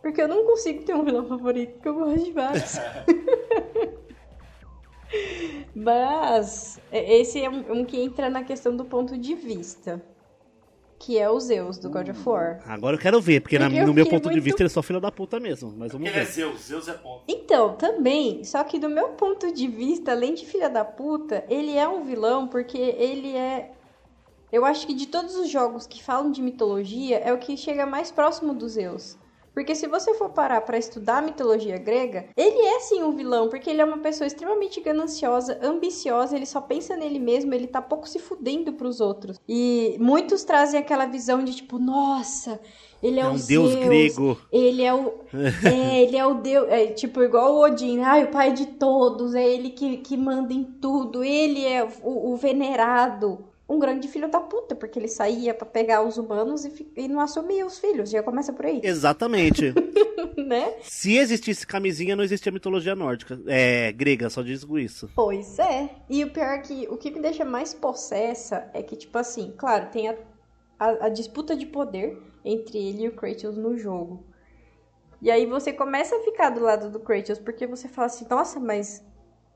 [0.00, 2.74] Porque eu não consigo ter um vilão favorito, porque eu gosto de vários.
[5.76, 10.02] Mas esse é um, um que entra na questão do ponto de vista
[11.02, 12.60] que é o Zeus do God of War.
[12.64, 14.34] Agora eu quero ver, porque, porque na, no meu ponto muito...
[14.34, 15.74] de vista ele é só filho da puta mesmo.
[15.76, 16.22] Mas vamos ele ver.
[16.22, 17.24] é Zeus, Zeus é ponto.
[17.26, 21.76] Então, também, só que do meu ponto de vista, além de filha da puta, ele
[21.76, 23.72] é um vilão porque ele é.
[24.52, 27.84] Eu acho que de todos os jogos que falam de mitologia, é o que chega
[27.84, 29.18] mais próximo do Zeus.
[29.54, 33.48] Porque se você for parar para estudar a mitologia grega, ele é sim um vilão,
[33.48, 37.82] porque ele é uma pessoa extremamente gananciosa, ambiciosa, ele só pensa nele mesmo, ele tá
[37.82, 39.38] pouco se fudendo pros outros.
[39.48, 42.60] E muitos trazem aquela visão de tipo, nossa,
[43.02, 44.38] ele é, é um Zeus, deus grego.
[44.50, 45.12] Ele é o.
[45.64, 46.68] é, ele é o deus.
[46.70, 48.00] É, tipo, igual o Odin.
[48.00, 49.34] Ai, o pai de todos.
[49.34, 51.24] É ele que, que manda em tudo.
[51.24, 56.02] Ele é o, o venerado um grande filho da puta, porque ele saía para pegar
[56.02, 58.10] os humanos e, e, não assumia os filhos.
[58.10, 58.80] Já começa por aí.
[58.82, 59.72] Exatamente.
[60.36, 60.74] né?
[60.82, 63.40] Se existisse camisinha, não existia mitologia nórdica.
[63.46, 65.08] É, grega, só digo isso.
[65.14, 65.90] Pois é.
[66.08, 69.54] E o pior é que o que me deixa mais possessa é que, tipo assim,
[69.56, 70.16] claro, tem a,
[70.78, 74.26] a, a disputa de poder entre ele e o Kratos no jogo.
[75.20, 78.58] E aí você começa a ficar do lado do Kratos, porque você fala assim, nossa,
[78.58, 79.04] mas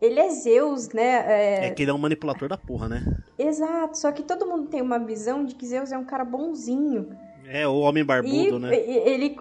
[0.00, 1.24] ele é Zeus, né?
[1.26, 1.66] É...
[1.66, 3.04] é que ele é um manipulador da porra, né?
[3.38, 7.16] Exato, só que todo mundo tem uma visão de que Zeus é um cara bonzinho.
[7.46, 8.76] É, o homem barbudo, e, né?
[8.76, 9.36] Ele.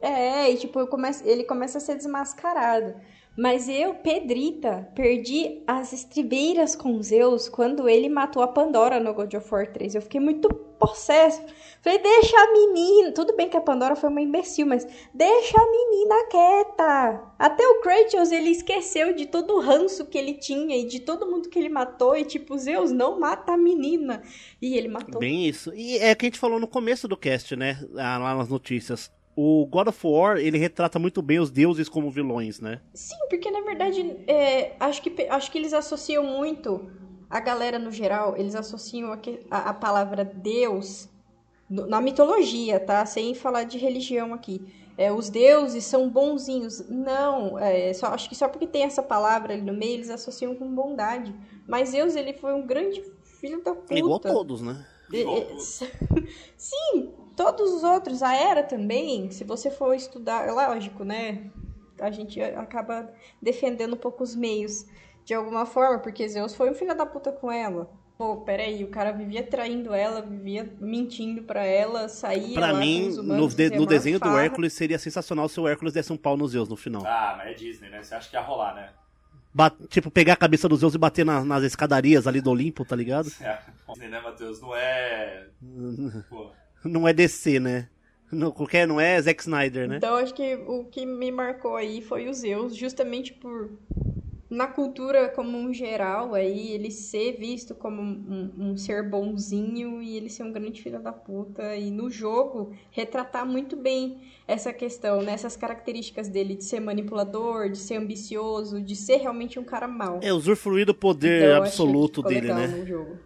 [0.00, 0.78] É, e tipo,
[1.24, 2.94] ele começa a ser desmascarado.
[3.36, 9.34] Mas eu, Pedrita, perdi as estribeiras com Zeus quando ele matou a Pandora no God
[9.34, 9.94] of War 3.
[9.94, 11.42] Eu fiquei muito possesso.
[11.82, 13.12] Falei, deixa a menina.
[13.12, 17.22] Tudo bem que a Pandora foi uma imbecil, mas deixa a menina quieta.
[17.38, 21.30] Até o Kratos, ele esqueceu de todo o ranço que ele tinha e de todo
[21.30, 22.16] mundo que ele matou.
[22.16, 24.22] E tipo, Zeus, não mata a menina.
[24.62, 25.20] E ele matou.
[25.20, 25.74] Bem isso.
[25.74, 27.78] E é o que a gente falou no começo do cast, né?
[27.90, 32.58] Lá nas notícias o God of War, ele retrata muito bem os deuses como vilões,
[32.58, 32.80] né?
[32.94, 36.90] Sim, porque na verdade, é, acho, que, acho que eles associam muito,
[37.28, 39.18] a galera no geral, eles associam a,
[39.50, 41.10] a, a palavra Deus
[41.68, 43.04] na mitologia, tá?
[43.04, 44.64] Sem falar de religião aqui.
[44.96, 46.88] É, os deuses são bonzinhos.
[46.88, 50.54] Não, é, só, acho que só porque tem essa palavra ali no meio, eles associam
[50.54, 51.34] com bondade.
[51.68, 53.94] Mas Deus, ele foi um grande filho da puta.
[53.94, 54.86] Igual todos, né?
[56.56, 61.50] Sim, todos os outros, a Era também, se você for estudar, é lógico, né?
[62.00, 63.10] A gente acaba
[63.40, 64.84] defendendo um pouco os meios.
[65.24, 67.90] de alguma forma, porque Zeus foi um filho da puta com ela.
[68.16, 73.02] Pô, peraí, o cara vivia traindo ela, vivia mentindo pra ela, saía Pra lá mim,
[73.02, 74.42] com os no, humanos, de- no desenho do farra.
[74.44, 77.02] Hércules seria sensacional se o Hércules desse um pau nos Zeus no final.
[77.04, 78.02] Ah, mas é Disney, né?
[78.02, 78.90] Você acha que ia rolar, né?
[79.88, 82.94] Tipo, pegar a cabeça dos Zeus e bater na- nas escadarias ali do Olimpo, tá
[82.94, 83.30] ligado?
[83.40, 83.58] É,
[84.08, 84.60] né, Matheus?
[84.60, 85.46] Não é.
[86.28, 86.50] Pô.
[86.84, 87.88] Não é DC, né?
[88.30, 89.96] Não, qualquer, não é Zack Snyder, né?
[89.98, 93.70] Então acho que o que me marcou aí foi o Zeus, justamente por
[94.48, 100.00] na cultura como um geral aí ele ser visto como um, um- um ser bonzinho
[100.00, 104.72] e ele ser um grande filho da puta e no jogo retratar muito bem essa
[104.72, 105.32] questão, né?
[105.32, 110.20] essas características dele de ser manipulador, de ser ambicioso, de ser realmente um cara mau.
[110.22, 112.66] É usufruir do poder Então, que absoluto dele, né?
[112.68, 113.18] no jogo.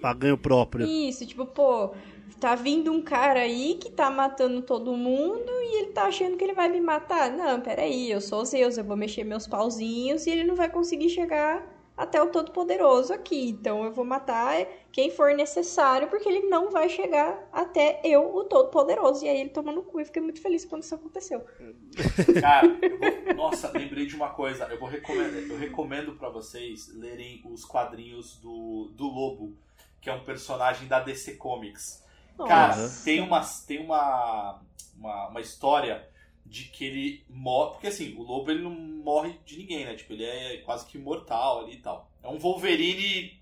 [0.00, 0.86] Pra ganho próprio.
[0.86, 1.92] Isso, tipo, pô,
[2.40, 6.44] tá vindo um cara aí que tá matando todo mundo e ele tá achando que
[6.44, 7.30] ele vai me matar.
[7.30, 11.08] Não, peraí, eu sou Zeus, eu vou mexer meus pauzinhos e ele não vai conseguir
[11.10, 13.48] chegar até o Todo-Poderoso aqui.
[13.48, 18.44] Então eu vou matar quem for necessário, porque ele não vai chegar até eu, o
[18.44, 19.24] Todo-Poderoso.
[19.24, 21.44] E aí ele toma no cu e fiquei muito feliz quando isso aconteceu.
[22.40, 24.64] Cara, vou- nossa, lembrei de uma coisa.
[24.70, 29.56] Eu vou recomendar, eu recomendo para vocês lerem os quadrinhos do, do Lobo,
[30.00, 32.06] que é um personagem da DC Comics.
[32.46, 34.60] Cara, tem uma tem uma,
[34.96, 36.08] uma uma história
[36.44, 39.94] de que ele morre, porque assim, o Lobo ele não morre de ninguém, né?
[39.94, 42.10] Tipo, ele é quase que imortal ali e tal.
[42.22, 43.38] É um Wolverine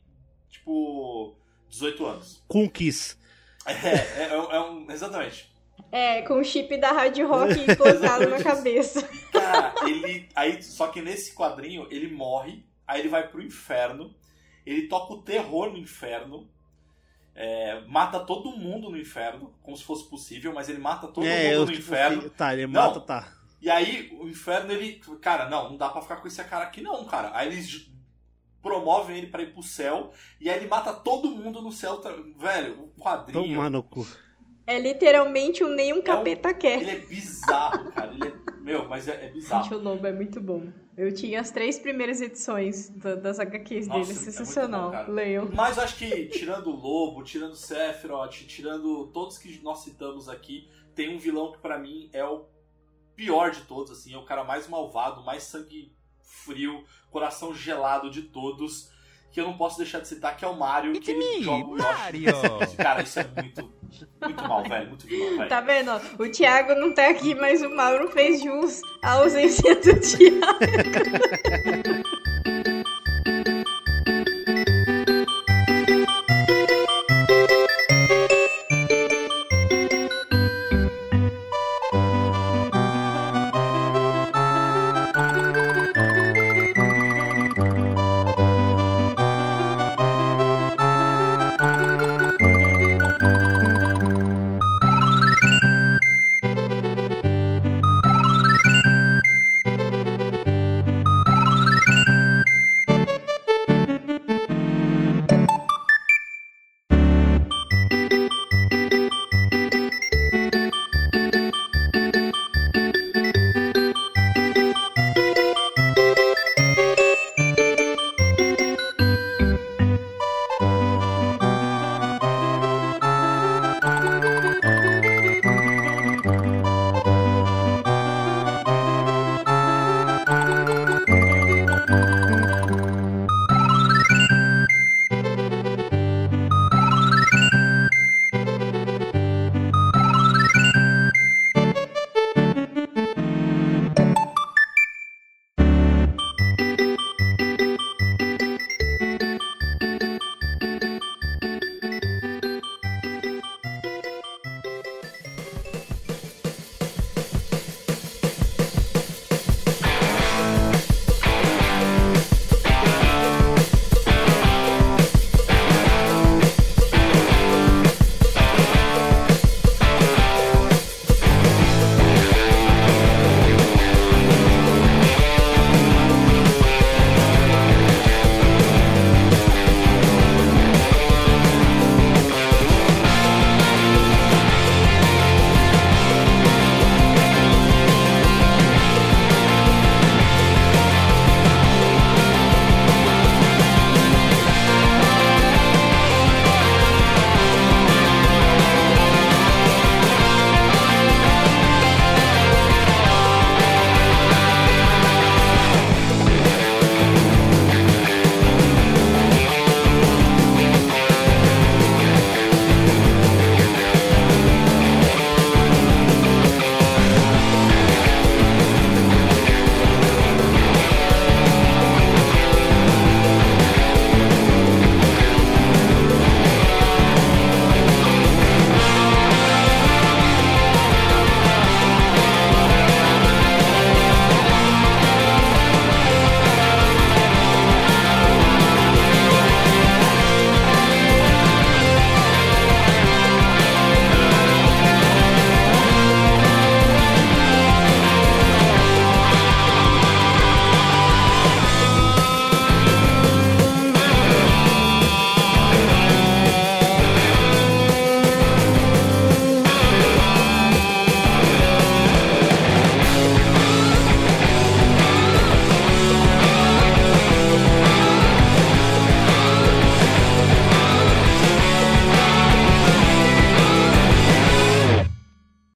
[0.48, 1.36] tipo
[1.68, 2.44] 18 anos.
[2.48, 3.16] Com Kiss.
[3.64, 5.50] É, é, é um exatamente.
[5.92, 9.02] É, com o chip da Rádio Rock implantado na cabeça.
[9.32, 10.28] Cara, ele.
[10.34, 14.14] Aí, só que nesse quadrinho ele morre, aí ele vai pro inferno,
[14.64, 16.48] ele toca o terror no inferno,
[17.36, 21.44] é, mata todo mundo no inferno, como se fosse possível, mas ele mata todo é,
[21.44, 22.30] mundo eu, no tipo, inferno.
[22.30, 22.80] Tá, ele Não.
[22.82, 23.28] mata, tá.
[23.60, 25.00] E aí o inferno ele.
[25.20, 27.30] Cara, não, não dá pra ficar com esse cara aqui, não, cara.
[27.34, 27.90] Aí eles
[28.62, 32.00] promovem ele pra ir pro céu, e aí ele mata todo mundo no céu.
[32.38, 33.54] Velho, o quadrinho.
[33.54, 34.06] Tomar no cu.
[34.66, 36.80] É literalmente um nenhum capeta quer.
[36.80, 38.12] Ele é bizarro, cara.
[38.12, 38.55] Ele é.
[38.66, 39.62] Meu, mas é, é bizarro.
[39.62, 40.66] Gente, o Lobo é muito bom.
[40.96, 44.10] Eu tinha as três primeiras edições da- das HQs Nossa, dele.
[44.18, 44.90] é Sensacional.
[45.06, 45.12] bom.
[45.12, 45.48] Leiam.
[45.54, 50.68] Mas acho que, tirando o Lobo, tirando o Sephiroth, tirando todos que nós citamos aqui,
[50.96, 52.44] tem um vilão que pra mim é o
[53.14, 58.22] pior de todos, assim, é o cara mais malvado, mais sangue frio, coração gelado de
[58.22, 58.90] todos,
[59.32, 61.76] que eu não posso deixar de citar, que é o Mario, que ele joga o
[61.76, 62.76] Yoshi.
[62.76, 63.70] Cara, isso é muito,
[64.22, 65.48] muito mal, velho, muito vilão, velho.
[65.48, 65.92] Tá vendo?
[66.18, 70.46] O Thiago não tá aqui, mas o Mauro fez jus à ausência do Thiago.